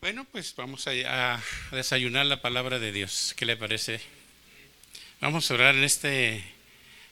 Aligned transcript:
Bueno, 0.00 0.26
pues 0.30 0.54
vamos 0.54 0.86
a, 0.86 1.42
desayunar 1.72 2.26
la 2.26 2.42
palabra 2.42 2.78
de 2.78 2.92
Dios. 2.92 3.34
¿Qué 3.36 3.46
le 3.46 3.56
parece? 3.56 3.98
Vamos 5.20 5.50
a 5.50 5.54
orar 5.54 5.74
en 5.74 5.84
este 5.84 6.44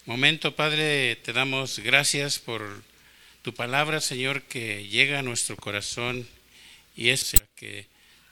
momento, 0.05 0.55
Padre. 0.55 1.17
Te 1.17 1.33
damos 1.33 1.79
gracias 1.79 2.39
por 2.39 2.83
tu 3.43 3.55
palabra, 3.55 4.01
Señor, 4.01 4.43
que 4.43 4.87
llega 4.87 5.19
a 5.19 5.23
nuestro 5.23 5.57
corazón 5.57 6.29
y 6.95 7.09
es 7.09 7.35
que 7.57 7.87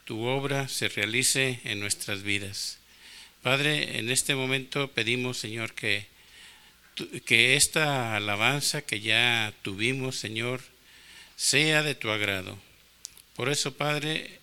tu 0.05 0.27
obra 0.27 0.69
se 0.69 0.89
realice 0.89 1.61
en 1.64 1.80
nuestras 1.80 2.23
vidas. 2.23 2.79
Padre, 3.43 3.98
en 3.98 4.11
este 4.11 4.34
momento 4.34 4.93
pedimos, 4.93 5.39
Señor, 5.39 5.73
que, 5.73 6.07
que 7.25 7.57
esta 7.57 8.16
alabanza 8.16 8.82
que 8.82 9.00
ya 9.00 9.53
tuvimos, 9.62 10.16
Señor, 10.16 10.61
sea 11.37 11.82
de 11.82 11.95
tu 11.95 12.11
agrado. 12.11 12.59
Por 13.34 13.48
eso, 13.48 13.75
Padre, 13.75 14.41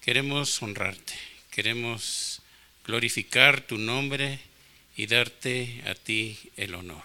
queremos 0.00 0.62
honrarte, 0.62 1.14
queremos 1.50 2.40
glorificar 2.86 3.60
tu 3.60 3.76
nombre 3.76 4.40
y 4.96 5.06
darte 5.06 5.82
a 5.86 5.94
ti 5.94 6.38
el 6.56 6.74
honor. 6.74 7.04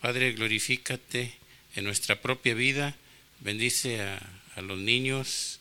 Padre, 0.00 0.32
glorifícate 0.32 1.34
en 1.76 1.84
nuestra 1.84 2.20
propia 2.20 2.54
vida, 2.54 2.96
bendice 3.40 4.00
a, 4.00 4.20
los 4.62 4.78
niños, 4.78 5.60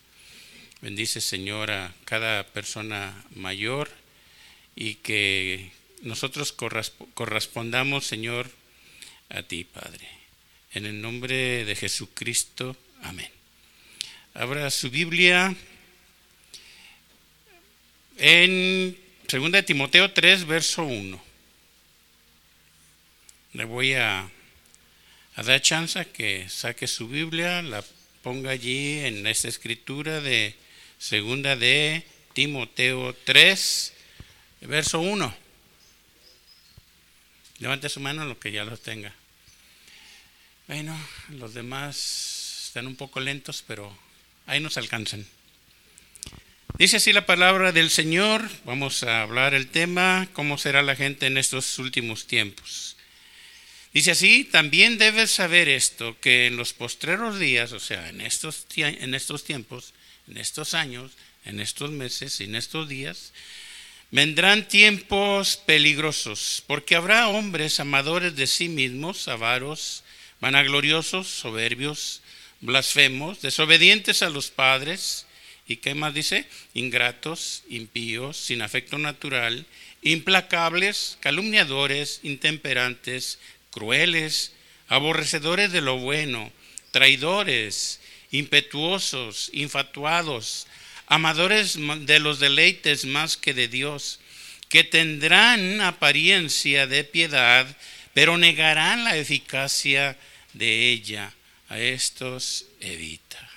bendice 0.81 1.21
Señor 1.21 1.71
a 1.71 1.93
cada 2.03 2.45
persona 2.47 3.23
mayor 3.35 3.89
y 4.75 4.95
que 4.95 5.71
nosotros 6.01 6.53
correspondamos, 7.13 8.05
Señor, 8.05 8.49
a 9.29 9.43
ti, 9.43 9.63
Padre. 9.63 10.07
En 10.73 10.85
el 10.85 11.01
nombre 11.01 11.63
de 11.63 11.75
Jesucristo, 11.75 12.75
amén. 13.01 13.31
Abra 14.33 14.69
su 14.69 14.89
Biblia 14.89 15.55
en 18.19 18.97
2 19.27 19.65
Timoteo 19.65 20.11
3, 20.11 20.45
verso 20.45 20.83
1. 20.83 21.23
Le 23.53 23.65
voy 23.65 23.93
a, 23.93 24.29
a 25.35 25.43
dar 25.43 25.61
chance 25.61 26.05
que 26.07 26.47
saque 26.49 26.87
su 26.87 27.07
Biblia, 27.07 27.61
la 27.61 27.83
ponga 28.21 28.51
allí 28.51 28.99
en 28.99 29.25
esta 29.25 29.47
escritura 29.47 30.21
de 30.21 30.55
segunda 30.97 31.55
de 31.55 32.05
Timoteo 32.33 33.15
3, 33.23 33.93
verso 34.61 34.99
1. 34.99 35.35
Levante 37.59 37.89
su 37.89 37.99
mano 37.99 38.25
lo 38.25 38.39
que 38.39 38.51
ya 38.51 38.63
los 38.65 38.81
tenga. 38.81 39.13
Bueno, 40.67 40.97
los 41.29 41.53
demás 41.53 42.65
están 42.67 42.85
un 42.85 42.95
poco 42.95 43.19
lentos, 43.19 43.63
pero 43.65 43.97
ahí 44.45 44.59
nos 44.59 44.77
alcanzan. 44.77 45.25
Dice 46.79 46.95
así 46.95 47.11
la 47.11 47.25
palabra 47.25 47.73
del 47.73 47.89
Señor. 47.89 48.49
Vamos 48.63 49.03
a 49.03 49.21
hablar 49.21 49.53
el 49.53 49.67
tema, 49.67 50.29
cómo 50.31 50.57
será 50.57 50.81
la 50.81 50.95
gente 50.95 51.25
en 51.25 51.37
estos 51.37 51.77
últimos 51.77 52.25
tiempos. 52.25 52.95
Dice 53.93 54.11
así, 54.11 54.45
también 54.45 54.97
debes 54.97 55.29
saber 55.29 55.67
esto, 55.67 56.17
que 56.21 56.47
en 56.47 56.55
los 56.55 56.71
postreros 56.71 57.37
días, 57.37 57.73
o 57.73 57.81
sea, 57.81 58.07
en 58.07 58.21
estos, 58.21 58.65
en 58.77 59.13
estos 59.13 59.43
tiempos, 59.43 59.93
en 60.29 60.37
estos 60.37 60.73
años, 60.73 61.11
en 61.43 61.59
estos 61.59 61.91
meses, 61.91 62.39
en 62.39 62.55
estos 62.55 62.87
días, 62.87 63.33
vendrán 64.09 64.65
tiempos 64.65 65.57
peligrosos, 65.57 66.63
porque 66.65 66.95
habrá 66.95 67.27
hombres 67.27 67.81
amadores 67.81 68.37
de 68.37 68.47
sí 68.47 68.69
mismos, 68.69 69.27
avaros, 69.27 70.05
vanagloriosos, 70.39 71.27
soberbios, 71.27 72.21
blasfemos, 72.61 73.41
desobedientes 73.41 74.23
a 74.23 74.29
los 74.29 74.49
padres, 74.49 75.25
y 75.69 75.77
qué 75.77 75.93
más 75.93 76.15
dice, 76.15 76.47
ingratos, 76.73 77.63
impíos, 77.69 78.37
sin 78.37 78.63
afecto 78.63 78.97
natural, 78.97 79.67
implacables, 80.01 81.17
calumniadores, 81.21 82.21
intemperantes, 82.23 83.37
crueles, 83.69 84.53
aborrecedores 84.87 85.71
de 85.71 85.81
lo 85.81 85.97
bueno, 85.97 86.51
traidores, 86.89 87.99
impetuosos, 88.31 89.51
infatuados, 89.53 90.65
amadores 91.05 91.77
de 91.77 92.19
los 92.19 92.39
deleites 92.39 93.05
más 93.05 93.37
que 93.37 93.53
de 93.53 93.67
Dios, 93.67 94.19
que 94.69 94.83
tendrán 94.83 95.81
apariencia 95.81 96.87
de 96.87 97.03
piedad, 97.03 97.67
pero 98.15 98.39
negarán 98.39 99.03
la 99.03 99.17
eficacia 99.17 100.17
de 100.53 100.89
ella. 100.89 101.33
A 101.69 101.77
estos 101.77 102.65
evita. 102.79 103.47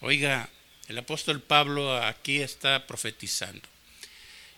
Oiga, 0.00 0.50
el 0.88 0.98
apóstol 0.98 1.40
Pablo 1.42 1.96
aquí 2.02 2.38
está 2.40 2.86
profetizando. 2.86 3.60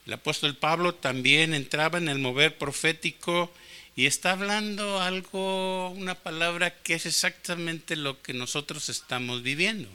El 0.07 0.13
apóstol 0.13 0.57
Pablo 0.57 0.95
también 0.95 1.55
entraba 1.55 1.99
en 1.99 2.09
el 2.09 2.21
mover 2.21 2.57
profético 2.57 3.53
y 3.97 4.07
está 4.07 4.33
hablando 4.33 5.01
algo, 5.01 5.91
una 5.91 6.15
palabra 6.15 6.75
que 6.83 6.95
es 6.95 7.05
exactamente 7.05 7.97
lo 7.97 8.23
que 8.23 8.33
nosotros 8.33 8.89
estamos 8.89 9.43
viviendo. 9.43 9.89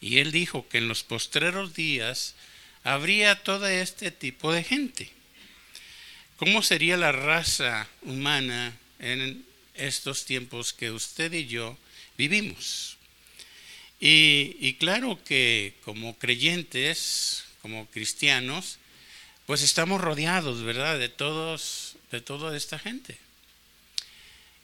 Y 0.00 0.18
él 0.18 0.32
dijo 0.32 0.66
que 0.68 0.78
en 0.78 0.88
los 0.88 1.04
postreros 1.04 1.74
días 1.74 2.34
habría 2.82 3.42
todo 3.42 3.68
este 3.68 4.10
tipo 4.10 4.50
de 4.50 4.64
gente. 4.64 5.12
¿Cómo 6.38 6.62
sería 6.62 6.96
la 6.96 7.12
raza 7.12 7.86
humana 8.00 8.74
en 8.98 9.44
estos 9.74 10.24
tiempos 10.24 10.72
que 10.72 10.90
usted 10.90 11.34
y 11.34 11.46
yo 11.46 11.76
vivimos? 12.16 12.96
Y, 14.00 14.74
claro 14.80 15.22
que 15.24 15.74
como 15.84 16.16
creyentes, 16.18 17.44
como 17.60 17.86
cristianos, 17.86 18.78
pues 19.44 19.60
estamos 19.62 20.00
rodeados, 20.00 20.62
¿verdad? 20.62 20.98
De 20.98 21.10
todos, 21.10 21.96
de 22.10 22.22
toda 22.22 22.56
esta 22.56 22.78
gente. 22.78 23.18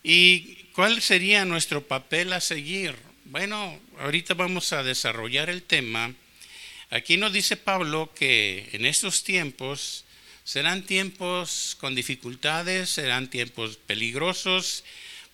¿Y 0.03 0.55
cuál 0.73 1.03
sería 1.03 1.45
nuestro 1.45 1.87
papel 1.87 2.33
a 2.33 2.41
seguir? 2.41 2.97
Bueno, 3.27 3.79
ahorita 3.99 4.33
vamos 4.33 4.73
a 4.73 4.83
desarrollar 4.83 5.51
el 5.51 5.63
tema. 5.63 6.15
Aquí 6.89 7.19
nos 7.19 7.33
dice 7.33 7.57
Pablo 7.57 8.13
que 8.15 8.71
en 8.73 8.87
estos 8.87 9.23
tiempos 9.23 10.05
serán 10.45 10.87
tiempos 10.87 11.77
con 11.81 11.95
dificultades, 11.95 12.89
serán 12.89 13.29
tiempos 13.29 13.77
peligrosos, 13.77 14.85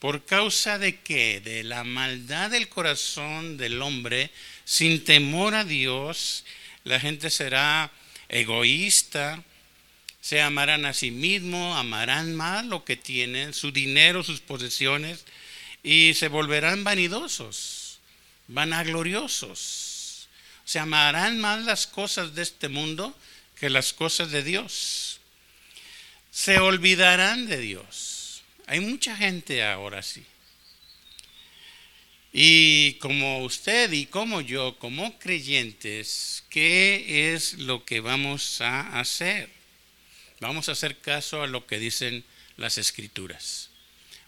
por 0.03 0.25
causa 0.25 0.81
de 0.81 0.99
que 0.99 1.41
de 1.41 1.63
la 1.63 1.85
maldad 1.85 2.51
del 2.51 2.69
corazón 2.69 3.57
del 3.57 3.81
hombre, 3.81 4.33
sin 4.65 5.05
temor 5.05 5.55
a 5.55 5.63
Dios, 5.63 6.45
la 6.83 6.99
gente 6.99 7.31
será 7.31 7.89
egoísta, 8.29 9.45
se 10.21 10.43
amarán 10.43 10.87
a 10.87 10.93
sí 10.93 11.12
mismo, 11.12 11.77
amarán 11.77 12.35
más 12.35 12.67
lo 12.67 12.85
que 12.85 12.97
tienen, 12.97 13.55
su 13.55 13.71
dinero, 13.71 14.25
sus 14.25 14.41
posesiones, 14.41 15.25
y 15.85 16.15
se 16.15 16.27
volverán 16.27 16.83
vanidosos, 16.83 18.01
vanagloriosos. 18.49 20.27
Se 20.65 20.81
amarán 20.81 21.39
más 21.39 21.62
las 21.62 21.87
cosas 21.87 22.35
de 22.35 22.43
este 22.43 22.69
mundo 22.69 23.17
que 23.55 23.71
las 23.71 23.93
cosas 23.93 24.33
de 24.33 24.43
Dios. 24.43 25.21
Se 26.33 26.59
olvidarán 26.59 27.47
de 27.47 27.59
Dios. 27.59 28.12
Hay 28.72 28.81
mucha 28.81 29.15
gente 29.15 29.62
ahora 29.62 30.03
sí. 30.03 30.25
Y 32.33 32.94
como 32.94 33.44
usted 33.44 33.93
y 33.93 34.06
como 34.06 34.41
yo, 34.41 34.78
como 34.78 35.19
creyentes, 35.19 36.43
¿qué 36.49 37.34
es 37.34 37.59
lo 37.59 37.84
que 37.84 38.00
vamos 38.00 38.62
a 38.62 38.99
hacer? 38.99 39.50
Vamos 40.41 40.71
a 40.71 40.72
hacer 40.72 40.99
caso 41.03 41.43
a 41.43 41.49
lo 41.49 41.66
que 41.66 41.78
dicen 41.78 42.25
las 42.56 42.78
escrituras. 42.78 43.69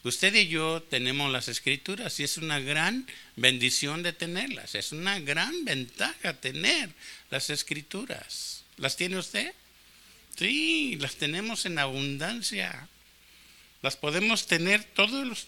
Usted 0.03 0.35
y 0.35 0.49
yo 0.49 0.83
tenemos 0.91 1.33
las 1.33 1.49
escrituras 1.49 2.21
y 2.21 2.25
es 2.25 2.37
una 2.37 2.61
gran 2.61 3.07
bendición 3.37 4.03
de 4.03 4.13
tenerlas. 4.13 4.75
Es 4.75 4.93
una 4.93 5.21
gran 5.21 5.65
ventaja 5.65 6.39
tener 6.39 6.91
las 7.31 7.49
escrituras. 7.49 8.65
¿Las 8.77 8.99
tiene 8.99 9.17
usted? 9.17 9.55
Sí, 10.37 10.99
las 11.01 11.17
tenemos 11.17 11.65
en 11.65 11.79
abundancia. 11.79 12.91
Las 13.85 13.97
podemos 13.97 14.47
tener 14.47 14.83
todos 14.83 15.27
los, 15.27 15.47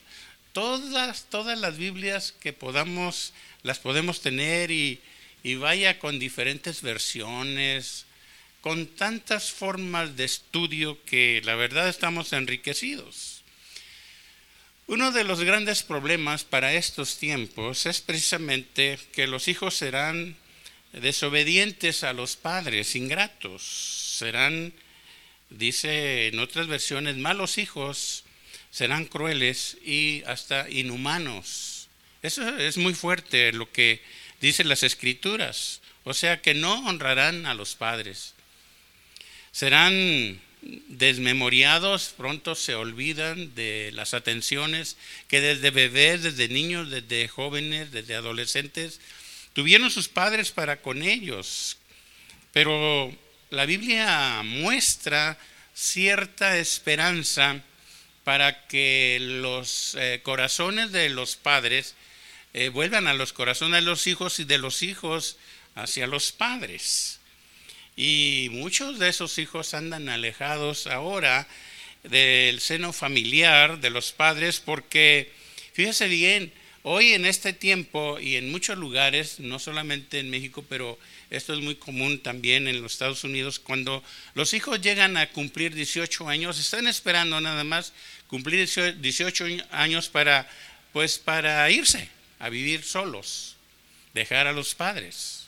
todas, 0.53 1.25
todas 1.31 1.59
las 1.59 1.79
Biblias 1.79 2.35
que 2.39 2.53
podamos, 2.53 3.33
las 3.63 3.79
podemos 3.79 4.21
tener 4.21 4.71
y, 4.71 5.01
y 5.43 5.55
vaya 5.55 5.99
con 5.99 6.19
diferentes 6.19 6.83
versiones, 6.83 8.05
con 8.61 8.89
tantas 8.89 9.51
formas 9.53 10.19
de 10.19 10.27
estudio 10.27 11.03
que 11.07 11.41
la 11.47 11.55
verdad 11.55 11.89
estamos 11.89 12.35
enriquecidos. 12.35 13.43
Uno 14.87 15.13
de 15.13 15.25
los 15.25 15.41
grandes 15.41 15.83
problemas 15.83 16.45
para 16.45 16.75
estos 16.75 17.17
tiempos 17.17 17.87
es 17.87 18.03
precisamente 18.03 18.99
que 19.15 19.27
los 19.27 19.49
hijos 19.49 19.79
serán 19.79 20.37
desobedientes 20.93 22.05
a 22.05 22.13
los 22.13 22.37
padres, 22.37 22.97
ingratos, 22.97 23.63
serán, 24.19 24.75
dice 25.49 26.27
en 26.27 26.39
otras 26.39 26.67
versiones, 26.67 27.17
malos 27.17 27.57
hijos, 27.57 28.25
serán 28.77 29.07
crueles 29.07 29.79
y 29.83 30.23
hasta 30.27 30.69
inhumanos. 30.69 31.89
Eso 32.21 32.47
es 32.59 32.77
muy 32.77 32.93
fuerte 32.93 33.51
lo 33.55 33.73
que 33.73 34.03
dice 34.43 34.65
las 34.65 34.83
escrituras. 34.83 35.81
O 36.05 36.13
sea 36.13 36.43
que 36.43 36.53
no 36.53 36.87
honrarán 36.87 37.47
a 37.47 37.55
los 37.55 37.75
padres. 37.75 38.35
Serán 39.51 40.43
desmemoriados, 40.89 42.13
pronto 42.19 42.55
se 42.55 42.75
olvidan 42.75 43.55
de 43.55 43.93
las 43.95 44.13
atenciones 44.13 44.99
que 45.27 45.41
desde 45.41 45.71
bebés, 45.71 46.23
desde 46.23 46.49
niños, 46.49 46.91
desde 46.91 47.29
jóvenes, 47.29 47.93
desde 47.93 48.15
adolescentes, 48.15 49.01
tuvieron 49.55 49.91
sus 49.91 50.11
padres 50.11 50.51
para 50.51 50.83
con 50.83 51.03
ellos. 51.03 51.79
Pero 52.53 53.11
la 53.49 53.65
Biblia 53.65 54.43
muestra 54.45 55.39
cierta 55.73 56.59
esperanza 56.59 57.63
para 58.27 58.67
que 58.67 59.19
los 59.21 59.95
eh, 60.01 60.19
corazones 60.25 60.91
de 60.91 61.09
los 61.11 61.37
padres 61.37 61.95
eh, 62.55 62.71
vuelvan 62.71 63.07
a 63.07 63.15
los 63.15 63.33
corazones 63.33 63.85
de 63.85 63.87
los 63.89 64.09
hijos 64.09 64.41
y 64.41 64.45
de 64.45 64.59
los 64.59 64.83
hijos 64.83 65.37
hacia 65.77 66.09
los 66.09 66.33
padres. 66.33 67.21
Y 67.95 68.49
muchos 68.51 68.99
de 68.99 69.11
esos 69.11 69.39
hijos 69.39 69.75
andan 69.75 70.09
alejados 70.09 70.89
ahora 70.89 71.47
del 72.03 72.59
seno 72.59 72.93
familiar 72.93 73.79
de 73.79 73.91
los 73.91 74.11
padres 74.11 74.59
porque, 74.59 75.31
fíjese 75.73 76.09
bien, 76.09 76.53
hoy 76.83 77.13
en 77.13 77.27
este 77.27 77.53
tiempo 77.53 78.19
y 78.19 78.35
en 78.35 78.51
muchos 78.51 78.77
lugares, 78.77 79.39
no 79.39 79.61
solamente 79.61 80.19
en 80.19 80.31
México, 80.31 80.65
pero 80.69 80.99
esto 81.31 81.55
es 81.55 81.61
muy 81.61 81.77
común 81.77 82.21
también 82.21 82.69
en 82.69 82.81
los 82.83 82.93
Estados 82.93 83.25
Unidos, 83.25 83.59
cuando 83.59 84.03
los 84.35 84.55
hijos 84.55 84.81
llegan 84.81 85.17
a 85.17 85.31
cumplir 85.31 85.75
18 85.75 86.29
años, 86.29 86.59
están 86.59 86.87
esperando 86.87 87.41
nada 87.41 87.65
más 87.65 87.93
cumplir 88.29 88.69
18 89.01 89.45
años 89.71 90.09
para, 90.09 90.49
pues, 90.93 91.19
para 91.19 91.71
irse 91.71 92.09
a 92.39 92.49
vivir 92.49 92.83
solos, 92.83 93.57
dejar 94.15 94.47
a 94.47 94.53
los 94.53 94.75
padres 94.75 95.47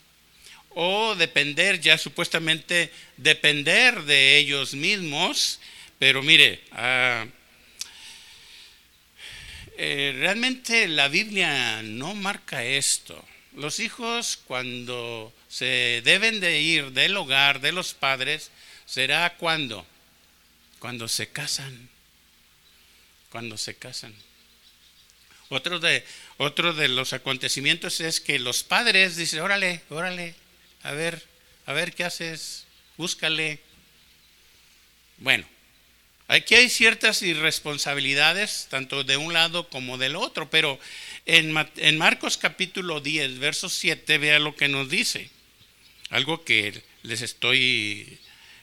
o 0.81 1.15
depender 1.17 1.81
ya 1.81 1.99
supuestamente 1.99 2.93
depender 3.17 4.03
de 4.05 4.39
ellos 4.39 4.75
mismos, 4.75 5.59
pero 5.99 6.23
mire, 6.23 6.61
ah, 6.73 7.27
eh, 9.77 10.15
realmente 10.19 10.89
la 10.89 11.09
Biblia 11.09 11.83
no 11.83 12.15
marca 12.15 12.65
esto. 12.65 13.25
Los 13.55 13.81
hijos 13.81 14.39
cuando 14.47 15.33
se 15.49 16.03
deben 16.05 16.41
de 16.41 16.61
ir 16.61 16.93
del 16.93 17.17
hogar 17.17 17.61
de 17.61 17.73
los 17.73 17.95
padres 17.95 18.51
será 18.87 19.37
cuando, 19.37 19.87
cuando 20.79 21.09
se 21.09 21.29
casan, 21.29 21.89
cuando 23.31 23.57
se 23.57 23.75
casan. 23.75 24.15
Otro 25.51 25.79
de, 25.79 26.05
otro 26.37 26.75
de 26.75 26.89
los 26.89 27.13
acontecimientos 27.13 28.01
es 28.01 28.21
que 28.21 28.39
los 28.39 28.63
padres 28.63 29.17
dicen, 29.17 29.41
órale, 29.41 29.81
órale, 29.89 30.35
a 30.83 30.93
ver, 30.93 31.23
a 31.65 31.73
ver 31.73 31.95
qué 31.95 32.05
haces, 32.05 32.67
búscale. 32.99 33.61
Bueno, 35.17 35.47
aquí 36.29 36.55
hay 36.55 36.69
ciertas 36.69 37.23
irresponsabilidades, 37.23 38.69
tanto 38.71 39.05
de 39.05 39.17
un 39.17 39.33
lado 39.33 39.69
como 39.71 39.97
del 39.97 40.17
otro, 40.17 40.51
pero 40.51 40.79
en, 41.25 41.53
Marcos 41.97 42.37
capítulo 42.37 43.01
10, 43.01 43.39
verso 43.39 43.71
7, 43.71 44.19
vea 44.19 44.39
lo 44.39 44.55
que 44.55 44.69
nos 44.69 44.91
dice. 44.91 45.31
Algo 46.11 46.45
que 46.45 46.83
les 47.03 47.23
estoy 47.23 48.19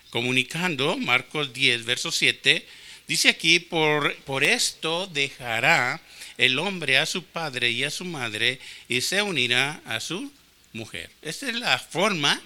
comunicando, 0.09 0.97
Marcos 0.97 1.53
10, 1.53 1.85
verso 1.85 2.11
7, 2.11 2.65
dice 3.07 3.29
aquí, 3.29 3.59
por, 3.59 4.15
por 4.23 4.43
esto 4.43 5.07
dejará 5.07 6.01
el 6.37 6.57
hombre 6.59 6.97
a 6.97 7.05
su 7.05 7.23
padre 7.23 7.69
y 7.69 7.83
a 7.83 7.91
su 7.91 8.05
madre 8.05 8.59
y 8.87 9.01
se 9.01 9.21
unirá 9.21 9.81
a 9.85 9.99
su 9.99 10.31
mujer. 10.73 11.09
Esta 11.21 11.49
es 11.49 11.55
la 11.55 11.77
forma, 11.79 12.41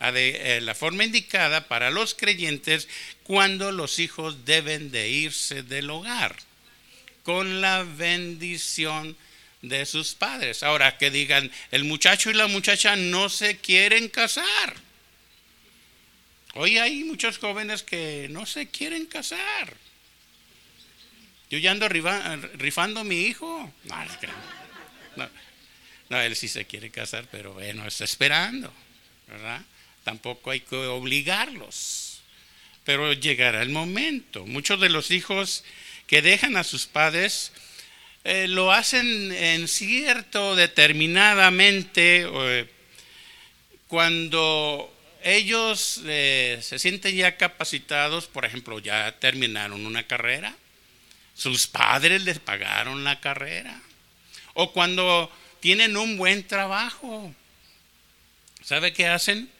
eh, 0.00 0.60
la 0.62 0.74
forma 0.74 1.04
indicada 1.04 1.68
para 1.68 1.90
los 1.90 2.14
creyentes 2.14 2.88
cuando 3.22 3.72
los 3.72 3.98
hijos 3.98 4.44
deben 4.44 4.90
de 4.90 5.10
irse 5.10 5.62
del 5.62 5.90
hogar, 5.90 6.36
con 7.22 7.60
la 7.60 7.84
bendición 7.84 9.12
de 9.12 9.29
sus 9.84 10.14
padres. 10.14 10.62
Ahora 10.62 10.96
que 10.98 11.10
digan, 11.10 11.50
el 11.70 11.84
muchacho 11.84 12.30
y 12.30 12.34
la 12.34 12.46
muchacha 12.46 12.96
no 12.96 13.28
se 13.28 13.58
quieren 13.58 14.08
casar. 14.08 14.74
Hoy 16.54 16.78
hay 16.78 17.04
muchos 17.04 17.38
jóvenes 17.38 17.82
que 17.82 18.26
no 18.30 18.46
se 18.46 18.68
quieren 18.68 19.06
casar. 19.06 19.76
Yo 21.50 21.58
ya 21.58 21.70
ando 21.72 21.88
rifando 21.88 23.00
a 23.00 23.04
mi 23.04 23.22
hijo. 23.22 23.72
No, 26.08 26.20
él 26.20 26.34
sí 26.34 26.48
se 26.48 26.64
quiere 26.64 26.90
casar, 26.90 27.26
pero 27.30 27.52
bueno, 27.54 27.86
está 27.86 28.04
esperando. 28.04 28.72
Tampoco 30.02 30.50
hay 30.50 30.60
que 30.60 30.76
obligarlos. 30.76 32.20
Pero 32.84 33.12
llegará 33.12 33.62
el 33.62 33.68
momento. 33.68 34.46
Muchos 34.46 34.80
de 34.80 34.88
los 34.88 35.10
hijos 35.10 35.64
que 36.06 36.22
dejan 36.22 36.56
a 36.56 36.64
sus 36.64 36.86
padres 36.86 37.52
eh, 38.24 38.48
lo 38.48 38.70
hacen 38.70 39.32
en 39.32 39.66
cierto 39.66 40.54
determinadamente 40.54 42.26
eh, 42.30 42.70
cuando 43.88 44.94
ellos 45.22 46.02
eh, 46.04 46.58
se 46.62 46.78
sienten 46.78 47.16
ya 47.16 47.36
capacitados, 47.36 48.26
por 48.26 48.44
ejemplo, 48.44 48.78
ya 48.78 49.18
terminaron 49.18 49.86
una 49.86 50.06
carrera, 50.06 50.54
sus 51.34 51.66
padres 51.66 52.22
les 52.22 52.38
pagaron 52.38 53.04
la 53.04 53.20
carrera, 53.20 53.80
o 54.54 54.72
cuando 54.72 55.32
tienen 55.60 55.96
un 55.96 56.16
buen 56.18 56.46
trabajo. 56.46 57.34
¿Sabe 58.62 58.92
qué 58.92 59.06
hacen? 59.06 59.50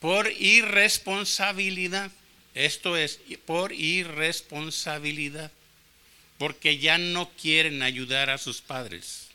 Por 0.00 0.32
irresponsabilidad. 0.32 2.10
Esto 2.54 2.96
es, 2.96 3.20
por 3.46 3.72
irresponsabilidad. 3.72 5.50
Porque 6.42 6.78
ya 6.78 6.98
no 6.98 7.30
quieren 7.40 7.84
ayudar 7.84 8.28
a 8.28 8.36
sus 8.36 8.62
padres. 8.62 9.28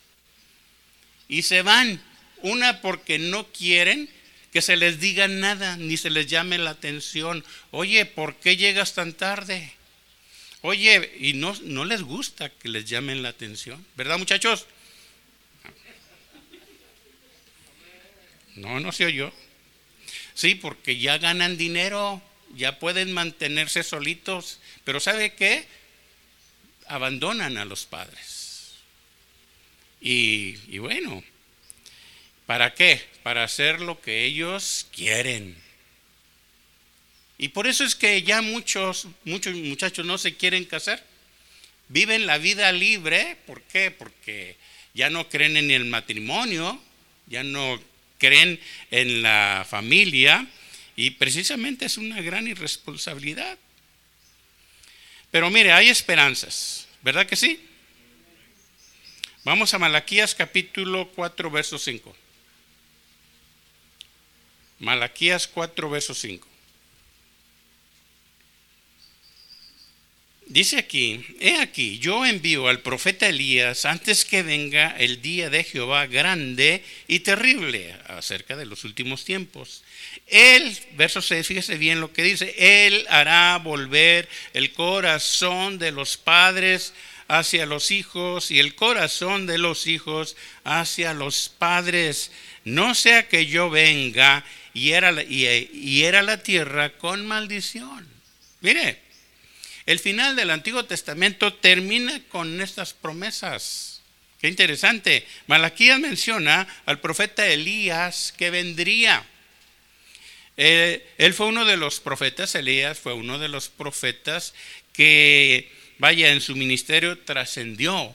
Y 1.26 1.40
se 1.40 1.62
van. 1.62 2.02
Una 2.42 2.82
porque 2.82 3.18
no 3.18 3.46
quieren 3.46 4.10
que 4.52 4.60
se 4.60 4.76
les 4.76 5.00
diga 5.00 5.26
nada, 5.26 5.78
ni 5.78 5.96
se 5.96 6.10
les 6.10 6.26
llame 6.26 6.58
la 6.58 6.68
atención. 6.68 7.46
Oye, 7.70 8.04
¿por 8.04 8.34
qué 8.34 8.58
llegas 8.58 8.92
tan 8.92 9.14
tarde? 9.14 9.72
Oye, 10.60 11.16
y 11.18 11.32
no, 11.32 11.56
no 11.62 11.86
les 11.86 12.02
gusta 12.02 12.50
que 12.50 12.68
les 12.68 12.84
llamen 12.84 13.22
la 13.22 13.30
atención, 13.30 13.82
¿verdad 13.96 14.18
muchachos? 14.18 14.66
No, 18.54 18.80
no 18.80 18.92
se 18.92 19.06
oyó. 19.06 19.32
Sí, 20.34 20.56
porque 20.56 20.98
ya 20.98 21.16
ganan 21.16 21.56
dinero, 21.56 22.20
ya 22.54 22.78
pueden 22.78 23.12
mantenerse 23.14 23.82
solitos, 23.82 24.60
pero 24.84 25.00
¿sabe 25.00 25.32
qué? 25.32 25.77
Abandonan 26.88 27.58
a 27.58 27.64
los 27.64 27.86
padres. 27.86 28.74
Y, 30.00 30.78
bueno, 30.78 31.22
¿para 32.46 32.74
qué? 32.74 33.00
Para 33.22 33.44
hacer 33.44 33.80
lo 33.80 34.00
que 34.00 34.24
ellos 34.24 34.86
quieren. 34.92 35.56
Y 37.36 37.48
por 37.48 37.66
eso 37.66 37.84
es 37.84 37.94
que 37.94 38.22
ya 38.22 38.42
muchos, 38.42 39.06
muchos 39.24 39.54
muchachos 39.54 40.04
no 40.04 40.18
se 40.18 40.36
quieren 40.36 40.64
casar. 40.64 41.04
Viven 41.88 42.26
la 42.26 42.38
vida 42.38 42.72
libre. 42.72 43.36
¿Por 43.46 43.62
qué? 43.62 43.90
Porque 43.90 44.56
ya 44.94 45.10
no 45.10 45.28
creen 45.28 45.56
en 45.56 45.70
el 45.70 45.84
matrimonio, 45.84 46.80
ya 47.26 47.44
no 47.44 47.80
creen 48.18 48.60
en 48.90 49.22
la 49.22 49.66
familia 49.68 50.46
y 50.96 51.10
precisamente 51.10 51.86
es 51.86 51.96
una 51.96 52.20
gran 52.20 52.48
irresponsabilidad. 52.48 53.56
Pero 55.30 55.50
mire, 55.50 55.72
hay 55.72 55.88
esperanzas, 55.88 56.88
¿verdad 57.02 57.26
que 57.26 57.36
sí? 57.36 57.64
Vamos 59.44 59.72
a 59.74 59.78
Malaquías 59.78 60.34
capítulo 60.34 61.10
4, 61.14 61.50
verso 61.50 61.78
5. 61.78 62.14
Malaquías 64.78 65.46
4, 65.46 65.90
verso 65.90 66.14
5. 66.14 66.48
Dice 70.48 70.78
aquí, 70.78 71.22
he 71.40 71.58
aquí, 71.58 71.98
yo 71.98 72.24
envío 72.24 72.68
al 72.68 72.80
profeta 72.80 73.28
Elías 73.28 73.84
antes 73.84 74.24
que 74.24 74.42
venga 74.42 74.96
el 74.96 75.20
día 75.20 75.50
de 75.50 75.62
Jehová 75.62 76.06
grande 76.06 76.82
y 77.06 77.20
terrible 77.20 77.94
acerca 78.06 78.56
de 78.56 78.64
los 78.64 78.84
últimos 78.84 79.26
tiempos. 79.26 79.82
Él, 80.30 80.76
verso 80.92 81.22
6, 81.22 81.46
fíjese 81.46 81.76
bien 81.76 82.00
lo 82.00 82.12
que 82.12 82.22
dice, 82.22 82.54
Él 82.58 83.06
hará 83.08 83.56
volver 83.58 84.28
el 84.52 84.72
corazón 84.72 85.78
de 85.78 85.90
los 85.90 86.16
padres 86.16 86.92
hacia 87.28 87.66
los 87.66 87.90
hijos 87.90 88.50
y 88.50 88.58
el 88.58 88.74
corazón 88.74 89.46
de 89.46 89.58
los 89.58 89.86
hijos 89.86 90.36
hacia 90.64 91.14
los 91.14 91.48
padres. 91.48 92.30
No 92.64 92.94
sea 92.94 93.28
que 93.28 93.46
yo 93.46 93.70
venga 93.70 94.44
y 94.74 94.92
era 94.92 95.22
y 95.22 96.04
era 96.04 96.22
la 96.22 96.42
tierra 96.42 96.90
con 96.98 97.26
maldición. 97.26 98.06
Mire, 98.60 99.00
el 99.86 99.98
final 99.98 100.36
del 100.36 100.50
Antiguo 100.50 100.84
Testamento 100.84 101.54
termina 101.54 102.20
con 102.28 102.60
estas 102.60 102.92
promesas. 102.92 104.02
Qué 104.40 104.48
interesante. 104.48 105.26
Malaquías 105.46 105.98
menciona 105.98 106.66
al 106.86 107.00
profeta 107.00 107.46
Elías 107.46 108.34
que 108.36 108.50
vendría. 108.50 109.24
Eh, 110.60 111.06
él 111.18 111.34
fue 111.34 111.46
uno 111.46 111.64
de 111.64 111.76
los 111.76 112.00
profetas, 112.00 112.56
Elías 112.56 112.98
fue 112.98 113.12
uno 113.12 113.38
de 113.38 113.48
los 113.48 113.68
profetas 113.68 114.54
que, 114.92 115.70
vaya, 115.98 116.32
en 116.32 116.40
su 116.40 116.56
ministerio 116.56 117.16
trascendió 117.20 118.14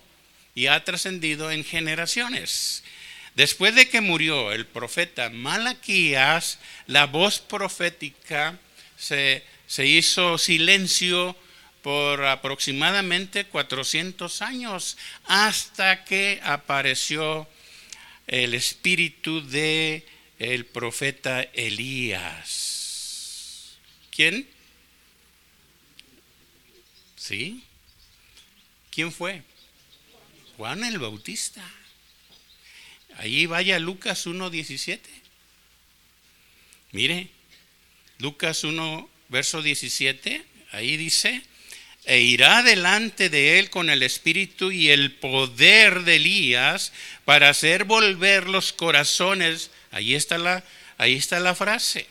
y 0.53 0.67
ha 0.67 0.83
trascendido 0.83 1.51
en 1.51 1.63
generaciones. 1.63 2.83
Después 3.35 3.75
de 3.75 3.87
que 3.87 4.01
murió 4.01 4.51
el 4.51 4.65
profeta 4.65 5.29
Malaquías, 5.29 6.59
la 6.85 7.05
voz 7.05 7.39
profética 7.39 8.59
se, 8.97 9.43
se 9.65 9.87
hizo 9.87 10.37
silencio 10.37 11.37
por 11.81 12.25
aproximadamente 12.25 13.45
400 13.45 14.41
años 14.41 14.97
hasta 15.25 16.03
que 16.03 16.41
apareció 16.43 17.47
el 18.27 18.53
espíritu 18.53 19.47
de 19.47 20.05
el 20.43 20.65
profeta 20.65 21.41
Elías. 21.41 22.63
¿Quién? 24.11 24.47
¿Sí? 27.15 27.63
¿Quién 28.91 29.11
fue? 29.11 29.41
Juan 30.57 30.83
el 30.83 30.99
Bautista. 30.99 31.63
Ahí 33.17 33.45
vaya 33.45 33.79
Lucas 33.79 34.27
1.17. 34.27 34.99
Mire, 36.91 37.29
Lucas 38.19 38.63
1, 38.63 39.09
verso 39.29 39.61
17, 39.61 40.45
ahí 40.71 40.95
dice, 40.95 41.41
e 42.05 42.19
irá 42.19 42.61
delante 42.63 43.29
de 43.29 43.59
él 43.59 43.69
con 43.69 43.89
el 43.89 44.03
espíritu 44.03 44.71
y 44.71 44.89
el 44.89 45.13
poder 45.13 46.03
de 46.03 46.17
Elías 46.17 46.91
para 47.25 47.49
hacer 47.49 47.85
volver 47.85 48.47
los 48.47 48.73
corazones. 48.73 49.71
Ahí 49.93 50.15
está 50.15 50.37
la, 50.37 50.63
ahí 50.97 51.15
está 51.15 51.39
la 51.39 51.55
frase. 51.55 52.07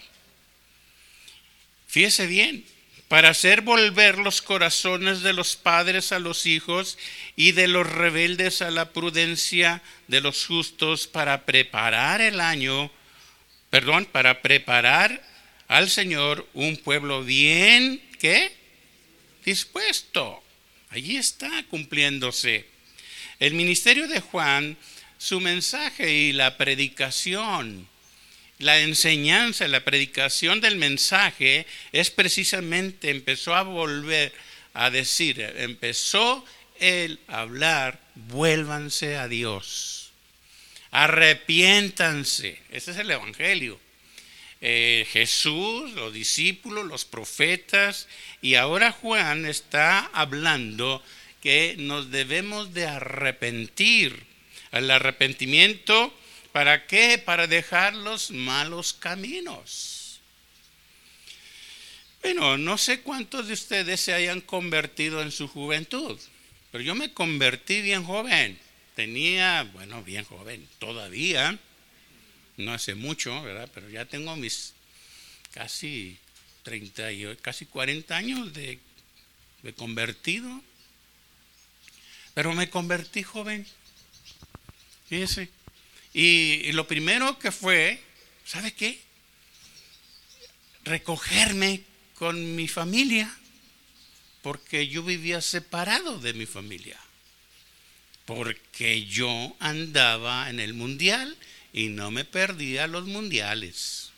Fíjese 1.89 2.27
bien, 2.27 2.65
para 3.09 3.29
hacer 3.29 3.61
volver 3.61 4.17
los 4.17 4.41
corazones 4.41 5.21
de 5.21 5.35
los 5.35 5.57
padres 5.57 6.13
a 6.13 6.19
los 6.19 6.47
hijos 6.47 6.97
y 7.37 7.53
de 7.53 7.69
los 7.69 7.87
rebeldes 7.87 8.63
a 8.63 8.71
la 8.71 8.93
prudencia 8.93 9.83
de 10.09 10.23
los 10.23 10.47
justos, 10.47 11.09
para 11.09 11.45
preparar 11.45 12.23
el 12.23 12.41
año, 12.41 12.91
perdón, 13.69 14.07
para 14.07 14.41
preparar 14.41 15.23
al 15.69 15.91
Señor 15.91 16.49
un 16.55 16.77
pueblo 16.79 17.25
bien, 17.25 18.01
¿qué? 18.19 18.57
Dispuesto. 19.45 20.43
Allí 20.89 21.17
está 21.17 21.65
cumpliéndose. 21.65 22.65
El 23.41 23.55
ministerio 23.55 24.07
de 24.07 24.21
Juan, 24.21 24.79
su 25.23 25.41
mensaje 25.41 26.13
y 26.13 26.33
la 26.33 26.57
predicación 26.57 27.89
la 28.63 28.81
enseñanza, 28.81 29.67
la 29.67 29.85
predicación 29.85 30.61
del 30.61 30.77
mensaje 30.77 31.67
es 31.91 32.11
precisamente, 32.11 33.11
empezó 33.11 33.55
a 33.55 33.63
volver 33.63 34.33
a 34.75 34.89
decir, 34.91 35.41
empezó 35.57 36.45
el 36.79 37.19
hablar, 37.27 38.01
vuélvanse 38.15 39.17
a 39.17 39.27
Dios, 39.27 40.13
arrepiéntanse, 40.93 42.61
ese 42.71 42.93
es 42.93 42.97
el 42.99 43.11
Evangelio. 43.11 43.81
Eh, 44.61 45.09
Jesús, 45.11 45.91
los 45.95 46.13
discípulos, 46.13 46.87
los 46.87 47.05
profetas, 47.05 48.07
y 48.41 48.55
ahora 48.55 48.93
Juan 48.93 49.45
está 49.45 50.09
hablando 50.13 51.03
que 51.43 51.75
nos 51.79 52.13
debemos 52.13 52.73
de 52.73 52.87
arrepentir. 52.87 54.32
El 54.73 54.91
arrepentimiento 54.91 56.13
¿Para 56.53 56.87
qué? 56.87 57.17
Para 57.17 57.47
dejar 57.47 57.95
los 57.95 58.31
malos 58.31 58.93
caminos. 58.93 60.21
Bueno, 62.21 62.59
no 62.59 62.79
sé 62.79 63.01
cuántos 63.01 63.49
de 63.49 63.55
ustedes 63.55 64.01
se 64.01 64.13
hayan 64.13 64.43
convertido 64.43 65.23
en 65.23 65.33
su 65.33 65.49
juventud, 65.49 66.21
pero 66.71 66.85
yo 66.85 66.95
me 66.95 67.13
convertí 67.13 67.81
bien 67.81 68.05
joven. 68.05 68.59
Tenía, 68.95 69.63
bueno, 69.73 70.05
bien 70.05 70.25
joven, 70.25 70.69
todavía, 70.79 71.59
no 72.59 72.75
hace 72.75 72.95
mucho, 72.95 73.43
¿verdad? 73.43 73.69
Pero 73.73 73.89
ya 73.89 74.05
tengo 74.05 74.37
mis 74.37 74.75
casi 75.53 76.19
30 76.65 77.13
y 77.13 77.37
casi 77.37 77.65
40 77.65 78.15
años 78.15 78.53
de, 78.53 78.79
de 79.63 79.73
convertido. 79.73 80.63
Pero 82.35 82.53
me 82.53 82.69
convertí 82.69 83.23
joven. 83.23 83.67
Fíjese. 85.13 85.51
Y, 86.15 86.73
lo 86.73 86.87
primero 86.87 87.39
que 87.39 87.53
fue, 87.53 88.01
¿sabe 88.47 88.73
qué? 88.73 88.99
Recogerme 90.85 91.83
con 92.15 92.57
mi 92.57 92.67
familia, 92.67 93.31
porque 94.41 94.89
yo 94.89 95.03
vivía 95.03 95.43
separado 95.43 96.19
de 96.19 96.33
mi 96.33 96.47
familia, 96.47 96.99
porque 98.25 99.05
yo 99.05 99.55
andaba 99.61 100.49
en 100.49 100.61
el 100.61 100.73
mundial 100.73 101.37
y 101.75 101.89
no 101.89 102.11
me 102.11 102.25
perdía 102.25 102.87
los 102.87 103.05
mundiales. 103.05 104.13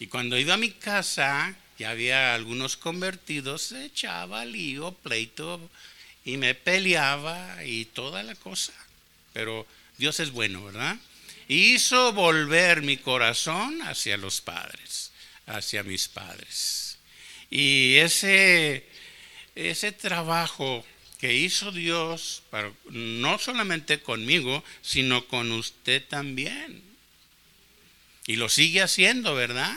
Y 0.00 0.08
cuando 0.08 0.36
iba 0.38 0.52
a 0.52 0.58
mi 0.58 0.70
casa, 0.70 1.56
ya 1.78 1.88
había 1.88 2.34
algunos 2.34 2.76
convertidos, 2.76 3.62
se 3.62 3.86
echaba 3.86 4.44
lío, 4.44 4.92
pleito, 4.96 5.70
y 6.26 6.36
me 6.36 6.54
peleaba 6.54 7.64
y 7.64 7.86
toda 7.86 8.22
la 8.22 8.34
cosa. 8.34 8.74
Pero 9.32 9.66
Dios 9.98 10.20
es 10.20 10.30
bueno, 10.30 10.64
¿verdad? 10.64 10.96
Hizo 11.48 12.12
volver 12.12 12.82
mi 12.82 12.96
corazón 12.96 13.82
hacia 13.82 14.16
los 14.16 14.40
padres, 14.40 15.12
hacia 15.46 15.82
mis 15.82 16.08
padres. 16.08 16.98
Y 17.50 17.96
ese, 17.96 18.86
ese 19.54 19.92
trabajo 19.92 20.84
que 21.18 21.34
hizo 21.34 21.70
Dios, 21.70 22.42
no 22.88 23.38
solamente 23.38 24.00
conmigo, 24.00 24.64
sino 24.80 25.26
con 25.26 25.52
usted 25.52 26.02
también. 26.06 26.82
Y 28.26 28.36
lo 28.36 28.48
sigue 28.48 28.80
haciendo, 28.80 29.34
¿verdad? 29.34 29.76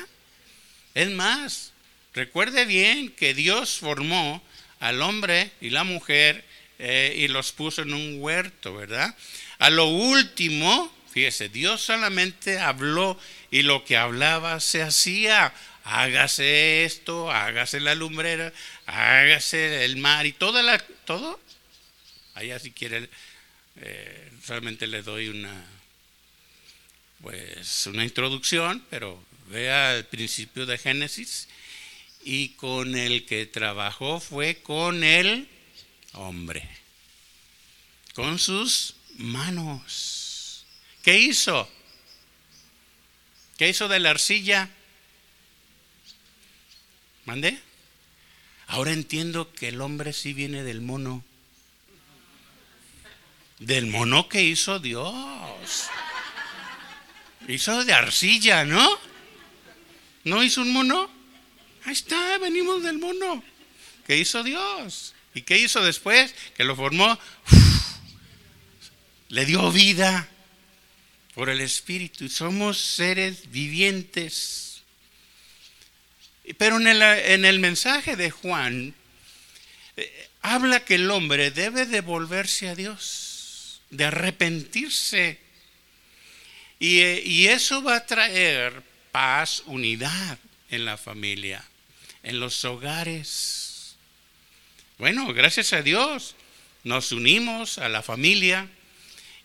Es 0.94 1.10
más, 1.10 1.74
recuerde 2.14 2.66
bien 2.66 3.12
que 3.12 3.34
Dios 3.34 3.80
formó 3.80 4.42
al 4.80 5.02
hombre 5.02 5.52
y 5.60 5.72
la 5.72 5.84
mujer 5.84 6.46
eh, 6.80 7.16
y 7.18 7.28
los 7.28 7.52
puso 7.52 7.82
en 7.82 7.94
un 7.94 8.22
huerto, 8.22 8.76
¿verdad? 8.76 9.16
A 9.64 9.70
lo 9.70 9.86
último, 9.86 10.94
fíjese, 11.14 11.48
Dios 11.48 11.80
solamente 11.80 12.60
habló 12.60 13.18
y 13.50 13.62
lo 13.62 13.86
que 13.86 13.96
hablaba 13.96 14.60
se 14.60 14.82
hacía. 14.82 15.54
Hágase 15.86 16.84
esto, 16.84 17.32
hágase 17.32 17.80
la 17.80 17.96
lumbrera, 17.96 18.52
hágase 18.88 19.86
el 19.86 19.96
mar 19.96 20.26
y 20.26 20.34
toda 20.34 20.64
la, 20.64 20.80
todo. 21.06 21.40
Allá 22.34 22.60
si 22.60 22.72
quiere, 22.72 23.10
eh, 23.78 24.32
solamente 24.46 24.86
le 24.86 25.02
doy 25.02 25.30
una, 25.30 25.66
pues, 27.22 27.88
una 27.88 28.04
introducción, 28.04 28.86
pero 28.90 29.24
vea 29.48 29.96
el 29.96 30.04
principio 30.04 30.66
de 30.66 30.78
Génesis. 30.78 31.48
Y 32.26 32.50
con 32.56 32.98
el 32.98 33.26
que 33.26 33.46
trabajó 33.46 34.20
fue 34.20 34.58
con 34.58 35.06
el 35.06 35.48
hombre, 36.12 36.68
con 38.14 38.40
sus 38.40 38.96
manos. 39.18 40.66
¿Qué 41.04 41.20
hizo? 41.20 41.70
¿Qué 43.58 43.70
hizo 43.70 43.88
de 43.88 44.00
la 44.00 44.12
arcilla? 44.12 44.70
¿Mandé? 47.26 47.62
Ahora 48.68 48.92
entiendo 48.92 49.54
que 49.54 49.70
el 49.70 49.82
hombre 49.82 50.14
sí 50.14 50.34
viene 50.34 50.64
del 50.64 50.82
mono. 50.82 51.24
Del 53.60 53.88
mono 53.88 54.28
que 54.28 54.44
hizo 54.44 54.80
Dios. 54.80 55.88
Hizo 57.48 57.84
de 57.86 57.94
arcilla, 57.94 58.66
¿no? 58.66 58.98
¿No 60.24 60.44
hizo 60.44 60.62
un 60.62 60.72
mono? 60.72 61.10
Ahí 61.86 61.94
está, 61.94 62.38
venimos 62.38 62.82
del 62.84 62.98
mono. 62.98 63.44
¿Qué 64.08 64.18
hizo 64.18 64.44
Dios? 64.44 65.14
¿Y 65.34 65.42
qué 65.42 65.58
hizo 65.58 65.84
después? 65.84 66.34
Que 66.56 66.64
lo 66.64 66.76
formó 66.76 67.18
le 69.34 69.48
dio 69.48 69.72
vida 69.72 70.30
por 71.34 71.50
el 71.50 71.60
Espíritu. 71.60 72.30
Somos 72.30 72.78
seres 72.78 73.50
vivientes. 73.50 74.84
Pero 76.60 76.80
en 76.80 76.86
el, 76.86 77.02
en 77.02 77.44
el 77.44 77.58
mensaje 77.58 78.16
de 78.16 78.30
Juan 78.30 78.94
eh, 79.98 80.30
habla 80.44 80.86
que 80.86 80.96
el 80.96 81.10
hombre 81.10 81.50
debe 81.50 81.88
devolverse 81.88 82.70
a 82.70 82.76
Dios, 82.76 83.82
de 83.90 84.06
arrepentirse. 84.06 85.40
Y, 86.78 87.00
eh, 87.00 87.24
y 87.26 87.48
eso 87.48 87.82
va 87.82 87.96
a 87.96 88.06
traer 88.06 88.84
paz, 89.12 89.64
unidad 89.66 90.38
en 90.70 90.86
la 90.86 90.96
familia, 90.96 91.66
en 92.22 92.40
los 92.40 92.64
hogares. 92.66 93.96
Bueno, 95.00 95.34
gracias 95.34 95.74
a 95.74 95.82
Dios 95.82 96.36
nos 96.84 97.12
unimos 97.12 97.80
a 97.80 97.90
la 97.90 98.04
familia 98.04 98.70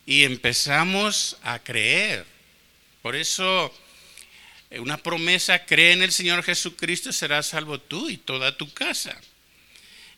y 0.08 0.24
empezamos 0.24 1.36
a 1.42 1.58
creer. 1.58 2.24
Por 3.02 3.14
eso 3.14 3.74
eh, 4.70 4.80
una 4.80 4.96
promesa, 4.96 5.66
cree 5.66 5.92
en 5.92 6.02
el 6.02 6.12
Señor 6.12 6.42
Jesucristo, 6.42 7.12
serás 7.12 7.48
salvo 7.48 7.78
tú 7.78 8.08
y 8.08 8.16
toda 8.16 8.56
tu 8.56 8.72
casa. 8.72 9.20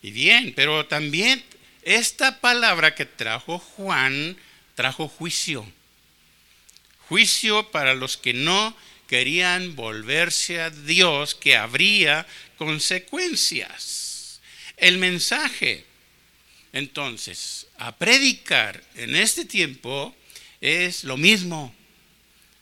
Y 0.01 0.13
bien, 0.13 0.53
pero 0.55 0.87
también 0.87 1.43
esta 1.83 2.41
palabra 2.41 2.95
que 2.95 3.05
trajo 3.05 3.59
Juan 3.59 4.37
trajo 4.77 5.09
juicio. 5.09 5.67
Juicio 7.09 7.73
para 7.73 7.95
los 7.95 8.17
que 8.17 8.33
no 8.33 8.77
querían 9.09 9.75
volverse 9.75 10.61
a 10.61 10.71
Dios, 10.71 11.35
que 11.35 11.57
habría 11.57 12.29
consecuencias. 12.59 14.41
El 14.77 14.99
mensaje, 14.99 15.85
entonces, 16.73 17.67
a 17.79 17.97
predicar 17.97 18.83
en 18.95 19.17
este 19.17 19.45
tiempo 19.45 20.15
es 20.61 21.05
lo 21.05 21.17
mismo. 21.17 21.75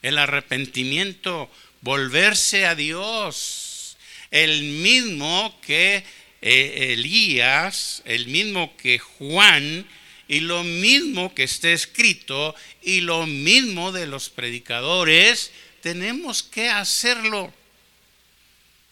El 0.02 0.18
arrepentimiento, 0.18 1.50
volverse 1.82 2.66
a 2.66 2.74
Dios. 2.74 3.96
El 4.30 4.62
mismo 4.62 5.58
que 5.60 6.04
eh, 6.40 6.92
Elías, 6.92 8.02
el 8.04 8.28
mismo 8.28 8.76
que 8.76 8.98
Juan, 8.98 9.86
y 10.26 10.40
lo 10.40 10.62
mismo 10.62 11.34
que 11.34 11.42
está 11.42 11.70
escrito, 11.70 12.54
y 12.82 13.00
lo 13.00 13.26
mismo 13.26 13.92
de 13.92 14.06
los 14.06 14.28
predicadores, 14.30 15.50
tenemos 15.82 16.42
que 16.42 16.68
hacerlo. 16.68 17.52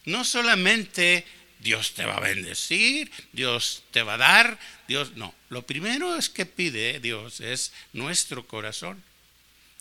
No 0.04 0.24
solamente 0.24 1.24
Dios 1.66 1.94
te 1.94 2.06
va 2.06 2.18
a 2.18 2.20
bendecir, 2.20 3.10
Dios 3.32 3.82
te 3.90 4.04
va 4.04 4.14
a 4.14 4.18
dar, 4.18 4.56
Dios 4.86 5.16
no. 5.16 5.34
Lo 5.48 5.66
primero 5.66 6.14
es 6.14 6.28
que 6.28 6.46
pide 6.46 7.00
Dios 7.00 7.40
es 7.40 7.72
nuestro 7.92 8.46
corazón 8.46 9.02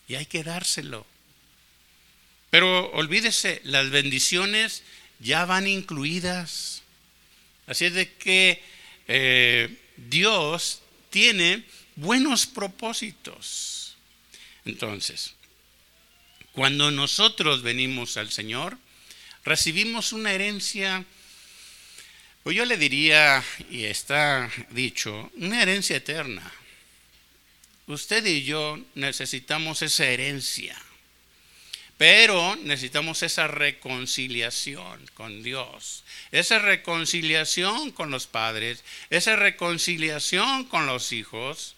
y 0.07 0.15
hay 0.15 0.25
que 0.25 0.43
dárselo. 0.43 1.05
Pero 2.49 2.91
olvídese, 2.93 3.61
las 3.65 3.91
bendiciones 3.91 4.81
ya 5.19 5.45
van 5.45 5.67
incluidas. 5.67 6.81
Así 7.67 7.85
es 7.85 7.93
de 7.93 8.11
que 8.13 8.63
eh, 9.07 9.77
Dios 9.95 10.81
tiene 11.11 11.65
buenos 11.95 12.47
propósitos. 12.47 13.95
Entonces, 14.65 15.35
cuando 16.51 16.89
nosotros 16.89 17.61
venimos 17.61 18.17
al 18.17 18.31
Señor, 18.31 18.79
recibimos 19.43 20.13
una 20.13 20.33
herencia, 20.33 21.05
o 22.47 22.51
yo 22.51 22.63
le 22.63 22.77
diría, 22.77 23.43
y 23.71 23.85
está 23.85 24.51
dicho, 24.69 25.31
una 25.37 25.63
herencia 25.63 25.95
eterna. 25.95 26.53
Usted 27.87 28.23
y 28.23 28.43
yo 28.43 28.79
necesitamos 28.93 29.81
esa 29.81 30.05
herencia. 30.05 30.79
Pero 31.97 32.55
necesitamos 32.57 33.23
esa 33.23 33.47
reconciliación 33.47 35.09
con 35.15 35.41
Dios, 35.41 36.03
esa 36.31 36.59
reconciliación 36.59 37.89
con 37.91 38.11
los 38.11 38.27
padres, 38.27 38.83
esa 39.09 39.35
reconciliación 39.35 40.65
con 40.65 40.85
los 40.85 41.13
hijos, 41.13 41.73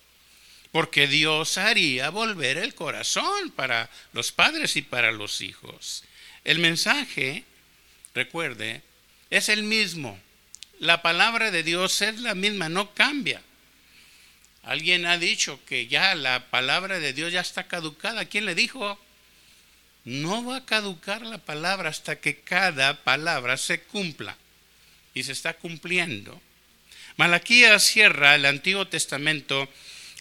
porque 0.73 1.07
Dios 1.07 1.57
haría 1.57 2.09
volver 2.09 2.57
el 2.57 2.75
corazón 2.75 3.51
para 3.51 3.89
los 4.11 4.33
padres 4.33 4.75
y 4.75 4.81
para 4.81 5.13
los 5.13 5.39
hijos. 5.39 6.03
El 6.43 6.59
mensaje, 6.59 7.45
recuerde, 8.13 8.81
es 9.29 9.47
el 9.47 9.63
mismo. 9.63 10.19
La 10.79 11.01
palabra 11.01 11.51
de 11.51 11.63
Dios 11.63 12.01
es 12.01 12.19
la 12.19 12.35
misma, 12.35 12.69
no 12.69 12.93
cambia. 12.93 13.41
Alguien 14.63 15.05
ha 15.05 15.17
dicho 15.17 15.59
que 15.65 15.87
ya 15.87 16.13
la 16.15 16.49
palabra 16.49 16.99
de 16.99 17.13
Dios 17.13 17.31
ya 17.31 17.41
está 17.41 17.67
caducada. 17.67 18.25
¿Quién 18.25 18.45
le 18.45 18.55
dijo? 18.55 18.99
no 20.07 20.45
va 20.45 20.57
a 20.57 20.65
caducar 20.65 21.21
la 21.23 21.37
palabra 21.37 21.89
hasta 21.89 22.21
que 22.21 22.39
cada 22.39 23.03
palabra 23.03 23.57
se 23.57 23.81
cumpla. 23.81 24.37
Y 25.13 25.23
se 25.23 25.33
está 25.33 25.53
cumpliendo. 25.53 26.41
Malaquías 27.17 27.83
cierra 27.83 28.35
el 28.35 28.45
Antiguo 28.45 28.87
Testamento 28.87 29.67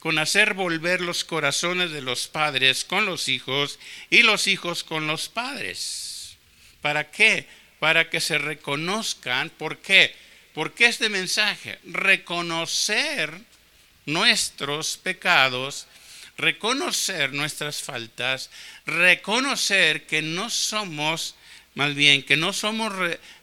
con 0.01 0.19
hacer 0.19 0.55
volver 0.55 1.01
los 1.03 1.23
corazones 1.23 1.93
de 1.93 2.01
los 2.01 2.27
padres 2.27 2.85
con 2.85 3.07
los 3.07 3.29
hijos 3.29 3.79
y 4.11 4.23
los 4.23 4.49
hijos 4.49 4.83
con 4.83 5.07
los 5.07 5.29
padres. 5.29 6.37
¿Para 6.81 7.13
qué? 7.13 7.47
Para 7.79 8.11
que 8.11 8.21
se 8.21 8.39
reconozcan. 8.39 9.51
¿Por 9.51 9.79
qué? 9.79 10.17
Porque 10.57 10.87
este 10.87 11.09
mensaje, 11.09 11.79
reconocer 11.85 13.31
nuestros 14.07 14.97
pecados 14.97 15.87
reconocer 16.37 17.33
nuestras 17.33 17.83
faltas, 17.83 18.51
reconocer 18.85 20.07
que 20.07 20.23
no 20.23 20.51
somos, 20.51 21.35
más 21.75 21.95
bien, 21.95 22.23
que 22.23 22.37
no 22.37 22.53
somos, 22.53 22.93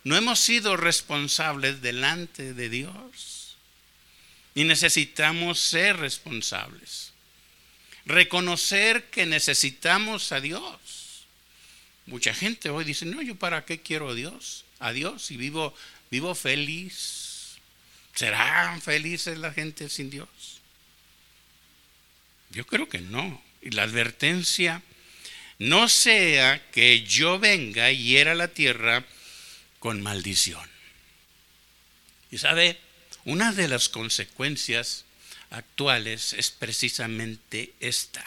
no 0.03 0.15
hemos 0.15 0.39
sido 0.39 0.77
responsables 0.77 1.81
delante 1.81 2.53
de 2.53 2.69
Dios. 2.69 3.57
Y 4.55 4.65
necesitamos 4.65 5.59
ser 5.59 5.97
responsables. 5.97 7.11
Reconocer 8.05 9.05
que 9.05 9.25
necesitamos 9.25 10.31
a 10.31 10.39
Dios. 10.39 11.25
Mucha 12.05 12.33
gente 12.33 12.69
hoy 12.69 12.83
dice, 12.83 13.05
no, 13.05 13.21
yo 13.21 13.35
para 13.35 13.65
qué 13.65 13.81
quiero 13.81 14.09
a 14.09 14.13
Dios, 14.13 14.65
a 14.79 14.91
Dios 14.91 15.31
y 15.31 15.37
vivo, 15.37 15.73
vivo 16.13 16.35
feliz. 16.35 17.57
¿Serán 18.13 18.83
felices 18.83 19.39
la 19.39 19.51
gente 19.51 19.89
sin 19.89 20.11
Dios? 20.11 20.29
Yo 22.51 22.67
creo 22.67 22.87
que 22.87 22.99
no. 23.01 23.41
Y 23.63 23.71
la 23.71 23.81
advertencia, 23.81 24.83
no 25.57 25.89
sea 25.89 26.69
que 26.69 27.01
yo 27.01 27.39
venga 27.39 27.91
y 27.91 28.03
hiera 28.03 28.35
la 28.35 28.49
tierra 28.49 29.03
con 29.79 30.03
maldición. 30.03 30.69
Y 32.29 32.37
sabe, 32.37 32.77
una 33.25 33.51
de 33.51 33.67
las 33.67 33.89
consecuencias 33.89 35.05
actuales 35.49 36.33
es 36.33 36.51
precisamente 36.51 37.73
esta. 37.79 38.23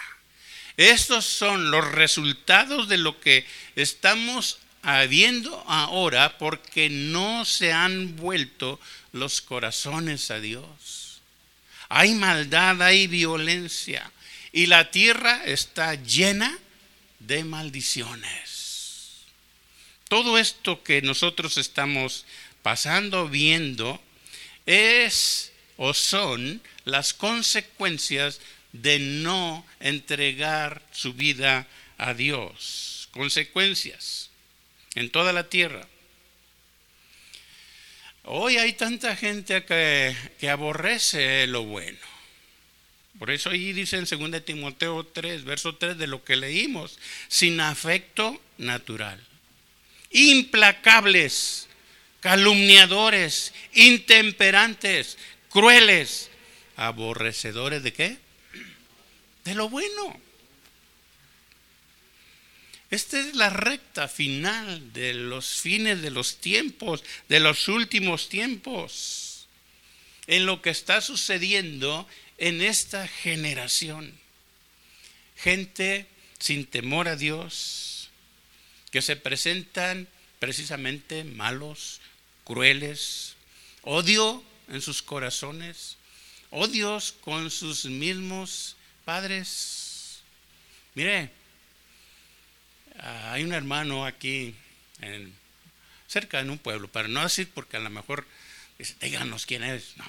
Estos 0.76 1.24
son 1.24 1.70
los 1.70 1.84
resultados 1.92 2.88
de 2.88 2.98
lo 2.98 3.20
que 3.20 3.46
estamos 3.76 4.58
habiendo 4.86 5.64
ahora 5.66 6.38
porque 6.38 6.88
no 6.88 7.44
se 7.44 7.72
han 7.72 8.14
vuelto 8.14 8.78
los 9.10 9.40
corazones 9.40 10.30
a 10.30 10.38
Dios. 10.38 11.20
Hay 11.88 12.14
maldad, 12.14 12.80
hay 12.80 13.08
violencia, 13.08 14.12
y 14.52 14.66
la 14.66 14.92
tierra 14.92 15.42
está 15.44 15.96
llena 15.96 16.56
de 17.18 17.42
maldiciones. 17.42 19.24
Todo 20.08 20.38
esto 20.38 20.84
que 20.84 21.02
nosotros 21.02 21.58
estamos 21.58 22.24
pasando, 22.62 23.28
viendo, 23.28 24.00
es 24.66 25.50
o 25.76 25.94
son 25.94 26.62
las 26.84 27.12
consecuencias 27.12 28.40
de 28.70 29.00
no 29.00 29.66
entregar 29.80 30.80
su 30.92 31.12
vida 31.12 31.66
a 31.98 32.14
Dios. 32.14 33.08
Consecuencias 33.10 34.30
en 34.96 35.10
toda 35.10 35.32
la 35.32 35.48
tierra. 35.48 35.86
Hoy 38.24 38.56
hay 38.56 38.72
tanta 38.72 39.14
gente 39.14 39.64
que, 39.64 40.16
que 40.40 40.50
aborrece 40.50 41.46
lo 41.46 41.62
bueno. 41.62 41.98
Por 43.18 43.30
eso 43.30 43.50
ahí 43.50 43.72
dice 43.72 43.96
en 43.96 44.04
2 44.04 44.44
Timoteo 44.44 45.04
3, 45.04 45.44
verso 45.44 45.76
3 45.76 45.96
de 45.96 46.06
lo 46.06 46.24
que 46.24 46.36
leímos, 46.36 46.98
sin 47.28 47.60
afecto 47.60 48.42
natural. 48.58 49.22
Implacables, 50.10 51.68
calumniadores, 52.20 53.54
intemperantes, 53.74 55.18
crueles, 55.48 56.30
aborrecedores 56.76 57.82
de 57.82 57.92
qué? 57.92 58.16
De 59.44 59.54
lo 59.54 59.68
bueno. 59.68 60.25
Esta 62.90 63.18
es 63.18 63.34
la 63.34 63.50
recta 63.50 64.06
final 64.06 64.92
de 64.92 65.14
los 65.14 65.60
fines 65.60 66.02
de 66.02 66.10
los 66.10 66.36
tiempos, 66.36 67.02
de 67.28 67.40
los 67.40 67.68
últimos 67.68 68.28
tiempos. 68.28 69.46
En 70.26 70.46
lo 70.46 70.62
que 70.62 70.70
está 70.70 71.00
sucediendo 71.00 72.06
en 72.38 72.62
esta 72.62 73.08
generación. 73.08 74.12
Gente 75.36 76.06
sin 76.38 76.66
temor 76.66 77.08
a 77.08 77.16
Dios, 77.16 78.10
que 78.90 79.02
se 79.02 79.16
presentan 79.16 80.08
precisamente 80.38 81.24
malos, 81.24 82.00
crueles, 82.44 83.34
odio 83.82 84.42
en 84.68 84.80
sus 84.80 85.02
corazones, 85.02 85.96
odios 86.50 87.12
con 87.20 87.50
sus 87.50 87.86
mismos 87.86 88.76
padres. 89.04 90.20
Mire, 90.94 91.30
hay 93.00 93.44
un 93.44 93.52
hermano 93.52 94.04
aquí, 94.06 94.54
en, 95.00 95.34
cerca 96.08 96.42
de 96.42 96.50
un 96.50 96.58
pueblo, 96.58 96.88
para 96.88 97.08
no 97.08 97.22
decir 97.22 97.50
porque 97.52 97.76
a 97.76 97.80
lo 97.80 97.90
mejor, 97.90 98.26
díganos 99.00 99.46
quién 99.46 99.64
es. 99.64 99.96
No 99.96 100.04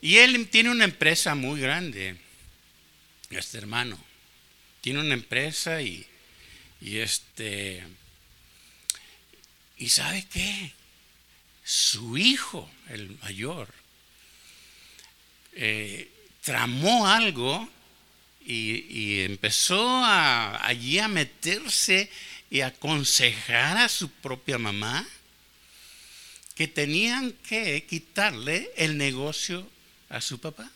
Y 0.00 0.18
él 0.18 0.48
tiene 0.48 0.70
una 0.70 0.84
empresa 0.84 1.34
muy 1.34 1.60
grande, 1.60 2.16
este 3.30 3.58
hermano. 3.58 4.02
Tiene 4.80 5.00
una 5.00 5.14
empresa 5.14 5.80
y, 5.80 6.06
y 6.80 6.98
este... 6.98 7.84
¿Y 9.78 9.88
sabe 9.88 10.26
qué? 10.32 10.72
Su 11.64 12.16
hijo, 12.16 12.70
el 12.88 13.16
mayor, 13.22 13.72
eh, 15.54 16.10
tramó 16.42 17.06
algo 17.06 17.68
y, 18.46 19.22
empezó 19.22 20.04
allí 20.04 20.98
a 20.98 21.08
meterse 21.08 22.10
y 22.50 22.60
aconsejar 22.60 23.78
a 23.78 23.88
su 23.88 24.10
propia 24.10 24.58
mamá 24.58 25.06
que 26.54 26.68
tenían 26.68 27.32
que 27.32 27.84
quitarle 27.86 28.70
el 28.76 28.98
negocio 28.98 29.68
a 30.08 30.20
su 30.20 30.38
papá. 30.38 30.70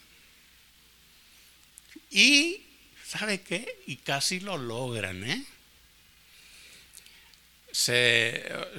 Y, 2.10 2.62
¿sabe 3.06 3.42
qué? 3.42 3.82
Y 3.86 3.96
casi 3.96 4.40
lo 4.40 4.56
logran, 4.56 5.22
¿eh? 5.24 5.44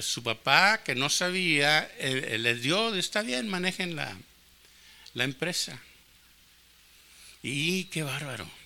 su 0.00 0.22
papá, 0.24 0.82
que 0.82 0.96
no 0.96 1.08
sabía, 1.08 1.88
eh, 1.98 2.36
le 2.38 2.54
dio, 2.56 2.94
está 2.96 3.22
bien, 3.22 3.48
manejen 3.48 3.94
la, 3.94 4.16
la 5.14 5.24
empresa. 5.24 5.80
Y 7.42 7.84
qué 7.84 8.02
bárbaro. 8.02 8.57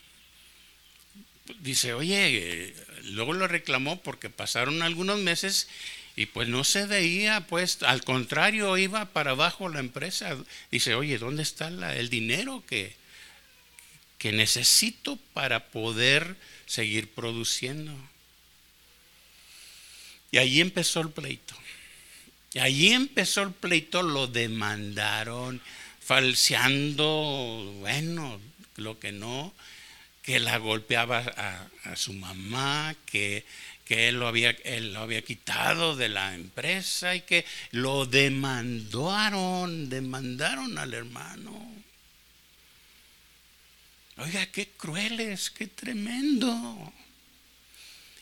Dice, 1.61 1.95
oye, 1.95 2.75
luego 3.05 3.33
lo 3.33 3.49
reclamó 3.49 4.01
porque 4.03 4.31
pasaron 4.31 4.83
algunos 4.83 5.19
meses 5.19 5.69
y 6.15 6.27
pues 6.27 6.49
no 6.49 6.62
se 6.65 6.87
veía, 6.87 7.47
pues 7.47 7.83
al 7.83 8.05
contrario, 8.05 8.77
iba 8.77 9.07
para 9.07 9.31
abajo 9.33 9.69
la 9.69 9.81
empresa. 9.81 10.37
Dice, 10.71 10.95
oye, 10.95 11.19
¿dónde 11.19 11.43
está 11.43 11.69
el 11.69 12.11
dinero 12.11 12.62
que, 12.67 12.95
que 14.19 14.33
necesito 14.33 15.19
para 15.33 15.69
poder 15.69 16.37
seguir 16.67 17.11
produciendo? 17.11 17.97
Y 20.31 20.38
allí 20.38 20.61
empezó 20.61 21.01
el 21.01 21.11
pleito. 21.11 21.55
Y 22.55 22.59
allí 22.59 22.93
empezó 22.93 23.43
el 23.43 23.53
pleito, 23.53 24.03
lo 24.03 24.27
demandaron, 24.27 25.62
falseando, 26.01 27.75
bueno, 27.81 28.38
lo 28.77 28.99
que 28.99 29.12
no, 29.12 29.55
que 30.23 30.39
la 30.39 30.57
golpeaba 30.59 31.19
a, 31.85 31.97
su 31.97 32.13
mamá, 32.13 32.95
que, 33.07 33.45
que 33.85 34.09
él, 34.09 34.21
lo 34.21 34.29
había, 34.29 34.51
él 34.65 34.93
lo 34.93 35.01
había 35.01 35.23
quitado 35.23 35.97
de 35.97 36.09
la 36.09 36.35
empresa 36.35 37.17
y 37.17 37.23
que 37.23 37.45
lo 37.73 38.07
demandaron, 38.07 39.89
demandaron 39.89 40.79
al 40.79 40.95
hermano. 40.95 41.73
Oiga, 44.19 44.47
qué 44.47 44.69
crueles, 44.69 45.51
qué 45.51 45.67
tremendo. 45.67 46.93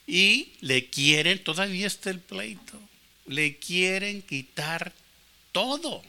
Y 0.07 0.55
le 0.61 0.89
quieren, 0.89 1.45
todavía 1.45 1.87
está 1.87 2.11
el 2.11 2.21
pleito, 2.21 2.81
le 3.27 3.59
quieren 3.59 4.23
quitar 4.23 4.93
todo. 5.53 6.03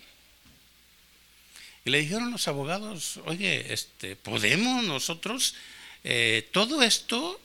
Y 1.84 1.90
le 1.90 2.00
dijeron 2.00 2.32
los 2.32 2.48
abogados, 2.48 3.18
oye, 3.26 3.74
este, 3.74 4.16
¿podemos 4.16 4.84
nosotros? 4.84 5.56
Eh, 6.04 6.50
todo 6.52 6.82
esto 6.82 7.40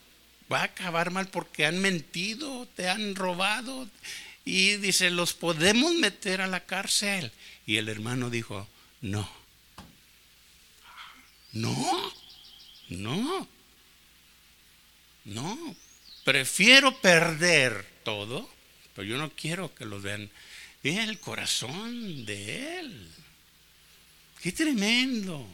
va 0.51 0.61
a 0.61 0.65
acabar 0.65 1.11
mal 1.11 1.29
porque 1.29 1.67
han 1.67 1.79
mentido, 1.81 2.67
te 2.77 2.89
han 2.89 3.15
robado. 3.15 3.89
Y 4.45 4.77
dice, 4.77 5.11
¿los 5.11 5.33
podemos 5.33 5.93
meter 5.95 6.41
a 6.41 6.47
la 6.47 6.65
cárcel? 6.65 7.33
Y 7.67 7.79
el 7.79 7.89
hermano 7.89 8.31
dijo, 8.31 8.69
no. 9.01 9.29
No, 11.53 12.13
no, 12.91 13.49
no. 15.25 15.77
Prefiero 16.25 17.01
perder 17.01 17.87
todo, 18.05 18.49
pero 18.95 19.09
yo 19.09 19.17
no 19.17 19.31
quiero 19.31 19.75
que 19.75 19.85
lo 19.85 20.01
vean. 20.01 20.31
en 20.83 20.99
el 20.99 21.19
corazón 21.19 22.25
de 22.25 22.79
él. 22.79 23.11
Qué 24.43 24.53
tremendo. 24.53 25.49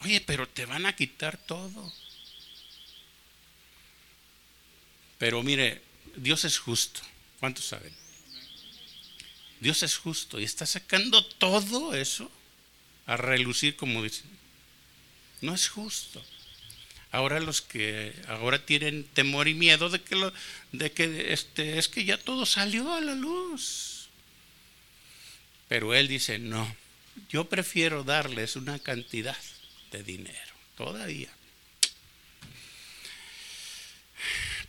Oye, 0.00 0.20
pero 0.20 0.48
te 0.48 0.66
van 0.66 0.84
a 0.84 0.94
quitar 0.94 1.38
todo. 1.38 1.92
Pero 5.18 5.42
mire, 5.42 5.82
Dios 6.16 6.44
es 6.44 6.58
justo. 6.58 7.00
¿Cuántos 7.40 7.66
saben? 7.66 7.92
Dios 9.60 9.82
es 9.82 9.96
justo 9.96 10.38
y 10.38 10.44
está 10.44 10.66
sacando 10.66 11.24
todo 11.24 11.94
eso 11.94 12.30
a 13.06 13.16
relucir 13.16 13.76
como 13.76 14.02
dicen. 14.02 14.26
No 15.40 15.54
es 15.54 15.68
justo. 15.68 16.24
Ahora 17.12 17.40
los 17.40 17.62
que 17.62 18.14
ahora 18.28 18.64
tienen 18.64 19.04
temor 19.04 19.48
y 19.48 19.54
miedo 19.54 19.88
de 19.88 20.02
que 20.02 20.16
lo, 20.16 20.32
de 20.72 20.92
que 20.92 21.32
este 21.32 21.78
es 21.78 21.88
que 21.88 22.04
ya 22.04 22.18
todo 22.18 22.44
salió 22.44 22.92
a 22.92 23.00
la 23.00 23.14
luz. 23.14 24.08
Pero 25.68 25.94
él 25.94 26.08
dice, 26.08 26.38
"No 26.38 26.76
yo 27.28 27.48
prefiero 27.48 28.04
darles 28.04 28.56
una 28.56 28.78
cantidad 28.78 29.36
de 29.90 30.02
dinero, 30.02 30.54
todavía. 30.76 31.30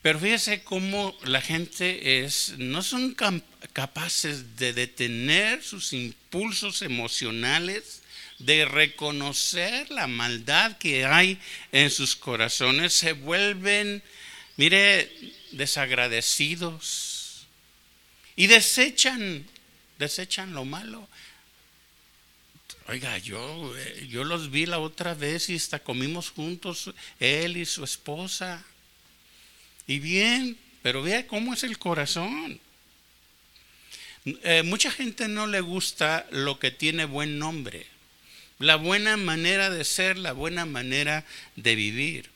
Pero 0.02 0.20
fíjese 0.20 0.64
cómo 0.64 1.18
la 1.24 1.42
gente 1.42 2.24
es, 2.24 2.54
no 2.58 2.84
son 2.84 3.16
capaces 3.74 4.56
de 4.58 4.74
detener 4.74 5.64
sus 5.64 5.94
impulsos 5.94 6.82
emocionales, 6.82 8.02
de 8.40 8.66
reconocer 8.66 9.90
la 9.90 10.08
maldad 10.08 10.78
que 10.78 11.06
hay 11.06 11.40
en 11.72 11.90
sus 11.90 12.16
corazones, 12.16 12.94
se 12.94 13.14
vuelven, 13.14 14.04
mire, 14.56 15.12
desagradecidos 15.52 17.48
y 18.36 18.48
desechan, 18.48 19.46
desechan 19.98 20.54
lo 20.54 20.66
malo. 20.66 21.10
Oiga, 22.88 23.18
yo, 23.18 23.76
eh, 23.76 24.08
yo 24.10 24.24
los 24.24 24.52
vi 24.52 24.66
la 24.66 24.80
otra 24.80 25.14
vez 25.14 25.50
y 25.50 25.56
hasta 25.56 25.80
comimos 25.80 26.30
juntos, 26.30 26.94
él 27.20 27.58
y 27.58 27.66
su 27.66 27.84
esposa. 27.84 28.64
Y 29.88 30.00
bien, 30.00 30.58
pero 30.82 31.02
vea 31.02 31.26
cómo 31.26 31.54
es 31.54 31.64
el 31.64 31.78
corazón. 31.80 32.60
Eh, 34.44 34.64
mucha 34.64 34.92
gente 34.92 35.30
no 35.30 35.48
le 35.48 35.62
gusta 35.62 36.28
lo 36.32 36.60
que 36.60 36.70
tiene 36.70 37.06
buen 37.06 37.40
nombre, 37.40 37.88
la 38.60 38.76
buena 38.76 39.16
manera 39.16 39.70
de 39.70 39.86
ser, 39.86 40.18
la 40.18 40.34
buena 40.34 40.66
manera 40.66 41.24
de 41.56 41.76
vivir. 41.76 42.30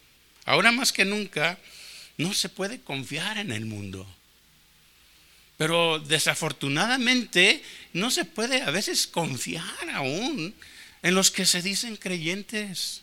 Ahora 0.45 0.71
más 0.71 0.93
que 0.93 1.03
nunca, 1.03 1.59
no 2.17 2.33
se 2.33 2.47
puede 2.47 2.79
confiar 2.79 3.37
en 3.37 3.51
el 3.51 3.65
mundo. 3.65 4.07
Pero 5.57 5.99
desafortunadamente 5.99 7.61
no 7.93 8.09
se 8.09 8.25
puede 8.25 8.61
a 8.61 8.71
veces 8.71 9.05
confiar 9.05 9.89
aún 9.93 10.55
en 11.03 11.13
los 11.13 11.29
que 11.29 11.45
se 11.45 11.61
dicen 11.61 11.97
creyentes. 11.97 13.01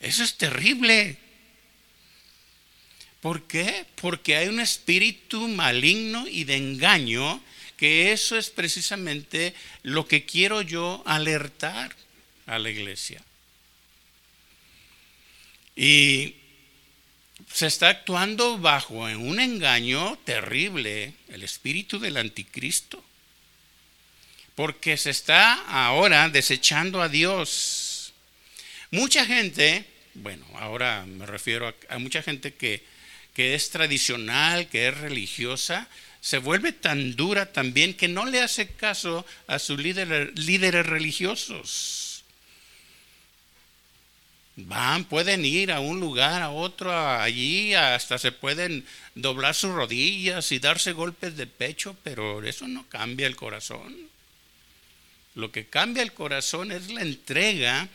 Eso 0.00 0.22
es 0.22 0.36
terrible. 0.36 1.18
¿Por 3.20 3.42
qué? 3.46 3.86
Porque 4.00 4.36
hay 4.36 4.48
un 4.48 4.60
espíritu 4.60 5.46
maligno 5.48 6.26
y 6.26 6.44
de 6.44 6.56
engaño 6.56 7.42
que 7.76 8.12
eso 8.12 8.36
es 8.36 8.50
precisamente 8.50 9.54
lo 9.82 10.06
que 10.06 10.24
quiero 10.24 10.62
yo 10.62 11.02
alertar 11.06 11.94
a 12.46 12.58
la 12.58 12.70
iglesia. 12.70 13.22
Y 15.74 16.34
se 17.52 17.66
está 17.66 17.88
actuando 17.88 18.58
bajo 18.58 18.94
un 18.94 19.40
engaño 19.40 20.18
terrible, 20.24 21.14
el 21.28 21.42
espíritu 21.42 21.98
del 21.98 22.16
anticristo, 22.16 23.02
porque 24.54 24.96
se 24.96 25.10
está 25.10 25.54
ahora 25.86 26.28
desechando 26.28 27.00
a 27.00 27.08
Dios. 27.08 28.12
Mucha 28.90 29.24
gente, 29.24 29.84
bueno, 30.14 30.44
ahora 30.54 31.06
me 31.06 31.24
refiero 31.24 31.74
a, 31.88 31.98
mucha 31.98 32.22
gente 32.22 32.54
que, 32.54 32.84
que 33.34 33.54
es 33.54 33.70
tradicional, 33.70 34.68
que 34.68 34.88
es 34.88 34.98
religiosa, 34.98 35.88
se 36.20 36.38
vuelve 36.38 36.72
tan 36.72 37.16
dura 37.16 37.52
también 37.52 37.94
que 37.94 38.08
no 38.08 38.26
le 38.26 38.42
hace 38.42 38.68
caso 38.68 39.24
a 39.46 39.58
sus 39.58 39.78
líderes, 39.78 40.86
religiosos. 40.86 42.24
Van, 44.56 45.04
pueden 45.04 45.44
ir 45.46 45.72
a 45.72 45.80
un 45.80 46.00
lugar, 46.00 46.42
a 46.42 46.50
otro, 46.50 46.92
allí, 46.92 47.72
hasta 47.74 48.18
se 48.18 48.32
pueden 48.32 48.84
doblar 49.14 49.54
sus 49.54 49.72
rodillas 49.72 50.52
y 50.52 50.58
darse 50.58 50.92
golpes 50.92 51.36
de 51.36 51.46
pecho, 51.46 51.96
pero 52.02 52.44
eso 52.44 52.68
no 52.68 52.86
cambia 52.88 53.26
el 53.26 53.36
corazón. 53.36 53.96
Lo 55.34 55.50
que 55.50 55.66
cambia 55.66 56.02
el 56.02 56.12
corazón 56.12 56.72
es 56.72 56.90
la 56.90 57.00
entrega 57.00 57.88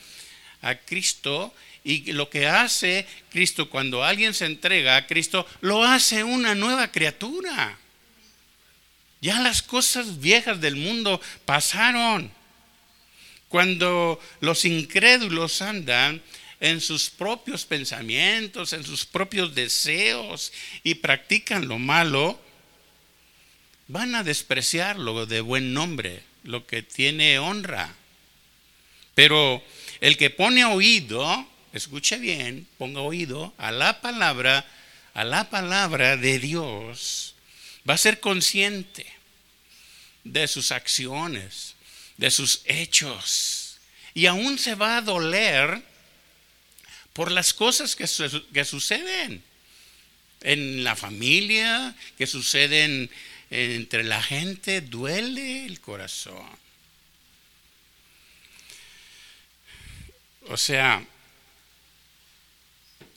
a 0.62 0.76
Cristo 0.76 1.54
y 1.86 2.12
lo 2.13 2.32
que 2.32 2.48
hace 2.48 3.06
Cristo 3.30 3.69
cuando 3.69 4.04
alguien 4.04 4.34
se 4.34 4.45
entrega 4.45 4.98
a 4.98 5.06
Cristo, 5.06 5.48
lo 5.62 5.84
hace 5.84 6.24
una 6.24 6.56
nueva 6.56 6.91
criatura. 6.91 7.78
Ya 9.21 9.39
las 9.39 9.62
cosas 9.62 10.19
viejas 10.19 10.60
del 10.60 10.78
mundo 10.78 11.21
pasaron. 11.45 12.32
Cuando 13.50 14.19
los 14.39 14.65
incrédulos 14.65 15.62
andan 15.62 16.24
en 16.60 16.82
sus 16.82 17.12
propios 17.12 17.65
pensamientos, 17.65 18.74
en 18.74 18.84
sus 18.84 19.06
propios 19.06 19.54
deseos 19.54 20.54
y 20.84 20.95
practican 20.95 21.67
lo 21.67 21.78
malo, 21.78 22.41
van 23.88 24.15
a 24.15 24.24
despreciar 24.24 24.98
lo 24.98 25.28
de 25.28 25.41
buen 25.41 25.71
nombre, 25.71 26.24
lo 26.43 26.65
que 26.65 26.82
tiene 26.82 27.38
honra. 27.38 27.93
Pero 29.13 29.63
el 30.02 30.17
que 30.17 30.32
pone 30.32 30.65
oído, 30.65 31.48
escuche 31.76 32.18
bien, 32.18 32.68
ponga 32.78 33.02
oído 33.02 33.54
a 33.58 33.72
la 33.72 34.02
palabra, 34.02 34.66
a 35.14 35.24
la 35.26 35.50
palabra 35.50 36.16
de 36.16 36.40
Dios, 36.40 37.36
va 37.88 37.96
a 37.96 37.98
ser 37.98 38.20
consciente 38.22 39.06
de 40.24 40.48
sus 40.48 40.72
acciones, 40.72 41.76
de 42.18 42.32
sus 42.32 42.62
hechos, 42.66 43.78
y 44.14 44.26
aún 44.26 44.58
se 44.58 44.76
va 44.76 44.98
a 44.98 45.02
doler 45.02 45.84
por 47.12 47.30
las 47.30 47.54
cosas 47.54 47.96
que, 47.96 48.08
suceden 48.08 49.44
en 50.42 50.84
la 50.84 50.96
familia, 50.96 51.94
que 52.18 52.26
suceden 52.26 53.10
entre 53.50 54.04
la 54.04 54.24
gente, 54.24 54.80
duele 54.80 55.66
el 55.66 55.82
corazón. 55.82 56.48
O 60.48 60.58
sea, 60.58 61.06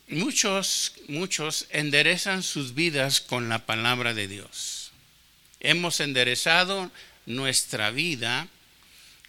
muchos, 0.09 0.93
muchos 1.09 1.67
enderezan 1.71 2.43
sus 2.43 2.75
vidas 2.75 3.21
con 3.21 3.49
la 3.49 3.67
palabra 3.67 4.15
de 4.15 4.29
Dios. 4.29 4.91
Hemos 5.61 6.01
enderezado 6.01 6.91
nuestra 7.27 7.91
vida 7.91 8.49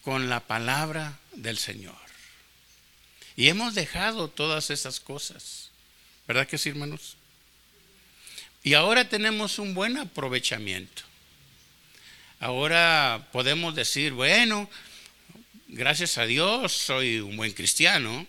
con 0.02 0.30
la 0.30 0.40
palabra 0.42 1.20
del 1.34 1.58
Señor. 1.58 1.98
Y 3.36 3.48
hemos 3.48 3.76
dejado 3.76 4.28
todas 4.28 4.70
esas 4.70 5.00
cosas. 5.00 5.70
¿Verdad 6.28 6.48
que 6.48 6.58
sí, 6.58 6.70
hermanos? 6.70 7.16
Y 8.64 8.74
ahora 8.74 9.08
tenemos 9.08 9.60
un 9.60 9.74
buen 9.74 9.98
aprovechamiento. 9.98 11.04
Ahora 12.40 13.28
podemos 13.32 13.76
decir, 13.76 14.14
bueno, 14.14 14.70
gracias 15.68 16.18
a 16.18 16.26
Dios 16.26 16.74
soy 16.74 17.20
un 17.20 17.38
buen 17.38 17.54
cristiano, 17.54 18.28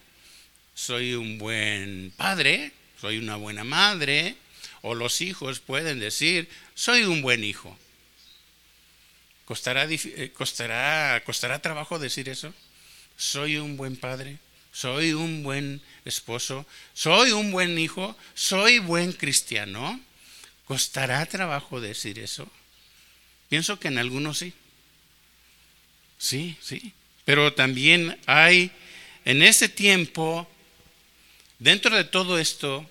soy 0.80 1.14
un 1.14 1.38
buen 1.38 2.12
padre, 2.16 2.72
soy 3.00 3.18
una 3.18 3.36
buena 3.36 3.64
madre, 3.64 4.36
o 4.82 4.94
los 4.94 5.20
hijos 5.20 5.60
pueden 5.60 6.00
decir, 6.00 6.48
soy 6.74 7.02
un 7.02 7.22
buen 7.22 7.44
hijo. 7.44 7.76
¿Costará, 9.44 9.86
eh, 9.90 10.32
costará, 10.32 11.22
costará 11.24 11.60
trabajo 11.60 11.98
decir 11.98 12.28
eso? 12.28 12.54
Soy 13.16 13.56
un 13.56 13.76
buen 13.76 13.96
padre 13.96 14.38
soy 14.72 15.12
un 15.12 15.42
buen 15.42 15.80
esposo, 16.04 16.66
soy 16.94 17.32
un 17.32 17.50
buen 17.50 17.78
hijo, 17.78 18.16
soy 18.34 18.78
buen 18.78 19.12
cristiano. 19.12 20.00
¿Costará 20.66 21.26
trabajo 21.26 21.80
decir 21.80 22.18
eso? 22.18 22.48
Pienso 23.48 23.80
que 23.80 23.88
en 23.88 23.98
algunos 23.98 24.38
sí. 24.38 24.52
Sí, 26.18 26.56
sí. 26.62 26.92
Pero 27.24 27.52
también 27.52 28.18
hay 28.26 28.70
en 29.24 29.42
ese 29.42 29.68
tiempo, 29.68 30.48
dentro 31.60 31.94
de 31.96 32.02
todo 32.04 32.40
esto, 32.40 32.90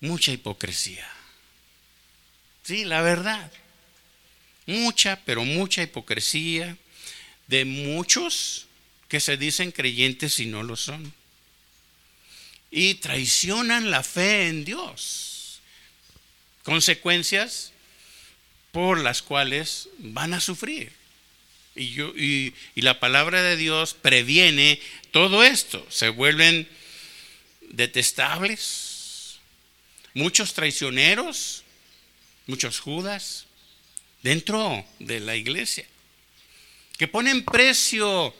mucha 0.00 0.32
hipocresía. 0.32 1.08
Sí, 2.62 2.84
la 2.84 3.00
verdad. 3.00 3.50
Mucha, 4.66 5.20
pero 5.24 5.44
mucha 5.44 5.82
hipocresía 5.82 6.76
de 7.46 7.64
muchos 7.64 8.66
que 9.08 9.20
se 9.20 9.36
dicen 9.36 9.70
creyentes 9.70 10.40
y 10.40 10.46
no 10.46 10.62
lo 10.62 10.76
son. 10.76 11.14
Y 12.70 12.94
traicionan 12.94 13.90
la 13.90 14.02
fe 14.02 14.48
en 14.48 14.64
Dios. 14.64 15.60
Consecuencias 16.64 17.72
por 18.72 18.98
las 18.98 19.22
cuales 19.22 19.88
van 19.98 20.34
a 20.34 20.40
sufrir. 20.40 20.92
Y, 21.76 21.90
yo, 21.90 22.08
y, 22.16 22.54
la 22.74 22.98
palabra 22.98 23.42
de 23.42 23.56
Dios 23.56 23.94
previene 23.94 24.80
todo 25.12 25.44
esto. 25.44 25.86
Se 25.90 26.08
vuelven 26.08 26.68
detestables, 27.76 29.38
muchos 30.14 30.54
traicioneros, 30.54 31.64
muchos 32.46 32.80
judas 32.80 33.46
dentro 34.22 34.84
de 34.98 35.20
la 35.20 35.36
iglesia, 35.36 35.86
que 36.96 37.08
ponen 37.08 37.44
precio 37.44 38.34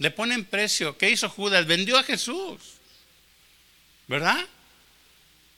le 0.00 0.10
ponen 0.10 0.46
precio. 0.46 0.96
¿Qué 0.96 1.10
hizo 1.10 1.28
Judas? 1.28 1.66
Vendió 1.66 1.98
a 1.98 2.02
Jesús. 2.02 2.58
¿Verdad? 4.08 4.46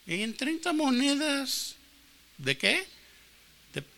Y 0.05 0.23
en 0.23 0.37
30 0.37 0.73
monedas, 0.73 1.77
¿de 2.39 2.59
qué? 2.59 2.85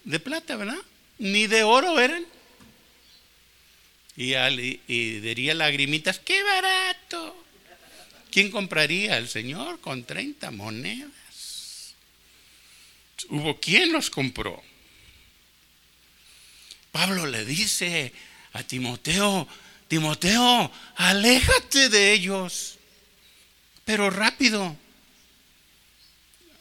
De, 0.05 0.21
plata, 0.21 0.57
¿verdad? 0.57 0.79
Ni 1.19 1.47
de 1.47 1.65
oro 1.65 1.99
eran. 1.99 2.25
Y, 4.17 4.35
y 4.87 5.21
diría 5.21 5.55
lagrimitas, 5.55 6.19
¡qué 6.19 6.43
barato! 6.43 7.44
¿Quién 8.35 8.51
compraría 8.51 9.15
al 9.15 9.29
Señor 9.29 9.81
con 9.81 10.03
30 10.03 10.51
monedas? 10.51 11.95
Hubo 13.29 13.61
quien 13.61 13.93
los 13.93 14.11
compró. 14.11 14.61
Pablo 16.91 17.29
le 17.29 17.45
dice 17.45 18.13
a 18.53 18.65
Timoteo, 18.65 19.47
Timoteo, 19.87 20.73
aléjate 20.97 21.89
de 21.91 22.13
ellos, 22.13 22.81
pero 23.85 24.11
rápido. 24.11 24.77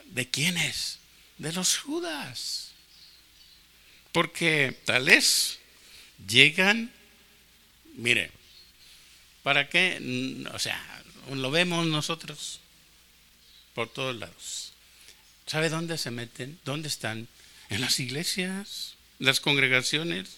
¿De 0.05 0.29
quiénes? 0.29 0.99
De 1.39 1.53
los 1.53 1.79
judas. 1.79 2.69
Porque 4.11 4.79
tales 4.85 5.57
llegan, 6.27 6.93
mire, 7.95 8.29
¿para 9.41 9.67
qué? 9.69 10.43
O 10.53 10.59
sea, 10.59 10.92
lo 11.31 11.51
vemos 11.51 11.85
nosotros 11.87 12.59
por 13.73 13.91
todos 13.91 14.15
lados. 14.15 14.73
¿Sabe 15.45 15.69
dónde 15.69 15.97
se 15.97 16.11
meten? 16.11 16.59
¿Dónde 16.65 16.87
están? 16.87 17.27
En 17.69 17.81
las 17.81 17.99
iglesias, 17.99 18.95
las 19.19 19.39
congregaciones. 19.39 20.29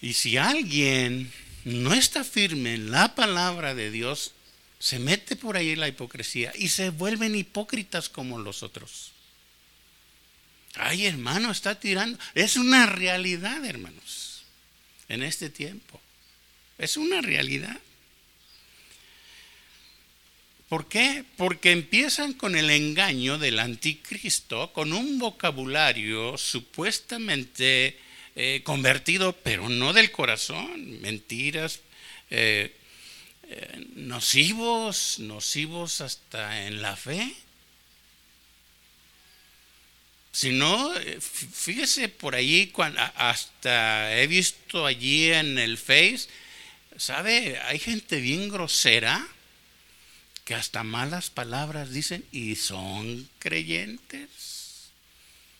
Y 0.00 0.14
si 0.14 0.36
alguien 0.36 1.32
no 1.64 1.94
está 1.94 2.24
firme 2.24 2.74
en 2.74 2.90
la 2.90 3.14
palabra 3.14 3.74
de 3.74 3.90
Dios, 3.90 4.32
se 4.78 4.98
mete 4.98 5.36
por 5.36 5.56
ahí 5.56 5.76
la 5.76 5.88
hipocresía 5.88 6.52
y 6.56 6.68
se 6.68 6.90
vuelven 6.90 7.34
hipócritas 7.34 8.08
como 8.08 8.38
los 8.38 8.62
otros. 8.62 9.12
Ay, 10.74 11.06
hermano, 11.06 11.50
está 11.50 11.78
tirando. 11.78 12.18
Es 12.34 12.56
una 12.56 12.86
realidad, 12.86 13.64
hermanos, 13.64 14.42
en 15.08 15.22
este 15.22 15.48
tiempo. 15.48 16.00
Es 16.78 16.96
una 16.96 17.20
realidad. 17.20 17.80
¿Por 20.68 20.88
qué? 20.88 21.24
Porque 21.36 21.72
empiezan 21.72 22.32
con 22.32 22.56
el 22.56 22.70
engaño 22.70 23.38
del 23.38 23.58
anticristo, 23.58 24.72
con 24.72 24.92
un 24.92 25.18
vocabulario 25.18 26.38
supuestamente 26.38 27.98
eh, 28.34 28.62
convertido, 28.64 29.34
pero 29.34 29.68
no 29.68 29.92
del 29.92 30.10
corazón, 30.10 31.00
mentiras, 31.02 31.80
eh, 32.30 32.74
eh, 33.44 33.86
nocivos, 33.94 35.18
nocivos 35.18 36.00
hasta 36.00 36.66
en 36.66 36.80
la 36.80 36.96
fe. 36.96 37.34
Si 40.32 40.50
no, 40.50 40.92
fíjese 41.20 42.08
por 42.08 42.34
allí, 42.34 42.72
hasta 43.16 44.18
he 44.18 44.26
visto 44.26 44.84
allí 44.86 45.30
en 45.30 45.58
el 45.58 45.78
Face, 45.78 46.26
¿sabe? 46.96 47.60
Hay 47.60 47.78
gente 47.78 48.18
bien 48.18 48.48
grosera 48.48 49.28
que 50.44 50.54
hasta 50.54 50.82
malas 50.82 51.30
palabras 51.30 51.90
dicen 51.90 52.24
y 52.32 52.56
son 52.56 53.28
creyentes. 53.38 54.90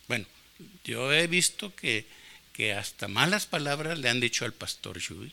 Bueno, 0.08 0.26
yo 0.84 1.12
he 1.12 1.26
visto 1.26 1.74
que 1.74 2.06
que 2.54 2.72
hasta 2.72 3.08
malas 3.08 3.46
palabras 3.46 3.98
le 3.98 4.08
han 4.08 4.20
dicho 4.20 4.44
al 4.44 4.54
pastor 4.54 5.00
Shui. 5.00 5.32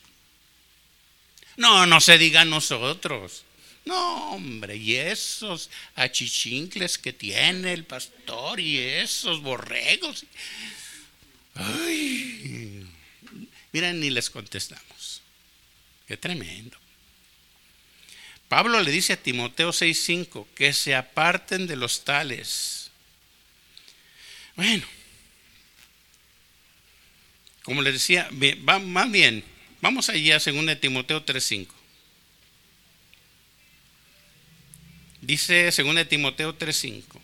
No, 1.55 1.85
no 1.85 2.01
se 2.01 2.17
diga 2.17 2.41
a 2.41 2.45
nosotros. 2.45 3.43
No, 3.85 4.31
hombre, 4.31 4.75
y 4.75 4.95
esos 4.95 5.69
achichincles 5.95 6.97
que 6.97 7.13
tiene 7.13 7.73
el 7.73 7.85
pastor 7.85 8.59
y 8.59 8.79
esos 8.79 9.41
borregos. 9.41 10.25
Ay, 11.53 12.87
miren, 13.71 13.99
ni 13.99 14.09
les 14.09 14.29
contestamos. 14.29 15.21
Qué 16.07 16.17
tremendo. 16.17 16.77
Pablo 18.51 18.81
le 18.81 18.91
dice 18.91 19.13
a 19.13 19.15
Timoteo 19.15 19.71
6:5 19.71 20.45
que 20.55 20.73
se 20.73 20.93
aparten 20.93 21.67
de 21.67 21.77
los 21.77 22.03
tales. 22.03 22.91
Bueno, 24.57 24.85
como 27.63 27.81
les 27.81 27.93
decía, 27.93 28.27
más 28.81 29.09
bien, 29.09 29.45
vamos 29.79 30.09
allá 30.09 30.35
a 30.35 30.39
2 30.39 30.81
Timoteo 30.81 31.25
3.5. 31.25 31.69
Dice 35.21 35.71
2 35.71 36.09
Timoteo 36.09 36.57
3.5. 36.57 37.21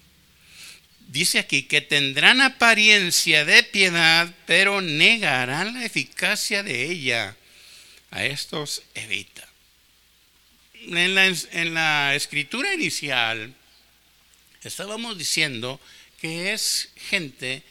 Dice 1.09 1.39
aquí 1.39 1.63
que 1.63 1.81
tendrán 1.81 2.39
apariencia 2.39 3.43
de 3.43 3.63
piedad, 3.63 4.33
pero 4.45 4.79
negarán 4.79 5.73
la 5.73 5.83
eficacia 5.83 6.63
de 6.63 6.89
ella. 6.89 7.35
A 8.11 8.23
estos 8.23 8.83
evita. 8.93 9.46
En 10.89 11.73
la, 11.73 12.15
escritura 12.15 12.73
inicial 12.73 13.53
estábamos 14.63 15.17
diciendo 15.17 15.81
que 16.21 16.53
es 16.53 16.89
gente 16.95 17.61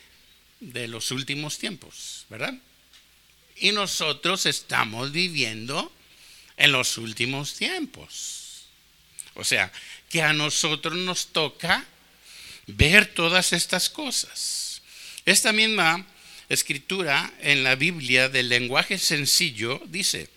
de 0.61 0.87
los 0.87 1.11
últimos 1.11 1.59
tiempos, 1.59 2.27
¿verdad? 2.29 2.55
Y 3.57 3.73
nosotros 3.73 4.45
estamos 4.45 5.13
viviendo 5.13 5.91
en 6.59 6.73
los 6.73 6.99
últimos 6.99 7.55
tiempos. 7.55 8.67
O 9.35 9.45
sea, 9.45 9.73
que 10.11 10.21
a 10.21 10.35
nosotros 10.35 10.95
nos 10.97 11.29
toca 11.29 11.87
ver 12.67 13.07
todas 13.07 13.55
estas 13.55 13.89
cosas. 13.89 14.83
Esta 15.25 15.53
misma 15.53 16.07
escritura 16.51 17.33
en 17.41 17.65
la 17.65 17.77
Biblia 17.77 18.29
del 18.29 18.51
lenguaje 18.51 18.99
sencillo 18.99 19.81
dice, 19.87 20.29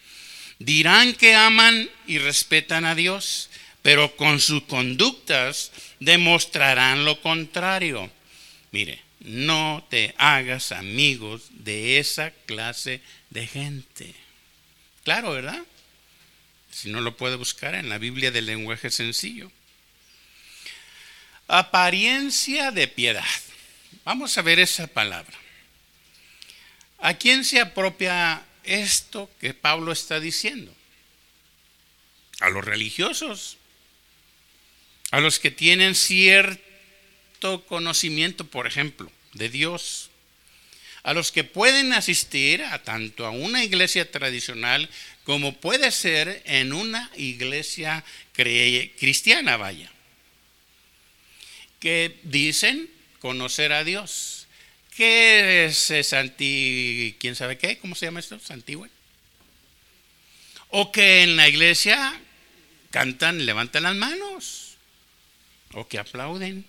dirán 0.59 1.13
que 1.13 1.35
aman 1.35 1.89
y 2.05 2.19
respetan 2.19 2.85
a 2.85 2.95
Dios, 2.95 3.49
pero 3.81 4.15
con 4.15 4.39
sus 4.39 4.63
conductas 4.63 5.71
demostrarán 5.99 7.05
lo 7.05 7.21
contrario. 7.21 8.11
Mire, 8.71 9.01
no 9.19 9.85
te 9.89 10.13
hagas 10.17 10.71
amigos 10.71 11.43
de 11.51 11.99
esa 11.99 12.31
clase 12.45 13.01
de 13.29 13.47
gente. 13.47 14.13
Claro, 15.03 15.31
¿verdad? 15.31 15.63
Si 16.71 16.89
no 16.89 17.01
lo 17.01 17.17
puede 17.17 17.35
buscar 17.35 17.75
en 17.75 17.89
la 17.89 17.97
Biblia 17.97 18.31
del 18.31 18.45
lenguaje 18.45 18.91
sencillo. 18.91 19.51
Apariencia 21.47 22.71
de 22.71 22.87
piedad. 22.87 23.25
Vamos 24.05 24.37
a 24.37 24.41
ver 24.41 24.59
esa 24.59 24.87
palabra. 24.87 25.35
¿A 26.99 27.13
quién 27.15 27.43
se 27.43 27.59
apropia 27.59 28.43
esto 28.69 29.29
que 29.39 29.53
Pablo 29.53 29.91
está 29.91 30.19
diciendo? 30.19 30.73
A 32.39 32.49
los 32.49 32.63
religiosos, 32.63 33.57
a 35.11 35.19
los 35.19 35.39
que 35.39 35.51
tienen 35.51 35.95
cierto 35.95 37.65
conocimiento, 37.67 38.45
por 38.45 38.67
ejemplo, 38.67 39.11
de 39.33 39.49
Dios, 39.49 40.09
a 41.03 41.13
los 41.13 41.31
que 41.31 41.43
pueden 41.43 41.93
asistir 41.93 42.63
a 42.63 42.83
tanto 42.83 43.25
a 43.25 43.31
una 43.31 43.63
iglesia 43.63 44.11
tradicional 44.11 44.89
como 45.23 45.55
puede 45.57 45.91
ser 45.91 46.41
en 46.45 46.73
una 46.73 47.11
iglesia 47.15 48.03
cristiana, 48.33 49.57
vaya 49.57 49.91
que 51.79 52.19
dicen 52.23 52.89
conocer 53.19 53.71
a 53.73 53.83
Dios. 53.83 54.38
¿Qué 54.99 55.63
es 55.63 55.93
Santi? 56.05 57.15
¿Quién 57.21 57.33
sabe 57.33 57.57
qué? 57.57 57.77
¿Cómo 57.77 57.95
se 57.95 58.05
llama 58.05 58.19
esto? 58.19 58.37
Santigüe. 58.37 58.89
O 60.71 60.91
que 60.91 61.23
en 61.23 61.37
la 61.37 61.47
iglesia 61.47 62.19
cantan, 62.91 63.45
levantan 63.45 63.83
las 63.83 63.95
manos. 63.95 64.75
O 65.71 65.87
que 65.87 65.99
aplauden. 65.99 66.65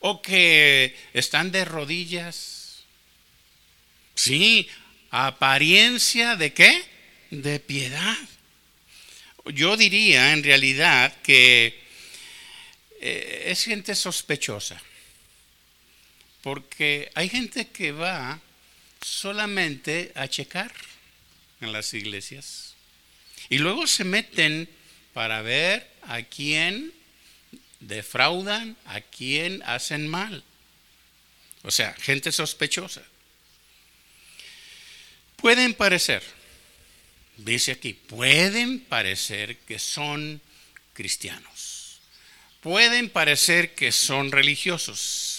O 0.00 0.22
que 0.22 0.96
están 1.12 1.52
de 1.52 1.66
rodillas. 1.66 2.84
Sí, 4.14 4.66
apariencia 5.10 6.36
de 6.36 6.54
qué? 6.54 6.82
De 7.30 7.60
piedad. 7.60 8.16
Yo 9.44 9.76
diría 9.76 10.32
en 10.32 10.42
realidad 10.42 11.14
que 11.22 11.84
eh, 13.02 13.42
es 13.48 13.62
gente 13.64 13.94
sospechosa. 13.94 14.80
Porque 16.46 17.10
hay 17.16 17.28
gente 17.28 17.66
que 17.66 17.90
va 17.90 18.38
solamente 19.00 20.12
a 20.14 20.28
checar 20.28 20.72
en 21.60 21.72
las 21.72 21.92
iglesias. 21.92 22.76
Y 23.48 23.58
luego 23.58 23.88
se 23.88 24.04
meten 24.04 24.68
para 25.12 25.42
ver 25.42 25.90
a 26.02 26.22
quién 26.22 26.92
defraudan, 27.80 28.76
a 28.84 29.00
quién 29.00 29.60
hacen 29.64 30.06
mal. 30.06 30.44
O 31.64 31.72
sea, 31.72 31.92
gente 31.94 32.30
sospechosa. 32.30 33.02
Pueden 35.34 35.74
parecer, 35.74 36.22
dice 37.38 37.72
aquí, 37.72 37.92
pueden 37.92 38.78
parecer 38.78 39.56
que 39.66 39.80
son 39.80 40.40
cristianos 40.92 41.76
pueden 42.66 43.10
parecer 43.10 43.76
que 43.76 43.92
son 43.92 44.32
religiosos, 44.32 45.35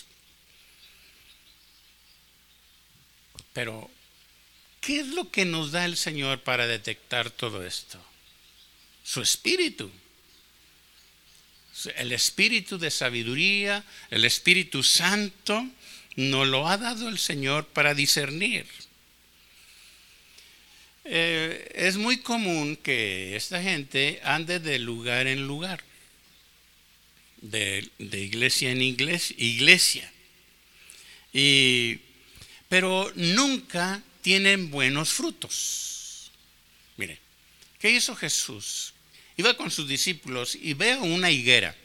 pero 3.58 3.90
¿qué 4.82 5.00
es 5.00 5.08
lo 5.08 5.32
que 5.32 5.44
nos 5.44 5.72
da 5.72 5.84
el 5.86 5.98
Señor 5.98 6.42
para 6.42 6.68
detectar 6.68 7.32
todo 7.32 7.66
esto? 7.66 8.00
Su 9.04 9.20
espíritu. 9.20 9.90
El 11.96 12.12
espíritu 12.12 12.78
de 12.78 12.92
sabiduría, 12.92 13.84
el 14.12 14.26
Espíritu 14.26 14.84
Santo, 14.84 15.68
nos 16.16 16.48
lo 16.48 16.68
ha 16.68 16.78
dado 16.78 17.10
el 17.10 17.18
Señor 17.18 17.66
para 17.66 17.96
discernir. 17.96 18.68
Eh, 21.06 21.72
es 21.74 21.98
muy 21.98 22.20
común 22.20 22.76
que 22.76 23.36
esta 23.36 23.60
gente 23.64 24.22
ande 24.24 24.60
de 24.60 24.78
lugar 24.78 25.26
en 25.26 25.48
lugar 25.48 25.84
de, 27.38 27.90
iglesia 27.98 28.70
en 28.70 28.84
iglesia, 28.84 29.36
iglesia. 29.40 30.14
Y, 31.34 32.02
pero 32.70 33.12
nunca 33.16 34.02
tienen 34.22 34.70
buenos 34.72 35.10
frutos. 35.10 36.32
Mire, 36.98 37.20
¿qué 37.80 37.92
hizo 37.92 38.16
Jesús? 38.16 38.94
Iba 39.38 39.56
con 39.56 39.72
sus 39.72 39.88
discípulos 39.88 40.56
y 40.56 40.74
ve 40.74 40.96
una 40.96 41.30
higuera, 41.30 41.76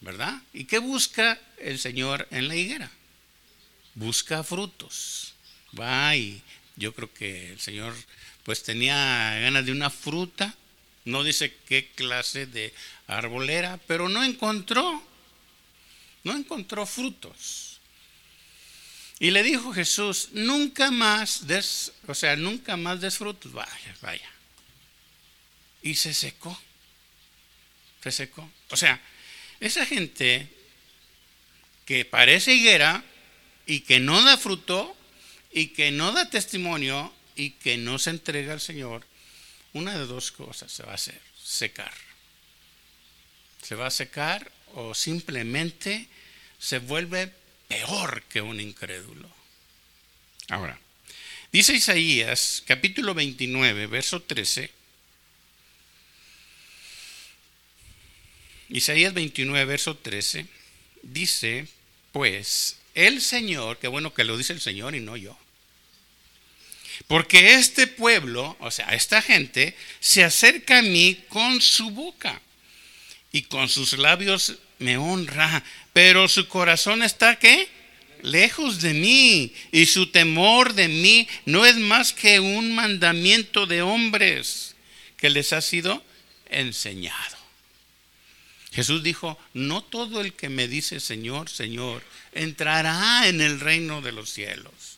¿verdad? 0.00 0.42
¿Y 0.52 0.64
qué 0.64 0.78
busca 0.78 1.40
el 1.58 1.78
Señor 1.78 2.26
en 2.30 2.48
la 2.48 2.56
higuera? 2.56 2.90
Busca 3.94 4.42
frutos. 4.42 5.34
Va 5.78 6.16
y 6.16 6.42
yo 6.76 6.92
creo 6.94 7.12
que 7.12 7.52
el 7.52 7.60
Señor 7.60 7.94
pues 8.42 8.62
tenía 8.62 9.38
ganas 9.40 9.64
de 9.64 9.72
una 9.72 9.90
fruta 9.90 10.56
no 11.04 11.24
dice 11.24 11.54
qué 11.66 11.88
clase 11.90 12.46
de 12.46 12.72
arbolera, 13.06 13.78
pero 13.86 14.08
no 14.08 14.22
encontró, 14.22 15.02
no 16.22 16.36
encontró 16.36 16.86
frutos. 16.86 17.71
Y 19.22 19.30
le 19.30 19.44
dijo 19.44 19.72
Jesús, 19.72 20.30
nunca 20.32 20.90
más 20.90 21.46
des, 21.46 21.92
o 22.08 22.12
sea, 22.12 22.34
nunca 22.34 22.76
más 22.76 23.00
des 23.00 23.18
frutos. 23.18 23.52
Vaya, 23.52 23.96
vaya. 24.00 24.28
Y 25.80 25.94
se 25.94 26.12
secó. 26.12 26.60
Se 28.02 28.10
secó. 28.10 28.50
O 28.70 28.76
sea, 28.76 29.00
esa 29.60 29.86
gente 29.86 30.48
que 31.84 32.04
parece 32.04 32.52
higuera 32.54 33.04
y 33.64 33.82
que 33.82 34.00
no 34.00 34.24
da 34.24 34.36
fruto 34.36 34.96
y 35.52 35.68
que 35.68 35.92
no 35.92 36.10
da 36.10 36.28
testimonio 36.28 37.14
y 37.36 37.50
que 37.50 37.76
no 37.76 38.00
se 38.00 38.10
entrega 38.10 38.52
al 38.52 38.60
Señor, 38.60 39.06
una 39.72 39.96
de 39.96 40.06
dos 40.06 40.32
cosas 40.32 40.72
se 40.72 40.82
va 40.82 40.90
a 40.90 40.96
hacer, 40.96 41.20
secar. 41.40 41.94
Se 43.62 43.76
va 43.76 43.86
a 43.86 43.92
secar 43.92 44.50
o 44.74 44.94
simplemente 44.94 46.08
se 46.58 46.80
vuelve 46.80 47.32
peor 47.72 48.22
que 48.24 48.42
un 48.42 48.60
incrédulo. 48.60 49.30
Ahora, 50.48 50.78
dice 51.52 51.72
Isaías 51.72 52.62
capítulo 52.66 53.14
29, 53.14 53.86
verso 53.86 54.20
13. 54.20 54.70
Isaías 58.68 59.14
29, 59.14 59.64
verso 59.64 59.96
13, 59.96 60.46
dice, 61.02 61.66
pues, 62.10 62.78
el 62.94 63.20
Señor, 63.20 63.78
qué 63.78 63.88
bueno 63.88 64.14
que 64.14 64.24
lo 64.24 64.36
dice 64.36 64.52
el 64.52 64.60
Señor 64.60 64.94
y 64.94 65.00
no 65.00 65.16
yo, 65.16 65.38
porque 67.06 67.54
este 67.54 67.86
pueblo, 67.86 68.56
o 68.60 68.70
sea, 68.70 68.88
esta 68.94 69.20
gente, 69.20 69.76
se 70.00 70.24
acerca 70.24 70.78
a 70.78 70.82
mí 70.82 71.22
con 71.28 71.60
su 71.60 71.90
boca 71.90 72.40
y 73.30 73.42
con 73.42 73.68
sus 73.68 73.94
labios 73.94 74.58
me 74.82 74.96
honra, 74.96 75.62
pero 75.92 76.28
su 76.28 76.48
corazón 76.48 77.02
está 77.02 77.38
qué? 77.38 77.68
Lejos 78.22 78.80
de 78.80 78.94
mí 78.94 79.52
y 79.72 79.86
su 79.86 80.08
temor 80.08 80.74
de 80.74 80.88
mí 80.88 81.28
no 81.44 81.64
es 81.64 81.76
más 81.76 82.12
que 82.12 82.38
un 82.38 82.74
mandamiento 82.74 83.66
de 83.66 83.82
hombres 83.82 84.76
que 85.16 85.30
les 85.30 85.52
ha 85.52 85.60
sido 85.60 86.04
enseñado. 86.50 87.36
Jesús 88.72 89.02
dijo, 89.02 89.38
no 89.54 89.82
todo 89.82 90.20
el 90.20 90.32
que 90.32 90.48
me 90.48 90.68
dice 90.68 91.00
Señor, 91.00 91.50
Señor, 91.50 92.02
entrará 92.32 93.28
en 93.28 93.40
el 93.40 93.60
reino 93.60 94.00
de 94.00 94.12
los 94.12 94.30
cielos 94.30 94.92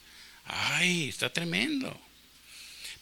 Ay, 0.44 1.08
está 1.08 1.32
tremendo. 1.32 2.00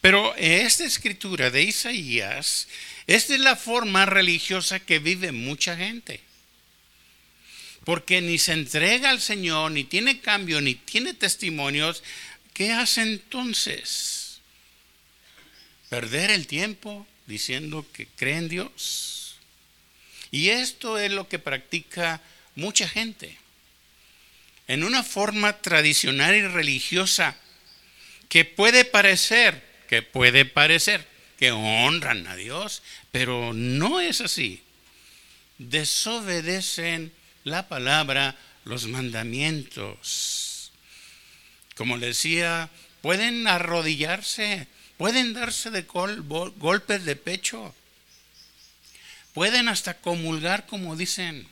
Pero 0.01 0.35
esta 0.35 0.85
escritura 0.85 1.49
de 1.49 1.63
Isaías, 1.63 2.67
esta 3.07 3.35
es 3.35 3.39
la 3.39 3.55
forma 3.55 4.05
religiosa 4.05 4.79
que 4.79 4.99
vive 4.99 5.31
mucha 5.31 5.75
gente. 5.75 6.21
Porque 7.83 8.21
ni 8.21 8.37
se 8.37 8.53
entrega 8.53 9.09
al 9.09 9.19
Señor, 9.19 9.71
ni 9.71 9.83
tiene 9.83 10.21
cambio, 10.21 10.61
ni 10.61 10.75
tiene 10.75 11.13
testimonios. 11.13 12.03
¿Qué 12.53 12.71
hace 12.71 13.01
entonces? 13.01 14.39
Perder 15.89 16.31
el 16.31 16.47
tiempo 16.47 17.05
diciendo 17.27 17.85
que 17.93 18.07
cree 18.07 18.37
en 18.37 18.49
Dios. 18.49 19.35
Y 20.31 20.49
esto 20.49 20.97
es 20.97 21.11
lo 21.11 21.27
que 21.27 21.39
practica 21.39 22.21
mucha 22.55 22.87
gente. 22.87 23.37
En 24.67 24.83
una 24.83 25.03
forma 25.03 25.61
tradicional 25.61 26.35
y 26.35 26.47
religiosa 26.47 27.35
que 28.29 28.45
puede 28.45 28.85
parecer, 28.85 29.63
que 29.87 30.01
puede 30.01 30.45
parecer 30.45 31.07
que 31.37 31.51
honran 31.51 32.25
a 32.27 32.35
Dios, 32.35 32.81
pero 33.11 33.53
no 33.53 33.99
es 33.99 34.21
así. 34.21 34.63
Desobedecen 35.57 37.11
la 37.43 37.67
palabra, 37.67 38.35
los 38.65 38.87
mandamientos. 38.87 40.71
Como 41.75 41.97
le 41.97 42.07
decía, 42.07 42.69
pueden 43.01 43.47
arrodillarse, 43.47 44.67
pueden 44.97 45.33
darse 45.33 45.71
de 45.71 45.81
golpes 45.83 47.05
de 47.05 47.15
pecho, 47.15 47.75
pueden 49.33 49.67
hasta 49.67 49.99
comulgar 49.99 50.65
como 50.65 50.95
dicen. 50.95 51.47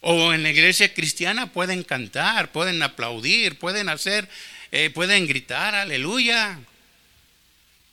O 0.00 0.32
en 0.32 0.44
la 0.44 0.50
iglesia 0.50 0.94
cristiana 0.94 1.52
pueden 1.52 1.82
cantar, 1.82 2.52
pueden 2.52 2.80
aplaudir, 2.82 3.58
pueden 3.58 3.88
hacer, 3.88 4.28
eh, 4.70 4.90
pueden 4.90 5.26
gritar, 5.26 5.74
aleluya. 5.74 6.60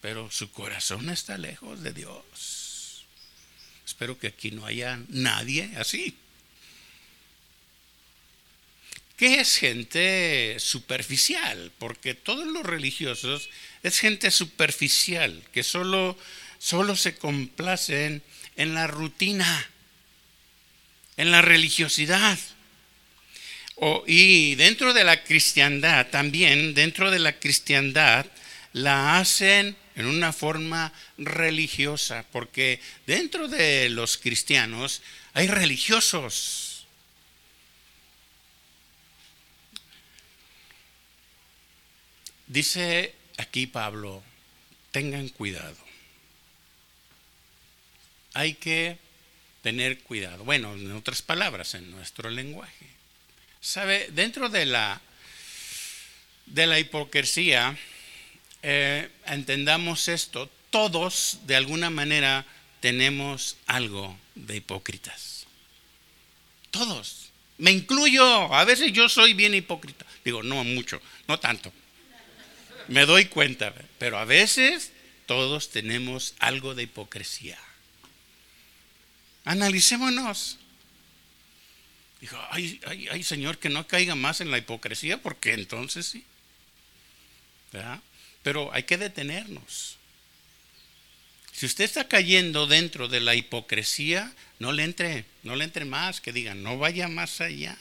Pero 0.01 0.29
su 0.29 0.51
corazón 0.51 1.09
está 1.09 1.39
lejos 1.39 1.81
de 1.81 1.93
Dios. 1.93 3.05
Espero 3.83 4.19
que 4.19 4.27
aquí 4.27 4.51
no 4.51 4.67
haya 4.67 4.99
nadie 5.09 5.71
así. 5.77 6.15
¿Qué 9.15 9.39
es 9.39 9.55
gente 9.57 10.57
superficial? 10.59 11.71
Porque 11.79 12.15
todos 12.15 12.45
los 12.47 12.65
religiosos 12.65 13.49
es 13.81 13.99
gente 13.99 14.29
superficial, 14.29 15.41
que 15.53 15.63
solo, 15.63 16.17
solo 16.57 16.97
se 16.97 17.15
complacen 17.15 18.21
en 18.57 18.73
la 18.73 18.87
rutina, 18.87 19.69
en 21.15 21.31
la 21.31 21.41
religiosidad. 21.41 22.37
y 24.07 24.55
dentro 24.55 24.93
de 24.93 25.03
la 25.03 25.23
cristiandad, 25.23 26.07
también 26.07 26.73
dentro 26.73 27.11
de 27.11 27.19
la 27.19 27.39
cristiandad, 27.39 28.25
la 28.73 29.19
hacen 29.19 29.77
en 29.95 30.05
una 30.07 30.33
forma 30.33 30.91
religiosa, 31.17 32.25
porque 32.31 32.81
dentro 33.07 33.47
de 33.47 33.89
los 33.89 34.17
cristianos 34.17 35.01
hay 35.33 35.47
religiosos 35.47 36.64
Dice 42.47 43.13
aquí 43.37 43.67
Pablo, 43.67 44.23
tengan 44.91 45.29
cuidado. 45.29 45.77
Hay 48.33 48.53
que 48.53 48.97
tener 49.61 49.99
cuidado. 49.99 50.43
Bueno, 50.43 50.73
en 50.73 50.91
otras 50.91 51.21
palabras, 51.21 51.73
en 51.73 51.89
nuestro 51.91 52.29
lenguaje. 52.29 52.87
¿Sabe? 53.61 54.09
Dentro 54.11 54.49
de 54.49 54.65
la, 54.65 55.01
de 56.45 56.67
la 56.67 56.79
hipocresía, 56.79 57.75
eh, 58.61 59.09
entendamos 59.25 60.07
esto, 60.07 60.49
todos 60.69 61.39
de 61.47 61.55
alguna 61.55 61.89
manera 61.89 62.45
tenemos 62.79 63.57
algo 63.65 64.19
de 64.35 64.57
hipócritas. 64.57 65.47
Todos. 66.69 67.31
Me 67.57 67.71
incluyo. 67.71 68.53
A 68.53 68.65
veces 68.65 68.91
yo 68.91 69.09
soy 69.09 69.33
bien 69.33 69.55
hipócrita. 69.55 70.05
Digo, 70.23 70.43
no 70.43 70.63
mucho, 70.63 71.01
no 71.27 71.39
tanto 71.39 71.71
me 72.87 73.05
doy 73.05 73.25
cuenta, 73.25 73.73
pero 73.97 74.17
a 74.17 74.25
veces 74.25 74.91
todos 75.25 75.69
tenemos 75.69 76.35
algo 76.39 76.75
de 76.75 76.83
hipocresía. 76.83 77.57
Analicémonos. 79.43 80.57
Dijo, 82.21 82.37
ay, 82.49 82.79
ay, 82.87 83.07
ay, 83.11 83.23
Señor, 83.23 83.59
que 83.59 83.69
no 83.69 83.87
caiga 83.87 84.15
más 84.15 84.41
en 84.41 84.49
la 84.49 84.57
hipocresía, 84.57 85.21
porque 85.21 85.53
entonces 85.53 86.05
sí. 86.05 86.23
Pero 88.41 88.73
hay 88.73 88.83
que 88.83 88.97
detenernos. 88.97 89.97
Si 91.51 91.65
usted 91.65 91.85
está 91.85 92.07
cayendo 92.07 92.67
dentro 92.67 93.07
de 93.07 93.19
la 93.19 93.35
hipocresía, 93.35 94.33
no 94.59 94.71
le 94.71 94.83
entre, 94.83 95.25
no 95.43 95.55
le 95.55 95.63
entre 95.63 95.85
más, 95.85 96.21
que 96.21 96.33
digan, 96.33 96.63
no 96.63 96.77
vaya 96.77 97.07
más 97.07 97.41
allá. 97.41 97.77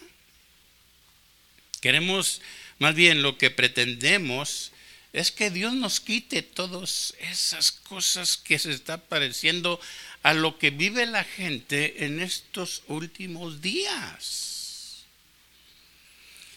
Queremos, 1.80 2.40
más 2.78 2.94
bien 2.94 3.22
lo 3.22 3.36
que 3.36 3.50
pretendemos 3.50 4.72
es 5.14 5.30
que 5.30 5.48
Dios 5.48 5.72
nos 5.72 6.00
quite 6.00 6.42
todas 6.42 7.14
esas 7.20 7.70
cosas 7.70 8.36
que 8.36 8.58
se 8.58 8.72
está 8.72 8.98
pareciendo 8.98 9.80
a 10.24 10.34
lo 10.34 10.58
que 10.58 10.70
vive 10.70 11.06
la 11.06 11.22
gente 11.22 12.04
en 12.04 12.20
estos 12.20 12.82
últimos 12.88 13.60
días. 13.60 15.04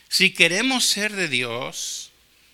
Si 0.09 0.31
queremos 0.33 0.85
ser 0.85 1.13
de 1.13 1.27
Dios, 1.27 2.09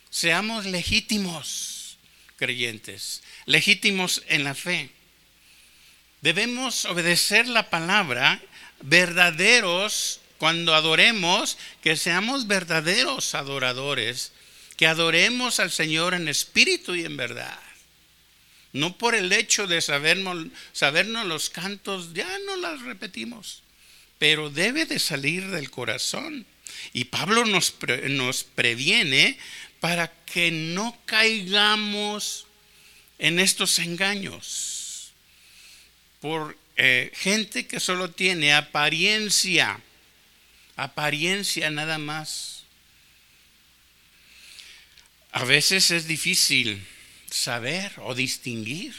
seamos 0.09 0.65
legítimos 0.65 1.97
creyentes, 2.35 3.23
legítimos 3.45 4.23
en 4.27 4.43
la 4.43 4.55
fe. 4.55 4.89
Debemos 6.19 6.83
obedecer 6.83 7.47
la 7.47 7.69
palabra, 7.69 8.41
verdaderos 8.81 10.19
cuando 10.37 10.75
adoremos, 10.75 11.57
que 11.81 11.95
seamos 11.95 12.47
verdaderos 12.47 13.35
adoradores 13.35 14.33
adoremos 14.85 15.59
al 15.59 15.71
Señor 15.71 16.13
en 16.13 16.27
espíritu 16.27 16.95
y 16.95 17.05
en 17.05 17.17
verdad. 17.17 17.59
No 18.71 18.97
por 18.97 19.13
el 19.13 19.31
hecho 19.31 19.67
de 19.67 19.81
sabernos, 19.81 20.47
sabernos 20.71 21.25
los 21.25 21.49
cantos, 21.49 22.13
ya 22.13 22.27
no 22.47 22.55
las 22.55 22.81
repetimos, 22.81 23.61
pero 24.17 24.49
debe 24.49 24.85
de 24.85 24.99
salir 24.99 25.49
del 25.49 25.69
corazón. 25.69 26.45
Y 26.91 27.05
Pablo 27.05 27.45
nos, 27.45 27.75
nos 28.09 28.43
previene 28.43 29.37
para 29.79 30.11
que 30.25 30.49
no 30.49 30.97
caigamos 31.05 32.47
en 33.19 33.39
estos 33.39 33.77
engaños 33.79 35.13
por 36.19 36.57
eh, 36.77 37.11
gente 37.13 37.67
que 37.67 37.79
solo 37.79 38.09
tiene 38.09 38.53
apariencia, 38.53 39.79
apariencia 40.75 41.69
nada 41.69 41.97
más 41.97 42.62
a 45.33 45.45
veces 45.45 45.89
es 45.89 46.07
difícil 46.07 46.85
saber 47.29 47.91
o 47.97 48.13
distinguir. 48.13 48.93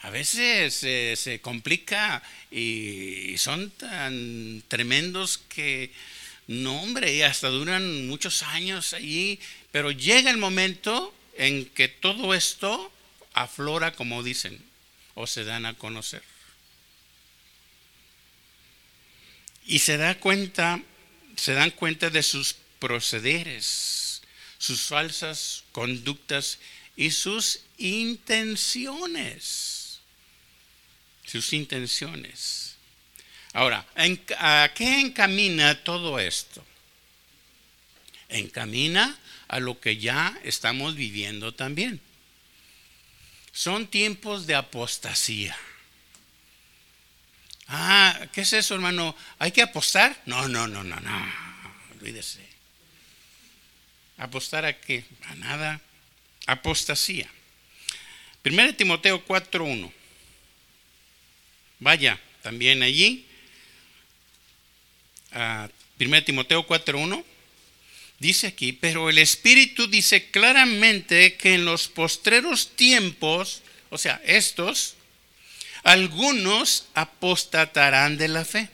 A 0.00 0.10
veces 0.10 0.74
se 0.74 1.40
complica 1.42 2.22
y 2.50 3.36
son 3.36 3.70
tan 3.70 4.64
tremendos 4.68 5.38
que, 5.38 5.92
no 6.48 6.82
hombre, 6.82 7.12
y 7.12 7.22
hasta 7.22 7.48
duran 7.48 8.08
muchos 8.08 8.42
años 8.42 8.94
allí, 8.94 9.38
pero 9.70 9.90
llega 9.90 10.30
el 10.30 10.38
momento 10.38 11.14
en 11.36 11.66
que 11.66 11.88
todo 11.88 12.34
esto 12.34 12.90
aflora, 13.34 13.92
como 13.92 14.22
dicen, 14.22 14.58
o 15.14 15.26
se 15.26 15.44
dan 15.44 15.66
a 15.66 15.74
conocer. 15.74 16.22
Y 19.66 19.80
se 19.80 19.98
da 19.98 20.18
cuenta, 20.18 20.82
se 21.36 21.52
dan 21.52 21.70
cuenta 21.70 22.08
de 22.08 22.22
sus 22.22 22.56
procederes 22.80 24.11
sus 24.62 24.82
falsas 24.82 25.64
conductas 25.72 26.60
y 26.94 27.10
sus 27.10 27.62
intenciones. 27.78 29.98
Sus 31.24 31.52
intenciones. 31.52 32.76
Ahora, 33.54 33.84
¿a 34.38 34.70
qué 34.72 35.00
encamina 35.00 35.82
todo 35.82 36.20
esto? 36.20 36.64
Encamina 38.28 39.18
a 39.48 39.58
lo 39.58 39.80
que 39.80 39.96
ya 39.96 40.38
estamos 40.44 40.94
viviendo 40.94 41.52
también. 41.52 42.00
Son 43.50 43.88
tiempos 43.88 44.46
de 44.46 44.54
apostasía. 44.54 45.58
Ah, 47.66 48.28
¿qué 48.32 48.42
es 48.42 48.52
eso, 48.52 48.76
hermano? 48.76 49.16
¿Hay 49.40 49.50
que 49.50 49.62
apostar? 49.62 50.22
No, 50.24 50.46
no, 50.46 50.68
no, 50.68 50.84
no, 50.84 51.00
no. 51.00 51.32
Olvídese. 51.94 52.51
¿Apostar 54.22 54.64
a 54.64 54.80
qué? 54.80 55.04
A 55.24 55.34
nada. 55.34 55.80
Apostasía. 56.46 57.28
1 58.44 58.76
Timoteo 58.76 59.26
4.1. 59.26 59.92
Vaya, 61.80 62.20
también 62.40 62.84
allí. 62.84 63.26
1 65.32 66.24
Timoteo 66.24 66.64
4.1. 66.64 67.24
dice 68.20 68.46
aquí, 68.46 68.72
pero 68.72 69.10
el 69.10 69.18
Espíritu 69.18 69.88
dice 69.88 70.30
claramente 70.30 71.34
que 71.34 71.54
en 71.54 71.64
los 71.64 71.88
postreros 71.88 72.76
tiempos, 72.76 73.62
o 73.90 73.98
sea, 73.98 74.22
estos, 74.24 74.94
algunos 75.82 76.86
apostatarán 76.94 78.18
de 78.18 78.28
la 78.28 78.44
fe. 78.44 78.68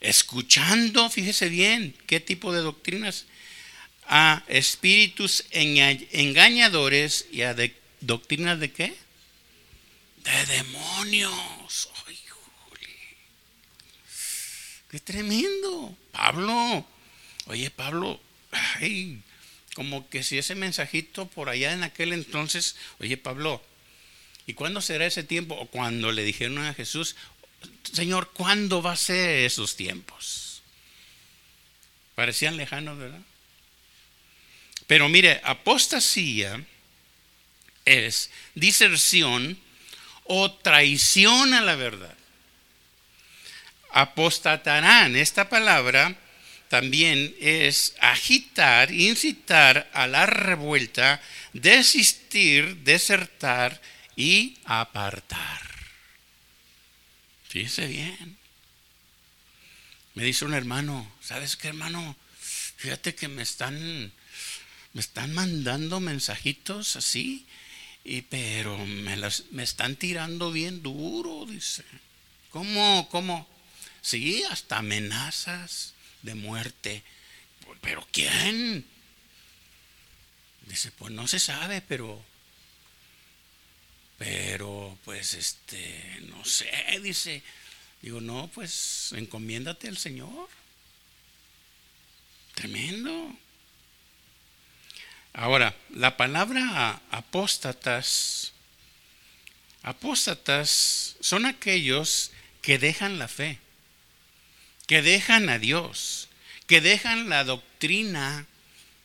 Escuchando, 0.00 1.10
fíjese 1.10 1.50
bien, 1.50 1.94
qué 2.06 2.20
tipo 2.20 2.54
de 2.54 2.62
doctrinas, 2.62 3.26
a 4.06 4.42
espíritus 4.48 5.44
engañadores 5.50 7.26
y 7.30 7.42
a 7.42 7.56
doctrinas 8.00 8.60
de 8.60 8.72
qué? 8.72 8.96
De 10.24 10.46
demonios. 10.46 11.90
Ay, 12.06 12.18
qué 14.90 15.00
tremendo. 15.00 15.96
Pablo, 16.12 16.86
oye 17.46 17.70
Pablo, 17.70 18.20
ay, 18.52 19.20
como 19.74 20.08
que 20.08 20.22
si 20.22 20.38
ese 20.38 20.54
mensajito 20.54 21.26
por 21.26 21.48
allá 21.48 21.72
en 21.72 21.82
aquel 21.82 22.12
entonces, 22.12 22.76
oye 23.00 23.16
Pablo, 23.16 23.62
¿y 24.46 24.54
cuándo 24.54 24.80
será 24.80 25.06
ese 25.06 25.24
tiempo? 25.24 25.54
O 25.56 25.66
cuando 25.66 26.12
le 26.12 26.22
dijeron 26.22 26.58
a 26.58 26.74
Jesús, 26.74 27.16
Señor, 27.92 28.30
¿cuándo 28.32 28.82
va 28.82 28.92
a 28.92 28.96
ser 28.96 29.40
esos 29.40 29.76
tiempos? 29.76 30.62
Parecían 32.14 32.56
lejanos, 32.56 32.98
¿verdad? 32.98 33.20
Pero 34.86 35.08
mire, 35.08 35.40
apostasía 35.44 36.62
es 37.84 38.30
diserción 38.54 39.58
o 40.24 40.52
traición 40.52 41.54
a 41.54 41.60
la 41.60 41.76
verdad. 41.76 42.16
Apostatarán, 43.90 45.16
esta 45.16 45.48
palabra 45.48 46.16
también 46.68 47.34
es 47.40 47.94
agitar, 48.00 48.90
incitar 48.92 49.88
a 49.92 50.06
la 50.06 50.26
revuelta, 50.26 51.22
desistir, 51.52 52.78
desertar 52.78 53.80
y 54.16 54.58
apartar. 54.64 55.62
Fíjese 57.48 57.86
bien. 57.86 58.36
Me 60.14 60.24
dice 60.24 60.44
un 60.44 60.54
hermano, 60.54 61.12
¿sabes 61.20 61.56
qué 61.56 61.68
hermano? 61.68 62.16
Fíjate 62.76 63.14
que 63.14 63.28
me 63.28 63.42
están 63.42 64.12
me 64.94 65.00
están 65.00 65.34
mandando 65.34 66.00
mensajitos 66.00 66.96
así, 66.96 67.46
y, 68.04 68.22
pero 68.22 68.78
me, 68.78 69.16
las, 69.16 69.44
me 69.50 69.62
están 69.62 69.96
tirando 69.96 70.50
bien 70.50 70.82
duro, 70.82 71.46
dice. 71.46 71.84
¿Cómo? 72.50 73.08
¿Cómo? 73.10 73.48
Sí, 74.00 74.42
hasta 74.50 74.78
amenazas 74.78 75.94
de 76.22 76.34
muerte. 76.34 77.02
¿Pero 77.80 78.06
quién? 78.12 78.86
Dice, 80.66 80.90
pues 80.92 81.12
no 81.12 81.26
se 81.28 81.38
sabe, 81.38 81.82
pero 81.82 82.24
pero 84.16 84.96
pues 85.04 85.34
este, 85.34 86.20
no 86.28 86.44
sé, 86.44 86.70
dice. 87.02 87.42
Digo, 88.00 88.20
no, 88.20 88.50
pues 88.54 89.12
encomiéndate 89.12 89.88
al 89.88 89.96
Señor. 89.96 90.48
Tremendo. 92.54 93.36
Ahora, 95.34 95.74
la 95.90 96.16
palabra 96.16 97.02
apóstatas, 97.10 98.52
apóstatas 99.82 101.16
son 101.20 101.44
aquellos 101.44 102.30
que 102.62 102.78
dejan 102.78 103.18
la 103.18 103.26
fe, 103.26 103.58
que 104.86 105.02
dejan 105.02 105.48
a 105.48 105.58
Dios, 105.58 106.28
que 106.68 106.80
dejan 106.80 107.28
la 107.28 107.42
doctrina 107.42 108.46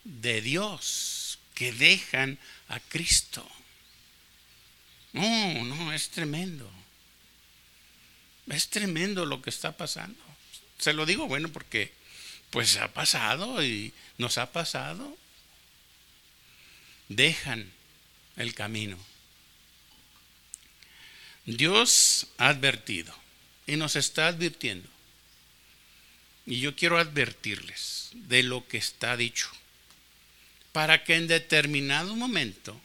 de 0.03 0.41
Dios, 0.41 1.39
que 1.55 1.73
dejan 1.73 2.37
a 2.67 2.79
Cristo. 2.79 3.49
No, 5.13 5.63
no, 5.65 5.91
es 5.93 6.09
tremendo. 6.09 6.71
Es 8.49 8.69
tremendo 8.69 9.25
lo 9.25 9.41
que 9.41 9.49
está 9.49 9.71
pasando. 9.71 10.23
Se 10.77 10.93
lo 10.93 11.07
digo, 11.07 11.27
bueno, 11.27 11.49
porque 11.49 11.91
pues 12.51 12.77
ha 12.77 12.87
pasado 12.93 13.63
y 13.63 13.93
nos 14.19 14.37
ha 14.37 14.51
pasado 14.51 15.17
dejan 17.09 17.71
el 18.37 18.53
camino. 18.53 18.97
Dios 21.45 22.27
ha 22.37 22.49
advertido 22.49 23.13
y 23.67 23.75
nos 23.75 23.95
está 23.95 24.27
advirtiendo. 24.27 24.87
Y 26.45 26.59
yo 26.59 26.75
quiero 26.75 26.97
advertirles 26.97 28.09
de 28.13 28.43
lo 28.43 28.67
que 28.67 28.77
está 28.77 29.17
dicho, 29.17 29.49
para 30.71 31.03
que 31.03 31.15
en 31.15 31.27
determinado 31.27 32.15
momento 32.15 32.79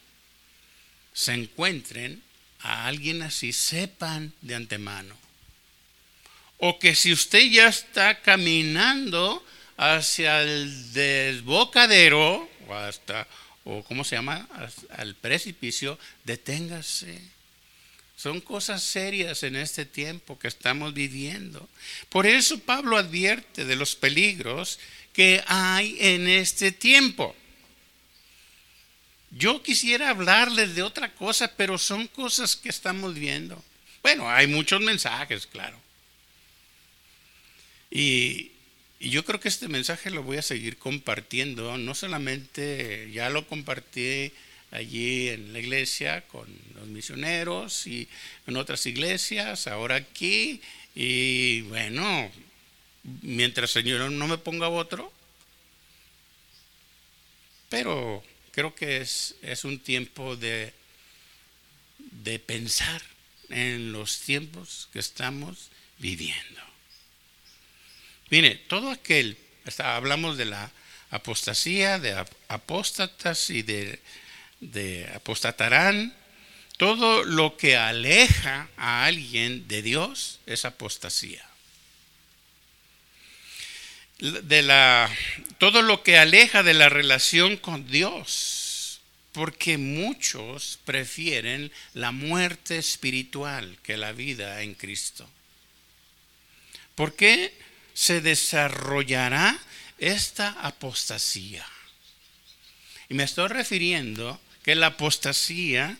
se 1.13 1.33
encuentren 1.33 2.23
a 2.61 2.87
alguien 2.87 3.23
así, 3.23 3.53
sepan 3.53 4.33
de 4.41 4.55
antemano. 4.55 5.17
O 6.59 6.79
que 6.79 6.95
si 6.95 7.13
usted 7.13 7.51
ya 7.51 7.69
está 7.69 8.21
caminando 8.21 9.45
hacia 9.77 10.43
el 10.43 10.93
desbocadero, 10.93 12.49
o 12.67 12.75
hasta 12.75 13.27
o 13.65 13.83
cómo 13.83 14.05
se 14.05 14.17
llama, 14.17 14.49
al 14.91 15.15
precipicio, 15.17 15.99
deténgase. 16.25 17.21
Son 18.17 18.41
cosas 18.41 18.83
serias 18.83 19.43
en 19.43 19.57
este 19.57 19.85
tiempo 19.85 20.39
que 20.39 20.49
estamos 20.49 20.95
viviendo. 20.95 21.69
Por 22.11 22.27
eso 22.27 22.59
Pablo 22.61 22.97
advierte 22.97 23.65
de 23.65 23.77
los 23.77 23.97
peligros 23.97 24.79
que 25.13 25.43
hay 25.47 25.97
en 25.99 26.29
este 26.29 26.71
tiempo. 26.71 27.35
Yo 29.31 29.63
quisiera 29.63 30.11
hablarles 30.11 30.77
de 30.77 30.83
otra 30.83 31.13
cosa, 31.13 31.57
pero 31.57 31.77
son 31.77 32.07
cosas 32.07 32.55
que 32.55 32.69
estamos 32.69 33.15
viendo. 33.15 33.63
Bueno, 34.03 34.31
hay 34.31 34.47
muchos 34.47 34.81
mensajes, 34.81 35.47
claro. 35.47 35.77
Y, 37.91 38.53
y 39.01 39.11
yo 39.11 39.25
creo 39.25 39.41
que 39.41 39.49
este 39.49 39.69
mensaje 39.69 40.11
lo 40.11 40.23
voy 40.23 40.39
a 40.39 40.43
seguir 40.43 40.79
compartiendo, 40.79 41.77
no 41.79 41.95
solamente 41.95 43.11
ya 43.13 43.29
lo 43.31 43.47
compartí 43.47 44.33
allí 44.71 45.29
en 45.29 45.53
la 45.53 45.61
iglesia 45.61 46.27
con 46.29 46.47
los 46.75 46.87
misioneros 46.89 47.87
y 47.87 48.09
en 48.47 48.57
otras 48.57 48.87
iglesias, 48.87 49.67
ahora 49.67 49.97
aquí, 49.97 50.61
y 50.95 51.63
bueno, 51.63 52.31
mientras 53.23 53.77
el 53.77 53.83
Señor 53.83 54.11
no 54.11 54.27
me 54.27 54.39
ponga 54.39 54.69
otro, 54.69 55.13
pero 57.69 58.23
creo 58.53 58.75
que 58.75 58.99
es, 58.99 59.37
es 59.43 59.65
un 59.65 59.79
tiempo 59.79 60.37
de, 60.37 60.73
de 61.99 62.39
pensar 62.39 63.03
en 63.51 63.93
los 63.93 64.21
tiempos 64.21 64.89
que 64.93 64.99
estamos 64.99 65.71
viviendo. 65.99 66.74
Mire, 68.35 68.57
todo 68.57 68.91
aquel, 68.91 69.37
hablamos 69.79 70.37
de 70.37 70.45
la 70.45 70.73
apostasía, 71.11 72.01
de 72.01 72.17
apóstatas 72.49 73.49
y 73.49 73.63
de, 73.63 74.01
de 74.59 75.09
apostatarán, 75.15 76.13
todo 76.77 77.23
lo 77.23 77.57
que 77.57 77.77
aleja 77.77 78.69
a 78.77 79.05
alguien 79.05 79.69
de 79.69 79.83
Dios 79.83 80.41
es 80.47 80.65
apostasía. 80.65 81.47
De 84.19 84.63
la, 84.63 85.09
todo 85.59 85.83
lo 85.83 86.03
que 86.03 86.19
aleja 86.19 86.65
de 86.65 86.75
la 86.75 86.89
relación 86.89 87.57
con 87.57 87.87
Dios, 87.87 89.01
porque 89.31 89.79
muchos 89.79 90.81
prefieren 90.85 91.71
la 91.93 92.11
muerte 92.11 92.79
espiritual 92.79 93.79
que 93.85 93.97
la 93.97 94.11
vida 94.11 94.63
en 94.63 94.75
Cristo. 94.75 95.31
¿Por 96.97 97.15
qué? 97.15 97.64
Se 97.95 98.21
desarrollará 98.21 99.59
esta 99.99 100.51
apostasía. 100.61 101.65
Y 103.09 103.15
me 103.15 103.23
estoy 103.23 103.49
refiriendo 103.49 104.41
que 104.63 104.75
la 104.75 104.89
apostasía 104.89 105.97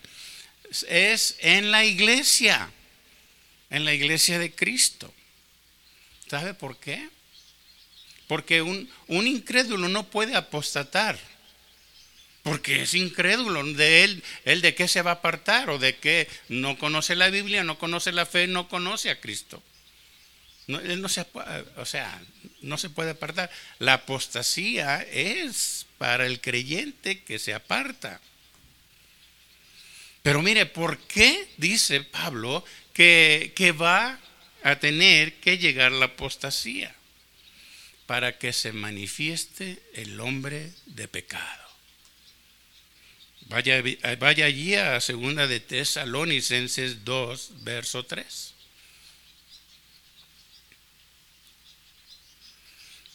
es 0.87 1.37
en 1.39 1.71
la 1.71 1.85
iglesia, 1.85 2.69
en 3.69 3.85
la 3.85 3.93
iglesia 3.93 4.37
de 4.37 4.53
Cristo. 4.53 5.13
¿Sabe 6.29 6.53
por 6.53 6.77
qué? 6.77 7.09
Porque 8.27 8.61
un, 8.61 8.89
un 9.07 9.27
incrédulo 9.27 9.87
no 9.87 10.09
puede 10.09 10.35
apostatar. 10.35 11.17
Porque 12.43 12.83
es 12.83 12.93
incrédulo. 12.93 13.63
De 13.63 14.03
él, 14.03 14.23
él 14.43 14.61
de 14.61 14.75
qué 14.75 14.87
se 14.87 15.01
va 15.01 15.11
a 15.11 15.15
apartar 15.15 15.69
o 15.69 15.79
de 15.79 15.95
qué 15.97 16.27
no 16.49 16.77
conoce 16.77 17.15
la 17.15 17.29
Biblia, 17.29 17.63
no 17.63 17.79
conoce 17.79 18.11
la 18.11 18.25
fe, 18.25 18.47
no 18.47 18.67
conoce 18.67 19.09
a 19.09 19.19
Cristo. 19.19 19.63
No, 20.67 20.81
no 20.81 21.09
se, 21.09 21.25
o 21.77 21.85
sea, 21.85 22.21
no 22.61 22.77
se 22.77 22.89
puede 22.89 23.11
apartar. 23.11 23.51
La 23.79 23.93
apostasía 23.93 25.01
es 25.01 25.85
para 25.97 26.25
el 26.25 26.41
creyente 26.41 27.23
que 27.23 27.39
se 27.39 27.53
aparta. 27.53 28.19
Pero 30.23 30.41
mire, 30.41 30.65
¿por 30.65 30.97
qué 30.99 31.47
dice 31.57 32.01
Pablo 32.01 32.65
que, 32.93 33.53
que 33.55 33.71
va 33.71 34.19
a 34.63 34.77
tener 34.77 35.35
que 35.35 35.57
llegar 35.57 35.91
la 35.91 36.05
apostasía? 36.05 36.95
para 38.05 38.37
que 38.37 38.53
se 38.53 38.71
manifieste 38.71 39.81
el 39.93 40.19
hombre 40.19 40.71
de 40.85 41.07
pecado. 41.07 41.63
Vaya, 43.47 43.83
vaya 44.19 44.45
allí 44.45 44.75
a 44.75 44.99
segunda 45.01 45.47
de 45.47 45.59
Tesalonicenses 45.59 47.05
2, 47.05 47.63
verso 47.63 48.05
3. 48.05 48.53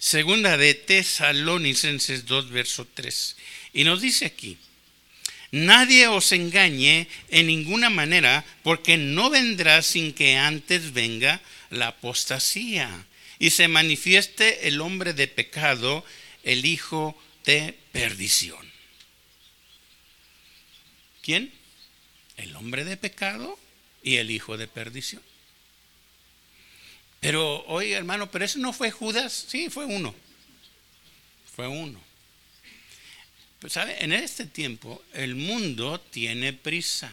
Segunda 0.01 0.57
de 0.57 0.73
Tesalonicenses 0.73 2.25
2, 2.25 2.49
verso 2.51 2.89
3. 2.95 3.37
Y 3.75 3.85
nos 3.85 4.01
dice 4.01 4.25
aquí, 4.25 4.57
nadie 5.51 6.07
os 6.09 6.33
engañe 6.33 7.07
en 7.29 7.47
ninguna 7.49 7.91
manera, 7.91 8.47
porque 8.63 8.97
no 8.97 9.29
vendrá 9.29 9.83
sin 9.83 10.15
que 10.15 10.39
antes 10.39 10.95
venga 10.95 11.43
la 11.69 11.89
apostasía 11.89 13.07
y 13.39 13.51
se 13.51 13.69
manifieste 13.69 14.69
el 14.69 14.81
hombre 14.81 15.13
de 15.13 15.29
pecado, 15.29 16.03
el 16.45 16.65
hijo 16.65 17.15
de 17.45 17.77
perdición. 17.93 18.73
¿Quién? 21.21 21.53
El 22.39 22.57
hombre 22.57 22.85
de 22.85 22.97
pecado 22.97 23.59
y 24.03 24.17
el 24.17 24.31
hijo 24.31 24.57
de 24.57 24.67
perdición. 24.67 25.30
Pero, 27.21 27.65
oye 27.67 27.93
hermano, 27.93 28.31
pero 28.31 28.45
eso 28.45 28.59
no 28.59 28.73
fue 28.73 28.91
Judas, 28.91 29.47
sí, 29.49 29.69
fue 29.69 29.85
uno. 29.85 30.15
Fue 31.55 31.69
uno. 31.69 32.01
Pues, 33.61 33.75
¿sabe? 33.75 34.03
En 34.03 34.13
este 34.13 34.47
tiempo 34.47 35.03
el 35.13 35.35
mundo 35.35 36.01
tiene 36.01 36.55
prisa. 36.55 37.13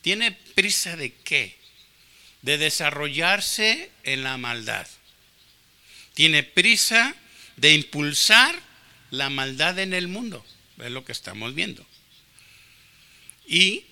¿Tiene 0.00 0.32
prisa 0.32 0.96
de 0.96 1.12
qué? 1.12 1.56
De 2.42 2.58
desarrollarse 2.58 3.90
en 4.02 4.22
la 4.22 4.38
maldad. 4.38 4.86
Tiene 6.14 6.42
prisa 6.42 7.14
de 7.56 7.74
impulsar 7.74 8.58
la 9.10 9.30
maldad 9.30 9.78
en 9.78 9.92
el 9.92 10.08
mundo. 10.08 10.44
Es 10.78 10.90
lo 10.90 11.04
que 11.04 11.12
estamos 11.12 11.54
viendo. 11.54 11.86
Y 13.46 13.84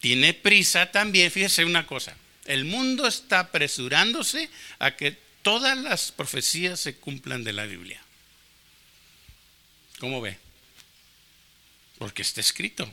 tiene 0.00 0.34
prisa 0.34 0.90
también, 0.90 1.30
fíjese 1.30 1.64
una 1.64 1.86
cosa, 1.86 2.16
el 2.44 2.64
mundo 2.64 3.06
está 3.06 3.40
apresurándose 3.40 4.50
a 4.78 4.96
que 4.96 5.12
todas 5.42 5.76
las 5.76 6.12
profecías 6.12 6.80
se 6.80 6.96
cumplan 6.96 7.44
de 7.44 7.52
la 7.52 7.64
Biblia. 7.64 8.02
¿Cómo 9.98 10.20
ve? 10.20 10.38
Porque 11.98 12.22
está 12.22 12.40
escrito. 12.40 12.90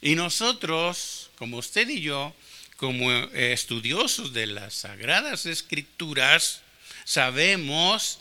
Y 0.00 0.16
nosotros, 0.16 1.30
como 1.36 1.58
usted 1.58 1.88
y 1.88 2.00
yo, 2.00 2.34
como 2.76 3.12
estudiosos 3.12 4.32
de 4.32 4.48
las 4.48 4.74
sagradas 4.74 5.46
escrituras, 5.46 6.62
sabemos 7.04 8.18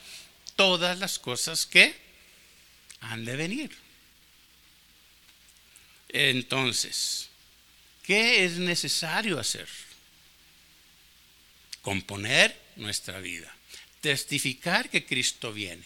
todas 0.55 0.99
las 0.99 1.18
cosas 1.18 1.66
que 1.66 1.95
han 2.99 3.26
de 3.26 3.36
venir. 3.36 3.76
Entonces, 6.09 7.31
¿qué 8.04 8.45
es 8.45 8.54
necesario 8.54 9.39
hacer? 9.39 9.68
Componer 11.82 12.60
nuestra 12.76 13.20
vida, 13.20 13.54
testificar 14.02 14.89
que 14.89 15.06
Cristo 15.06 15.54
viene, 15.54 15.86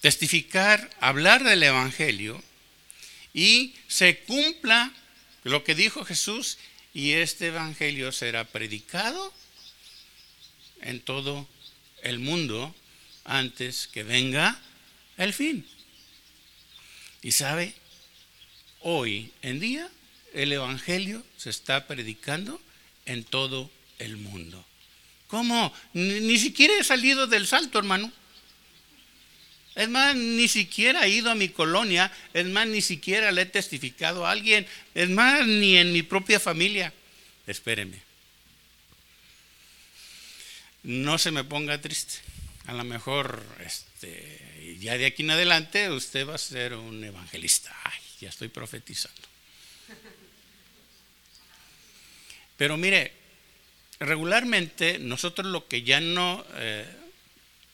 testificar, 0.00 0.90
hablar 1.00 1.42
del 1.44 1.62
Evangelio 1.62 2.42
y 3.32 3.74
se 3.88 4.20
cumpla 4.20 4.92
lo 5.44 5.64
que 5.64 5.74
dijo 5.74 6.04
Jesús 6.04 6.58
y 6.92 7.12
este 7.12 7.48
Evangelio 7.48 8.10
será 8.12 8.44
predicado 8.44 9.32
en 10.80 11.00
todo 11.00 11.48
el 12.02 12.18
mundo 12.18 12.74
antes 13.24 13.88
que 13.88 14.02
venga 14.02 14.60
el 15.18 15.32
fin. 15.34 15.66
Y 17.22 17.32
sabe, 17.32 17.74
hoy 18.80 19.32
en 19.42 19.60
día 19.60 19.90
el 20.36 20.52
Evangelio 20.52 21.24
se 21.36 21.50
está 21.50 21.86
predicando 21.86 22.60
en 23.04 23.24
todo 23.24 23.70
el 23.98 24.16
mundo. 24.16 24.64
¿Cómo? 25.28 25.72
Ni, 25.92 26.38
siquiera 26.38 26.74
he 26.78 26.84
salido 26.84 27.26
del 27.26 27.46
salto, 27.46 27.78
hermano. 27.78 28.12
Es 29.74 29.88
más, 29.88 30.14
ni 30.16 30.48
siquiera 30.48 31.04
he 31.06 31.10
ido 31.10 31.30
a 31.30 31.34
mi 31.34 31.48
colonia. 31.48 32.12
Es 32.32 32.46
más, 32.46 32.66
ni 32.66 32.80
siquiera 32.80 33.32
le 33.32 33.42
he 33.42 33.46
testificado 33.46 34.26
a 34.26 34.30
alguien. 34.30 34.66
Es 34.94 35.08
más, 35.08 35.46
ni 35.46 35.76
en 35.76 35.92
mi 35.92 36.02
propia 36.02 36.40
familia. 36.40 36.92
Espéreme. 37.46 38.00
No 40.82 41.18
se 41.18 41.30
me 41.30 41.44
ponga 41.44 41.80
triste. 41.80 42.14
A 42.66 42.72
lo 42.72 42.84
mejor, 42.84 43.44
este, 43.64 44.78
ya 44.80 44.96
de 44.96 45.06
aquí 45.06 45.22
en 45.22 45.30
adelante, 45.30 45.90
usted 45.90 46.26
va 46.26 46.36
a 46.36 46.38
ser 46.38 46.74
un 46.74 47.02
evangelista 47.02 47.74
ya 48.20 48.28
estoy 48.28 48.48
profetizando. 48.48 49.35
Pero 52.56 52.76
mire, 52.76 53.12
regularmente 54.00 54.98
nosotros 54.98 55.46
lo 55.46 55.68
que 55.68 55.82
ya 55.82 56.00
no 56.00 56.44
eh, 56.54 56.86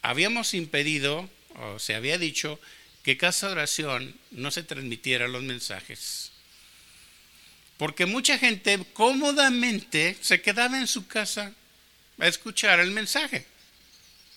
habíamos 0.03 0.55
impedido, 0.55 1.29
o 1.57 1.79
se 1.79 1.95
había 1.95 2.19
dicho, 2.19 2.59
que 3.03 3.17
casa 3.17 3.51
oración 3.51 4.15
no 4.31 4.51
se 4.51 4.63
transmitiera 4.63 5.29
los 5.29 5.43
mensajes. 5.43 6.31
Porque 7.77 8.07
mucha 8.07 8.39
gente 8.39 8.79
cómodamente 8.93 10.17
se 10.21 10.41
quedaba 10.41 10.79
en 10.79 10.87
su 10.87 11.07
casa 11.07 11.53
a 12.19 12.29
escuchar 12.29 12.79
el 12.81 12.93
mensaje. 12.93 13.45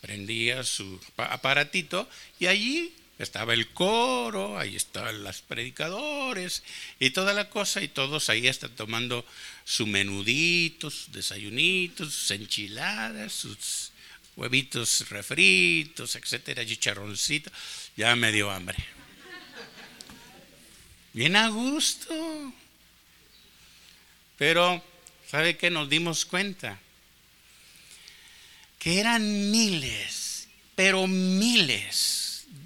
Prendía 0.02 0.64
su 0.64 1.00
aparatito 1.18 2.10
y 2.40 2.48
allí 2.48 2.94
estaba 3.18 3.54
el 3.54 3.70
coro, 3.70 4.60
ahí 4.60 4.76
estaban 4.76 5.24
los 5.24 5.42
predicadores 5.42 6.64
y 7.00 7.12
toda 7.12 7.34
la 7.34 7.50
cosa, 7.50 7.82
y 7.82 7.88
todos 7.88 8.30
ahí 8.30 8.48
están 8.48 8.76
tomando 8.76 9.26
su 9.64 9.88
menudito, 9.88 10.90
sus 10.90 11.12
desayunitos, 11.12 12.14
sus 12.14 12.32
enchiladas, 12.32 13.32
sus 13.32 13.92
huevitos 14.36 15.10
refritos, 15.10 16.16
etcétera, 16.16 16.66
chicharroncitos. 16.66 17.54
Ya 17.96 18.16
me 18.16 18.32
dio 18.32 18.52
hambre. 18.52 18.78
Bien 21.14 21.38
a 21.38 21.48
gusto. 21.48 22.54
Pero, 24.38 24.84
¿sabe 25.30 25.56
qué? 25.56 25.70
Nos 25.70 25.90
dimos 25.90 26.26
cuenta 26.26 26.78
que 28.78 29.00
eran 29.00 29.50
miles, 29.50 30.50
pero 30.76 31.08
miles 31.08 32.25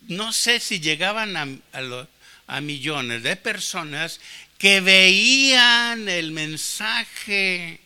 no 0.09 0.33
sé 0.33 0.59
si 0.59 0.79
llegaban 0.79 1.37
a, 1.37 2.61
millones 2.61 3.21
de 3.21 3.35
personas 3.35 4.19
que 4.57 4.81
veían 4.81 6.09
el 6.09 6.31
mensaje 6.31 7.79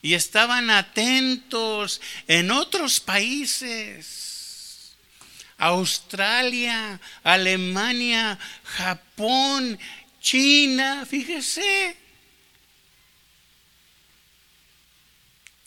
y 0.00 0.14
estaban 0.14 0.70
atentos 0.70 2.00
en 2.28 2.52
otros 2.52 3.00
países. 3.00 4.94
Australia, 5.58 7.00
Alemania, 7.24 8.38
Japón, 8.62 9.78
China, 10.20 11.04
fíjese. 11.04 11.96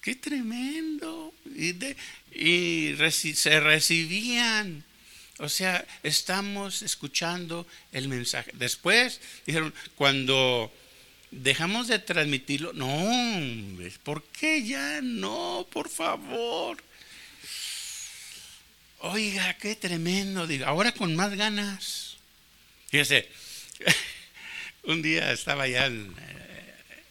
Qué 0.01 0.15
tremendo. 0.15 1.33
Y, 2.31 2.95
se 3.35 3.59
recibían 3.59 4.86
o 5.39 5.49
sea, 5.49 5.85
estamos 6.01 6.81
escuchando 6.81 7.67
el 7.91 8.07
mensaje. 8.07 8.51
Después 8.55 9.21
dijeron, 9.45 9.73
cuando 9.95 10.73
dejamos 11.29 11.87
de 11.87 11.99
transmitirlo, 11.99 12.73
no, 12.73 12.87
¿por 14.03 14.23
qué 14.23 14.65
ya 14.65 15.01
no? 15.01 15.67
Por 15.71 15.89
favor. 15.89 16.83
Oiga, 18.99 19.55
qué 19.57 19.75
tremendo. 19.75 20.47
Ahora 20.65 20.91
con 20.91 21.15
más 21.15 21.35
ganas. 21.35 22.17
Fíjese, 22.89 23.29
un 24.83 25.03
día 25.03 25.31
estaba 25.31 25.63
allá 25.63 25.85
en, 25.85 26.15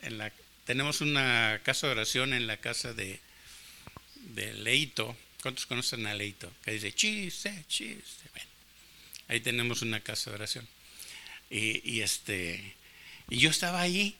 en, 0.02 0.18
la... 0.18 0.32
Tenemos 0.64 1.00
una 1.00 1.60
casa 1.62 1.86
de 1.86 1.92
oración 1.92 2.32
en 2.32 2.48
la 2.48 2.56
casa 2.56 2.92
de, 2.92 3.20
de 4.16 4.52
Leito 4.54 5.16
¿Cuántos 5.46 5.66
conocen 5.66 6.04
a 6.08 6.14
Leito? 6.14 6.52
Que 6.64 6.72
dice 6.72 6.92
chiste, 6.92 7.64
chiste. 7.68 8.24
Bueno, 8.32 8.50
ahí 9.28 9.38
tenemos 9.38 9.80
una 9.80 10.00
casa 10.00 10.30
de 10.30 10.34
oración. 10.34 10.66
Y, 11.48 12.00
este, 12.00 12.74
y 13.30 13.38
yo 13.38 13.50
estaba 13.50 13.80
ahí, 13.80 14.16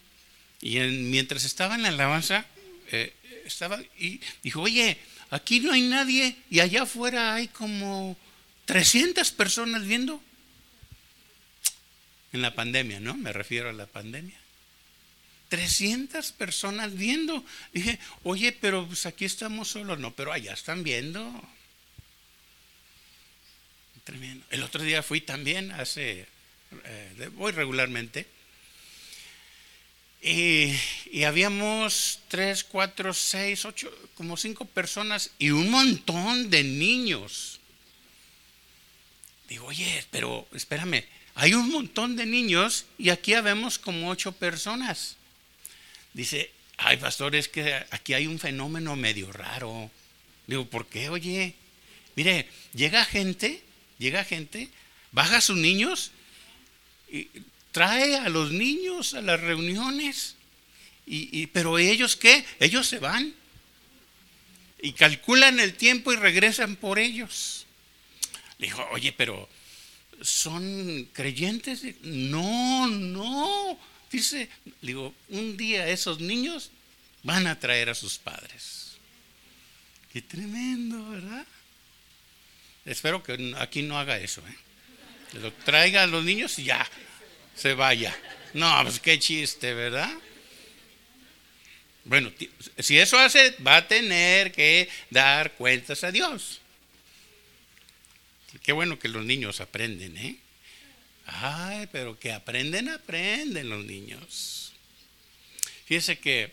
y 0.61 0.79
mientras 0.79 1.43
estaba 1.43 1.75
en 1.75 1.83
la 1.83 1.89
alabanza, 1.89 2.47
eh, 2.93 3.13
estaba 3.45 3.83
y 3.99 4.21
dijo, 4.45 4.63
oye, 4.63 4.99
aquí 5.31 5.59
no 5.59 5.73
hay 5.73 5.81
nadie, 5.81 6.37
y 6.49 6.61
allá 6.61 6.85
afuera 6.85 7.35
hay 7.35 7.49
como 7.49 8.17
300 8.67 9.29
personas 9.33 9.85
viendo. 9.85 10.23
En 12.33 12.41
la 12.41 12.55
pandemia, 12.55 13.01
¿no? 13.01 13.17
Me 13.17 13.33
refiero 13.33 13.71
a 13.71 13.73
la 13.73 13.87
pandemia. 13.87 14.39
300 15.49 16.33
personas 16.33 16.95
viendo. 16.95 17.45
Dije, 17.73 17.99
oye, 18.23 18.53
pero 18.53 18.87
pues 18.87 19.07
aquí 19.07 19.25
estamos 19.25 19.69
solos. 19.69 19.99
No, 19.99 20.15
pero 20.15 20.33
allá 20.33 20.53
están 20.53 20.83
viendo. 20.83 21.43
Tremendo. 24.05 24.45
El 24.51 24.63
otro 24.63 24.83
día 24.83 25.03
fui 25.03 25.21
también, 25.21 25.73
hace, 25.73 26.27
eh, 26.85 27.31
voy 27.35 27.53
regularmente. 27.53 28.27
Y, 30.23 30.73
y, 31.13 31.25
habíamos 31.25 32.21
tres, 32.29 32.65
cuatro, 32.65 33.13
seis, 33.15 33.65
ocho, 33.65 33.93
como 34.15 34.37
cinco 34.37 34.65
personas 34.65 35.31
y 35.39 35.51
un 35.51 35.71
montón 35.71 36.51
de 36.51 36.65
niños. 36.65 37.61
Digo, 39.49 39.67
oye, 39.67 40.05
pero 40.11 40.49
espérame, 40.53 41.05
hay 41.35 41.55
un 41.55 41.71
montón 41.71 42.17
de 42.17 42.27
niños 42.27 42.87
y 42.99 43.11
aquí 43.11 43.35
habemos 43.35 43.79
como 43.79 44.09
ocho 44.09 44.33
personas. 44.33 45.17
Dice, 46.17 46.51
ay, 46.79 46.97
pastor, 46.97 47.37
es 47.37 47.49
que 47.49 47.75
aquí 47.91 48.15
hay 48.15 48.27
un 48.27 48.39
fenómeno 48.39 48.97
medio 48.97 49.31
raro. 49.31 49.91
Digo, 50.47 50.65
¿por 50.65 50.87
qué? 50.87 51.11
Oye, 51.11 51.55
mire, 52.15 52.49
llega 52.75 53.05
gente, 53.05 53.63
llega 53.99 54.25
gente, 54.25 54.71
baja 55.13 55.37
a 55.37 55.41
sus 55.41 55.57
niños 55.57 56.13
trae 57.77 58.17
a 58.17 58.31
los 58.31 58.53
niños 58.53 59.13
a 59.13 59.21
las 59.21 59.39
reuniones. 59.39 60.35
Y, 61.09 61.47
pero 61.49 61.79
ellos 61.79 62.17
qué? 62.17 62.43
Ellos 62.59 62.87
se 62.89 62.99
van 62.99 63.35
y 64.81 64.93
calculan 64.93 65.61
el 65.61 65.75
tiempo 65.75 66.11
y 66.11 66.17
regresan 66.17 66.77
por 66.77 66.99
ellos. 66.99 67.67
Le 68.59 68.69
dijo, 68.69 68.83
oye, 68.93 69.13
pero 69.13 69.47
¿son 70.23 71.07
creyentes? 71.13 71.83
No, 72.01 72.87
no. 72.87 73.79
Dice, 74.17 74.49
digo, 74.81 75.15
un 75.29 75.59
día 75.59 75.87
esos 75.89 76.21
niños 76.21 76.71
van 77.23 77.47
a 77.47 77.61
traer 77.61 77.91
a 77.91 77.95
sus 77.95 78.17
padres. 78.17 78.97
Qué 80.11 80.23
tremendo, 80.23 81.11
¿verdad? 81.11 81.45
Espero 82.87 83.23
que 83.23 83.55
aquí 83.59 83.83
no 83.83 83.99
haga 83.99 84.19
eso, 84.19 84.43
¿eh? 84.49 85.37
lo 85.43 85.53
traiga 85.53 86.05
a 86.05 86.07
los 86.07 86.25
niños 86.25 86.59
y 86.59 86.65
ya 86.65 86.89
se 87.55 87.75
vaya. 87.75 88.17
No, 88.55 88.83
pues 88.85 89.01
qué 89.01 89.19
chiste, 89.19 89.75
¿verdad? 89.75 90.11
Bueno, 92.05 92.33
si 92.79 92.99
eso 92.99 93.19
hace, 93.19 93.51
va 93.59 93.77
a 93.77 93.87
tener 93.87 94.51
que 94.51 94.89
dar 95.11 95.53
cuentas 95.57 96.05
a 96.05 96.11
Dios. 96.11 96.63
Qué 98.63 98.73
bueno 98.73 98.99
que 98.99 99.09
los 99.09 99.27
niños 99.27 99.61
aprenden, 99.61 100.17
¿eh? 100.17 100.39
Ay, 101.27 101.89
pero 101.91 102.19
que 102.19 102.33
aprenden, 102.33 102.89
aprenden 102.89 103.69
los 103.69 103.85
niños. 103.85 104.73
Fíjese 105.87 106.19
que 106.19 106.53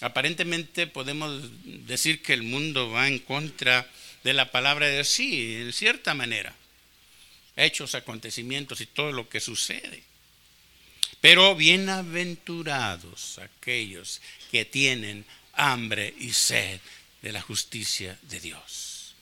aparentemente 0.00 0.86
podemos 0.86 1.50
decir 1.86 2.22
que 2.22 2.32
el 2.32 2.42
mundo 2.42 2.90
va 2.90 3.08
en 3.08 3.18
contra 3.18 3.88
de 4.24 4.32
la 4.32 4.50
palabra 4.50 4.86
de 4.86 4.94
Dios, 4.94 5.08
sí, 5.08 5.56
en 5.56 5.72
cierta 5.72 6.14
manera. 6.14 6.54
Hechos, 7.56 7.94
acontecimientos 7.94 8.80
y 8.80 8.86
todo 8.86 9.12
lo 9.12 9.28
que 9.28 9.40
sucede. 9.40 10.02
Pero 11.20 11.54
bienaventurados 11.54 13.38
aquellos 13.38 14.20
que 14.50 14.64
tienen 14.64 15.24
hambre 15.52 16.14
y 16.18 16.32
sed 16.32 16.80
de 17.22 17.32
la 17.32 17.40
justicia 17.40 18.18
de 18.22 18.40
Dios. 18.40 19.14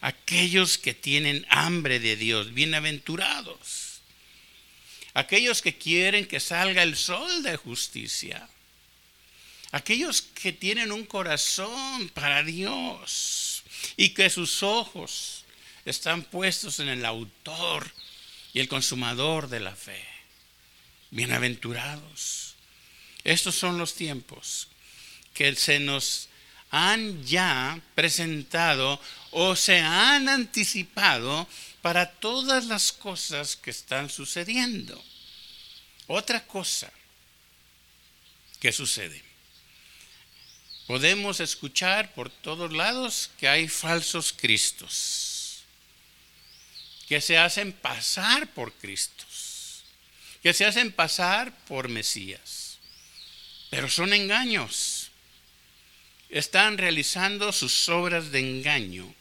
Aquellos 0.00 0.78
que 0.78 0.94
tienen 0.94 1.46
hambre 1.50 2.00
de 2.00 2.16
Dios, 2.16 2.54
bienaventurados 2.54 3.89
aquellos 5.14 5.62
que 5.62 5.76
quieren 5.76 6.26
que 6.26 6.40
salga 6.40 6.82
el 6.82 6.96
sol 6.96 7.42
de 7.42 7.56
justicia, 7.56 8.48
aquellos 9.72 10.22
que 10.22 10.52
tienen 10.52 10.92
un 10.92 11.04
corazón 11.04 12.08
para 12.10 12.42
Dios 12.42 13.62
y 13.96 14.10
que 14.10 14.30
sus 14.30 14.62
ojos 14.62 15.44
están 15.84 16.22
puestos 16.22 16.80
en 16.80 16.88
el 16.88 17.04
autor 17.04 17.90
y 18.52 18.60
el 18.60 18.68
consumador 18.68 19.48
de 19.48 19.60
la 19.60 19.74
fe. 19.74 20.04
Bienaventurados. 21.10 22.54
Estos 23.24 23.54
son 23.54 23.78
los 23.78 23.94
tiempos 23.94 24.68
que 25.34 25.54
se 25.54 25.80
nos 25.80 26.28
han 26.70 27.24
ya 27.24 27.80
presentado 27.94 29.00
o 29.32 29.56
se 29.56 29.78
han 29.78 30.28
anticipado 30.28 31.48
para 31.82 32.10
todas 32.10 32.66
las 32.66 32.92
cosas 32.92 33.56
que 33.56 33.70
están 33.70 34.10
sucediendo. 34.10 35.02
Otra 36.06 36.46
cosa 36.46 36.92
que 38.58 38.72
sucede. 38.72 39.22
Podemos 40.86 41.40
escuchar 41.40 42.12
por 42.14 42.30
todos 42.30 42.72
lados 42.72 43.30
que 43.38 43.48
hay 43.48 43.68
falsos 43.68 44.32
cristos, 44.32 45.62
que 47.08 47.20
se 47.20 47.38
hacen 47.38 47.72
pasar 47.72 48.52
por 48.52 48.72
cristos, 48.72 49.84
que 50.42 50.52
se 50.52 50.66
hacen 50.66 50.90
pasar 50.90 51.56
por 51.66 51.88
Mesías, 51.88 52.78
pero 53.70 53.88
son 53.88 54.12
engaños. 54.12 55.12
Están 56.28 56.76
realizando 56.76 57.52
sus 57.52 57.88
obras 57.88 58.30
de 58.30 58.40
engaño 58.40 59.14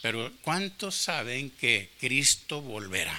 pero 0.00 0.32
¿cuántos 0.42 0.94
saben 0.94 1.50
que 1.50 1.90
Cristo 1.98 2.60
volverá? 2.60 3.18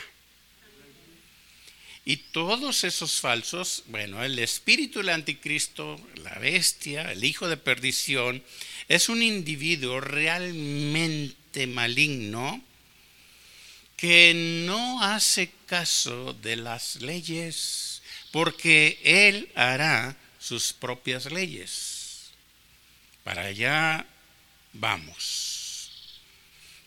Y 2.06 2.18
todos 2.18 2.84
esos 2.86 3.20
falsos, 3.20 3.84
bueno, 3.88 4.24
el 4.24 4.40
espíritu 4.40 5.00
del 5.00 5.10
anticristo, 5.10 6.00
la 6.24 6.40
bestia, 6.40 7.12
el 7.12 7.24
hijo 7.24 7.48
de 7.48 7.58
perdición, 7.58 8.44
es 8.88 9.10
un 9.10 9.22
individuo 9.22 10.00
realmente 10.02 11.68
maligno 11.68 12.64
que 13.96 14.34
no 14.66 15.04
hace 15.04 15.52
caso 15.66 16.34
de 16.34 16.56
las 16.56 16.96
leyes, 17.02 18.02
porque 18.32 19.00
él 19.04 19.52
hará 19.56 20.16
sus 20.40 20.74
propias 20.74 21.32
leyes. 21.32 22.32
Para 23.24 23.44
allá 23.44 24.06
vamos. 24.74 25.49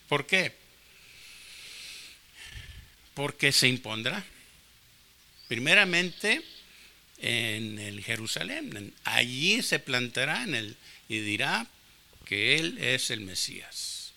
¿Por 0.07 0.25
qué? 0.25 0.55
Porque 3.13 3.51
se 3.51 3.67
impondrá. 3.67 4.23
Primeramente 5.47 6.41
en 7.23 7.79
el 7.79 8.03
Jerusalén. 8.03 8.93
Allí 9.05 9.61
se 9.63 9.79
plantará 9.79 10.43
en 10.43 10.55
el, 10.55 10.77
y 11.07 11.19
dirá 11.19 11.67
que 12.25 12.57
Él 12.57 12.77
es 12.77 13.09
el 13.09 13.21
Mesías. 13.21 14.11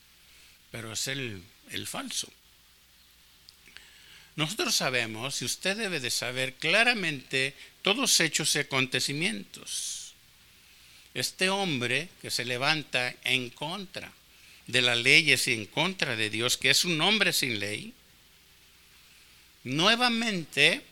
Pero 0.71 0.93
es 0.93 1.07
el, 1.07 1.43
el 1.71 1.87
falso. 1.87 2.31
Nosotros 4.35 4.75
sabemos, 4.75 5.41
y 5.41 5.47
usted 5.47 5.77
debe 5.77 6.01
de 6.01 6.11
saber 6.11 6.55
claramente, 6.55 7.55
todos 7.81 8.21
hechos 8.21 8.55
y 8.57 8.59
acontecimientos. 8.59 10.15
Este 11.15 11.49
hombre 11.49 12.11
que 12.21 12.31
se 12.31 12.45
levanta 12.45 13.15
en 13.25 13.49
contra 13.51 14.13
de 14.67 14.83
las 14.83 14.99
leyes 14.99 15.47
y 15.49 15.53
en 15.53 15.67
contra 15.67 16.17
de 16.17 16.31
Dios, 16.31 16.57
que 16.57 16.71
es 16.71 16.85
un 16.85 17.01
hombre 17.01 17.33
sin 17.33 17.61
ley, 17.61 17.95
nuevamente 19.65 20.83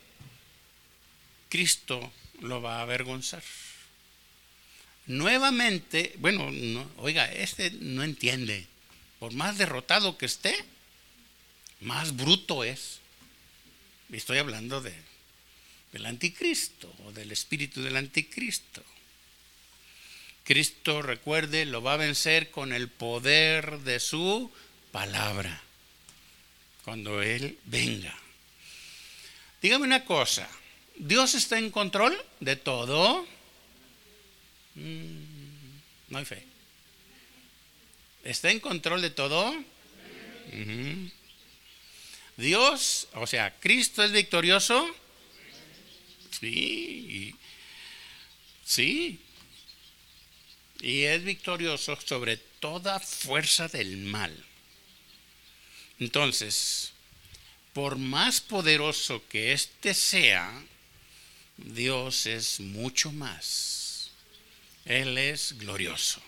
Cristo 1.48 2.12
lo 2.40 2.60
va 2.60 2.78
a 2.78 2.82
avergonzar. 2.82 3.42
Nuevamente, 5.06 6.14
bueno, 6.18 6.50
oiga, 6.96 7.30
este 7.30 7.70
no 7.72 8.02
entiende. 8.02 8.66
Por 9.18 9.32
más 9.32 9.58
derrotado 9.58 10.16
que 10.16 10.26
esté, 10.26 10.54
más 11.80 12.16
bruto 12.16 12.64
es. 12.64 13.00
Estoy 14.10 14.38
hablando 14.38 14.80
de, 14.80 14.94
del 15.92 16.06
anticristo 16.06 16.94
o 17.04 17.12
del 17.12 17.32
espíritu 17.32 17.82
del 17.82 17.96
anticristo. 17.96 18.82
Cristo, 20.44 21.00
recuerde, 21.00 21.64
lo 21.64 21.82
va 21.82 21.94
a 21.94 21.98
vencer 21.98 22.50
con 22.50 22.72
el 22.72 22.88
poder 22.88 23.80
de 23.80 23.98
su 23.98 24.52
palabra, 24.92 25.62
cuando 26.84 27.22
Él 27.22 27.58
venga. 27.64 28.14
Dígame 29.62 29.84
una 29.84 30.04
cosa, 30.04 30.48
¿Dios 30.96 31.34
está 31.34 31.58
en 31.58 31.70
control 31.70 32.16
de 32.40 32.56
todo? 32.56 33.26
Mm, 34.74 35.24
no 36.08 36.18
hay 36.18 36.24
fe. 36.26 36.44
¿Está 38.22 38.50
en 38.50 38.60
control 38.60 39.02
de 39.02 39.10
todo? 39.10 39.54
Dios, 42.36 43.08
o 43.14 43.26
sea, 43.26 43.58
Cristo 43.60 44.02
es 44.02 44.12
victorioso. 44.12 44.86
Sí, 46.38 47.34
sí, 48.64 49.20
y 50.80 51.02
es 51.02 51.24
victorioso 51.24 51.98
sobre 52.04 52.36
toda 52.36 53.00
fuerza 53.00 53.68
del 53.68 53.96
mal. 53.98 54.32
Entonces, 55.98 56.92
por 57.72 57.96
más 57.96 58.40
poderoso 58.40 59.22
que 59.28 59.52
éste 59.52 59.94
sea, 59.94 60.62
Dios 61.56 62.26
es 62.26 62.60
mucho 62.60 63.12
más. 63.12 64.10
Él 64.84 65.16
es 65.18 65.56
glorioso. 65.58 66.22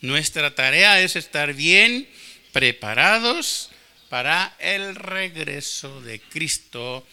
Nuestra 0.00 0.54
tarea 0.54 1.00
es 1.00 1.16
estar 1.16 1.54
bien 1.54 2.08
preparados 2.52 3.70
para 4.08 4.54
el 4.58 4.94
regreso 4.94 6.00
de 6.02 6.20
Cristo, 6.20 7.06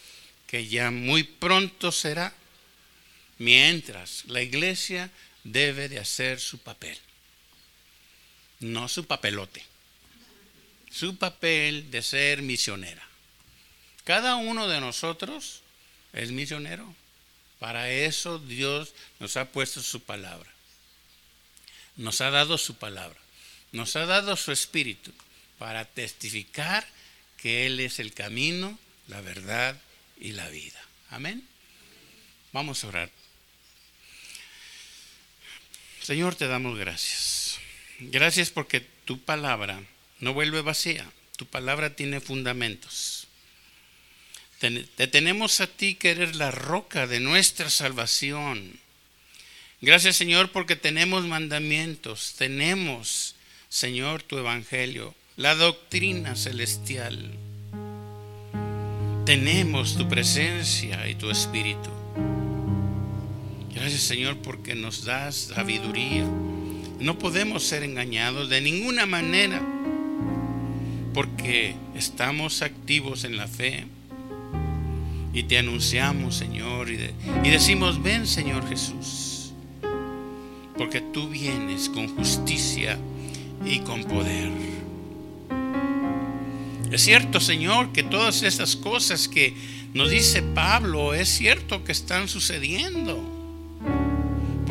que 0.46 0.68
ya 0.68 0.90
muy 0.90 1.22
pronto 1.22 1.90
será, 1.90 2.34
mientras 3.38 4.24
la 4.26 4.42
iglesia 4.42 5.10
debe 5.44 5.88
de 5.88 5.98
hacer 5.98 6.40
su 6.40 6.58
papel, 6.58 6.98
no 8.60 8.88
su 8.88 9.06
papelote, 9.06 9.64
su 10.90 11.16
papel 11.16 11.90
de 11.90 12.02
ser 12.02 12.42
misionera. 12.42 13.06
Cada 14.04 14.36
uno 14.36 14.68
de 14.68 14.80
nosotros 14.80 15.62
es 16.12 16.30
misionero. 16.32 16.94
Para 17.58 17.90
eso 17.90 18.38
Dios 18.40 18.92
nos 19.20 19.36
ha 19.36 19.46
puesto 19.52 19.82
su 19.82 20.02
palabra. 20.02 20.50
Nos 21.96 22.20
ha 22.20 22.30
dado 22.30 22.58
su 22.58 22.76
palabra. 22.76 23.18
Nos 23.70 23.94
ha 23.96 24.06
dado 24.06 24.36
su 24.36 24.50
espíritu 24.50 25.12
para 25.58 25.84
testificar 25.84 26.86
que 27.36 27.66
Él 27.66 27.80
es 27.80 28.00
el 28.00 28.12
camino, 28.12 28.78
la 29.06 29.20
verdad 29.20 29.80
y 30.18 30.32
la 30.32 30.48
vida. 30.48 30.80
Amén. 31.10 31.46
Vamos 32.52 32.82
a 32.82 32.88
orar. 32.88 33.10
Señor, 36.02 36.34
te 36.34 36.48
damos 36.48 36.78
gracias. 36.78 37.58
Gracias 38.00 38.50
porque 38.50 38.80
tu 39.04 39.20
palabra 39.20 39.80
no 40.18 40.34
vuelve 40.34 40.60
vacía. 40.62 41.08
Tu 41.36 41.46
palabra 41.46 41.94
tiene 41.94 42.20
fundamentos. 42.20 43.28
Te, 44.58 44.70
tenemos 45.08 45.60
a 45.60 45.66
ti 45.66 45.94
que 45.94 46.10
eres 46.10 46.36
la 46.36 46.50
roca 46.50 47.06
de 47.06 47.20
nuestra 47.20 47.70
salvación. 47.70 48.78
Gracias 49.80 50.16
Señor 50.16 50.52
porque 50.52 50.76
tenemos 50.76 51.26
mandamientos, 51.26 52.34
tenemos 52.38 53.34
Señor 53.68 54.22
tu 54.22 54.38
evangelio, 54.38 55.14
la 55.36 55.56
doctrina 55.56 56.36
celestial. 56.36 57.32
Tenemos 59.26 59.96
tu 59.96 60.08
presencia 60.08 61.08
y 61.08 61.16
tu 61.16 61.30
espíritu. 61.30 62.01
Gracias 63.74 64.02
Señor 64.02 64.36
porque 64.38 64.74
nos 64.74 65.04
das 65.04 65.52
sabiduría. 65.54 66.24
No 67.00 67.18
podemos 67.18 67.64
ser 67.64 67.82
engañados 67.82 68.48
de 68.48 68.60
ninguna 68.60 69.06
manera 69.06 69.60
porque 71.14 71.74
estamos 71.94 72.62
activos 72.62 73.24
en 73.24 73.36
la 73.36 73.48
fe 73.48 73.86
y 75.34 75.44
te 75.44 75.58
anunciamos, 75.58 76.36
Señor, 76.36 76.90
y, 76.90 76.98
decimos, 77.48 78.02
ven, 78.02 78.26
Señor 78.26 78.68
Jesús, 78.68 79.52
porque 80.76 81.00
tú 81.00 81.28
vienes 81.28 81.88
con 81.88 82.08
justicia 82.16 82.98
y 83.64 83.80
con 83.80 84.04
poder. 84.04 84.50
Es 86.90 87.02
cierto, 87.02 87.40
Señor, 87.40 87.92
que 87.92 88.02
todas 88.02 88.42
estas 88.42 88.76
cosas 88.76 89.26
que 89.26 89.54
nos 89.94 90.10
dice 90.10 90.42
Pablo, 90.42 91.14
es 91.14 91.30
cierto 91.30 91.82
que 91.82 91.92
están 91.92 92.28
sucediendo, 92.28 93.31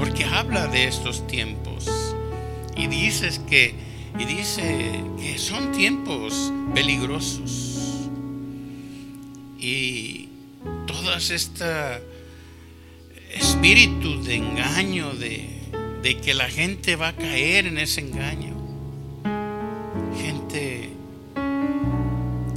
porque 0.01 0.25
habla 0.25 0.65
de 0.65 0.87
estos 0.87 1.27
tiempos 1.27 1.85
y 2.75 2.87
dices 2.87 3.39
que 3.47 3.75
y 4.17 4.25
dice 4.25 5.03
que 5.19 5.37
son 5.37 5.71
tiempos 5.71 6.51
peligrosos. 6.73 8.09
Y 9.59 10.29
todas 10.87 11.29
este 11.29 12.01
espíritu 13.31 14.23
de 14.23 14.37
engaño, 14.37 15.13
de, 15.13 15.47
de 16.01 16.17
que 16.17 16.33
la 16.33 16.49
gente 16.49 16.95
va 16.95 17.09
a 17.09 17.15
caer 17.15 17.67
en 17.67 17.77
ese 17.77 18.01
engaño. 18.01 18.55
Gente 20.19 20.89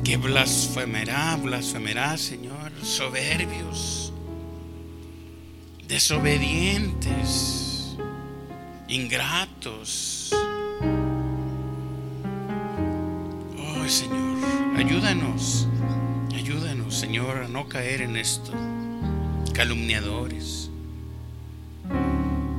que 0.03 0.16
blasfemerá, 0.16 1.36
blasfemerá, 1.36 2.16
Señor, 2.16 2.72
soberbios, 2.82 4.03
desobedientes, 5.89 7.97
ingratos. 8.89 10.35
Oh 13.59 13.89
Señor, 13.89 14.39
ayúdanos 14.76 15.68
Señor, 16.95 17.39
a 17.39 17.49
no 17.49 17.68
caer 17.68 18.03
en 18.03 18.16
esto. 18.16 18.53
Calumniadores. 19.53 20.70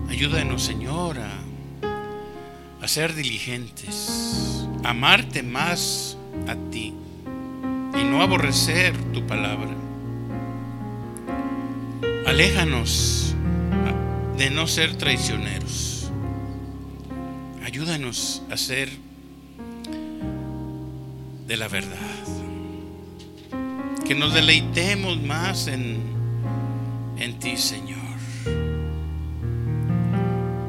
Ayúdanos, 0.09 0.61
Señor, 0.61 1.19
a, 1.19 2.87
ser 2.87 3.15
diligentes, 3.15 4.67
amarte 4.83 5.41
más 5.41 6.17
a 6.47 6.55
ti 6.69 6.93
y 7.99 8.03
no 8.03 8.21
aborrecer 8.21 8.95
tu 9.13 9.25
palabra. 9.25 9.84
Aléjanos 12.25 13.35
de 14.37 14.49
no 14.49 14.67
ser 14.67 14.97
traicioneros. 14.97 16.11
Ayúdanos 17.63 18.41
a 18.49 18.57
ser 18.57 18.89
de 21.47 21.57
la 21.57 21.67
verdad 21.67 21.97
que 24.05 24.13
nos 24.15 24.33
deleitemos 24.33 25.21
más 25.21 25.67
en, 25.67 25.97
en 27.17 27.39
ti, 27.39 27.57
Señor. 27.57 27.97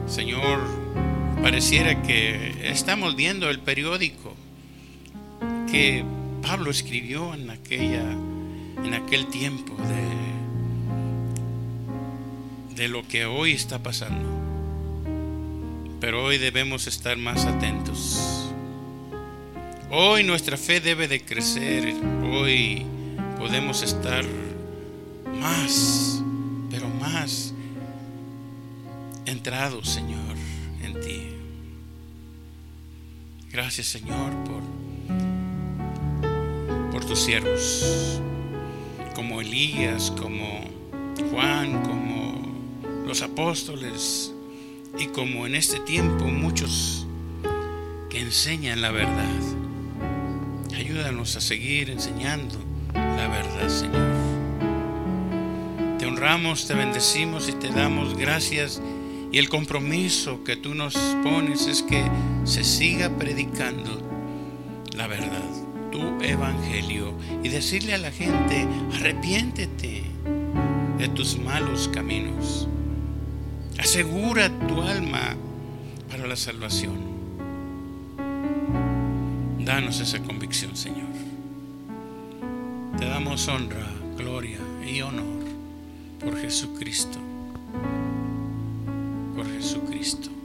Señor, 0.06 0.60
pareciera 1.42 2.02
que 2.02 2.70
estamos 2.70 3.16
viendo 3.16 3.50
el 3.50 3.60
periódico 3.60 4.34
que 5.70 6.04
Pablo 6.42 6.70
escribió 6.70 7.34
en 7.34 7.50
aquella 7.50 8.10
en 8.84 8.94
aquel 8.94 9.26
tiempo 9.26 9.74
de 9.76 10.25
de 12.76 12.88
lo 12.88 13.08
que 13.08 13.24
hoy 13.24 13.52
está 13.52 13.82
pasando. 13.82 14.28
Pero 15.98 16.24
hoy 16.24 16.36
debemos 16.36 16.86
estar 16.86 17.16
más 17.16 17.46
atentos. 17.46 18.52
Hoy 19.90 20.24
nuestra 20.24 20.58
fe 20.58 20.80
debe 20.80 21.08
de 21.08 21.24
crecer. 21.24 21.94
Hoy 22.22 22.84
podemos 23.38 23.82
estar 23.82 24.24
más, 25.40 26.22
pero 26.70 26.88
más 26.88 27.54
entrados, 29.24 29.88
Señor, 29.88 30.36
en 30.82 31.00
ti. 31.00 31.28
Gracias, 33.50 33.86
Señor, 33.86 34.32
por, 34.44 34.62
por 36.92 37.04
tus 37.06 37.20
siervos, 37.20 38.20
como 39.14 39.40
Elías, 39.40 40.10
como 40.10 40.60
Juan, 41.30 41.82
como 41.82 42.05
los 43.06 43.22
apóstoles 43.22 44.32
y 44.98 45.06
como 45.06 45.46
en 45.46 45.54
este 45.54 45.78
tiempo 45.80 46.24
muchos 46.24 47.06
que 48.10 48.20
enseñan 48.20 48.82
la 48.82 48.90
verdad. 48.90 49.40
Ayúdanos 50.76 51.36
a 51.36 51.40
seguir 51.40 51.90
enseñando 51.90 52.58
la 52.92 53.28
verdad, 53.28 53.68
Señor. 53.68 54.12
Te 55.98 56.06
honramos, 56.06 56.66
te 56.66 56.74
bendecimos 56.74 57.48
y 57.48 57.52
te 57.52 57.70
damos 57.70 58.16
gracias. 58.16 58.82
Y 59.30 59.38
el 59.38 59.48
compromiso 59.48 60.42
que 60.44 60.56
tú 60.56 60.74
nos 60.74 60.94
pones 61.22 61.66
es 61.66 61.82
que 61.82 62.04
se 62.44 62.64
siga 62.64 63.10
predicando 63.10 64.02
la 64.96 65.06
verdad, 65.06 65.44
tu 65.92 66.22
evangelio, 66.22 67.14
y 67.42 67.48
decirle 67.50 67.94
a 67.94 67.98
la 67.98 68.10
gente, 68.10 68.66
arrepiéntete 68.94 70.02
de 70.98 71.08
tus 71.08 71.38
malos 71.38 71.88
caminos. 71.92 72.66
Asegura 73.78 74.48
tu 74.66 74.80
alma 74.82 75.36
para 76.10 76.26
la 76.26 76.36
salvación. 76.36 77.16
Danos 79.58 80.00
esa 80.00 80.20
convicción, 80.20 80.76
Señor. 80.76 81.08
Te 82.98 83.06
damos 83.06 83.46
honra, 83.48 83.86
gloria 84.16 84.58
y 84.86 85.02
honor 85.02 85.44
por 86.20 86.38
Jesucristo. 86.38 87.18
Por 89.34 89.46
Jesucristo. 89.46 90.35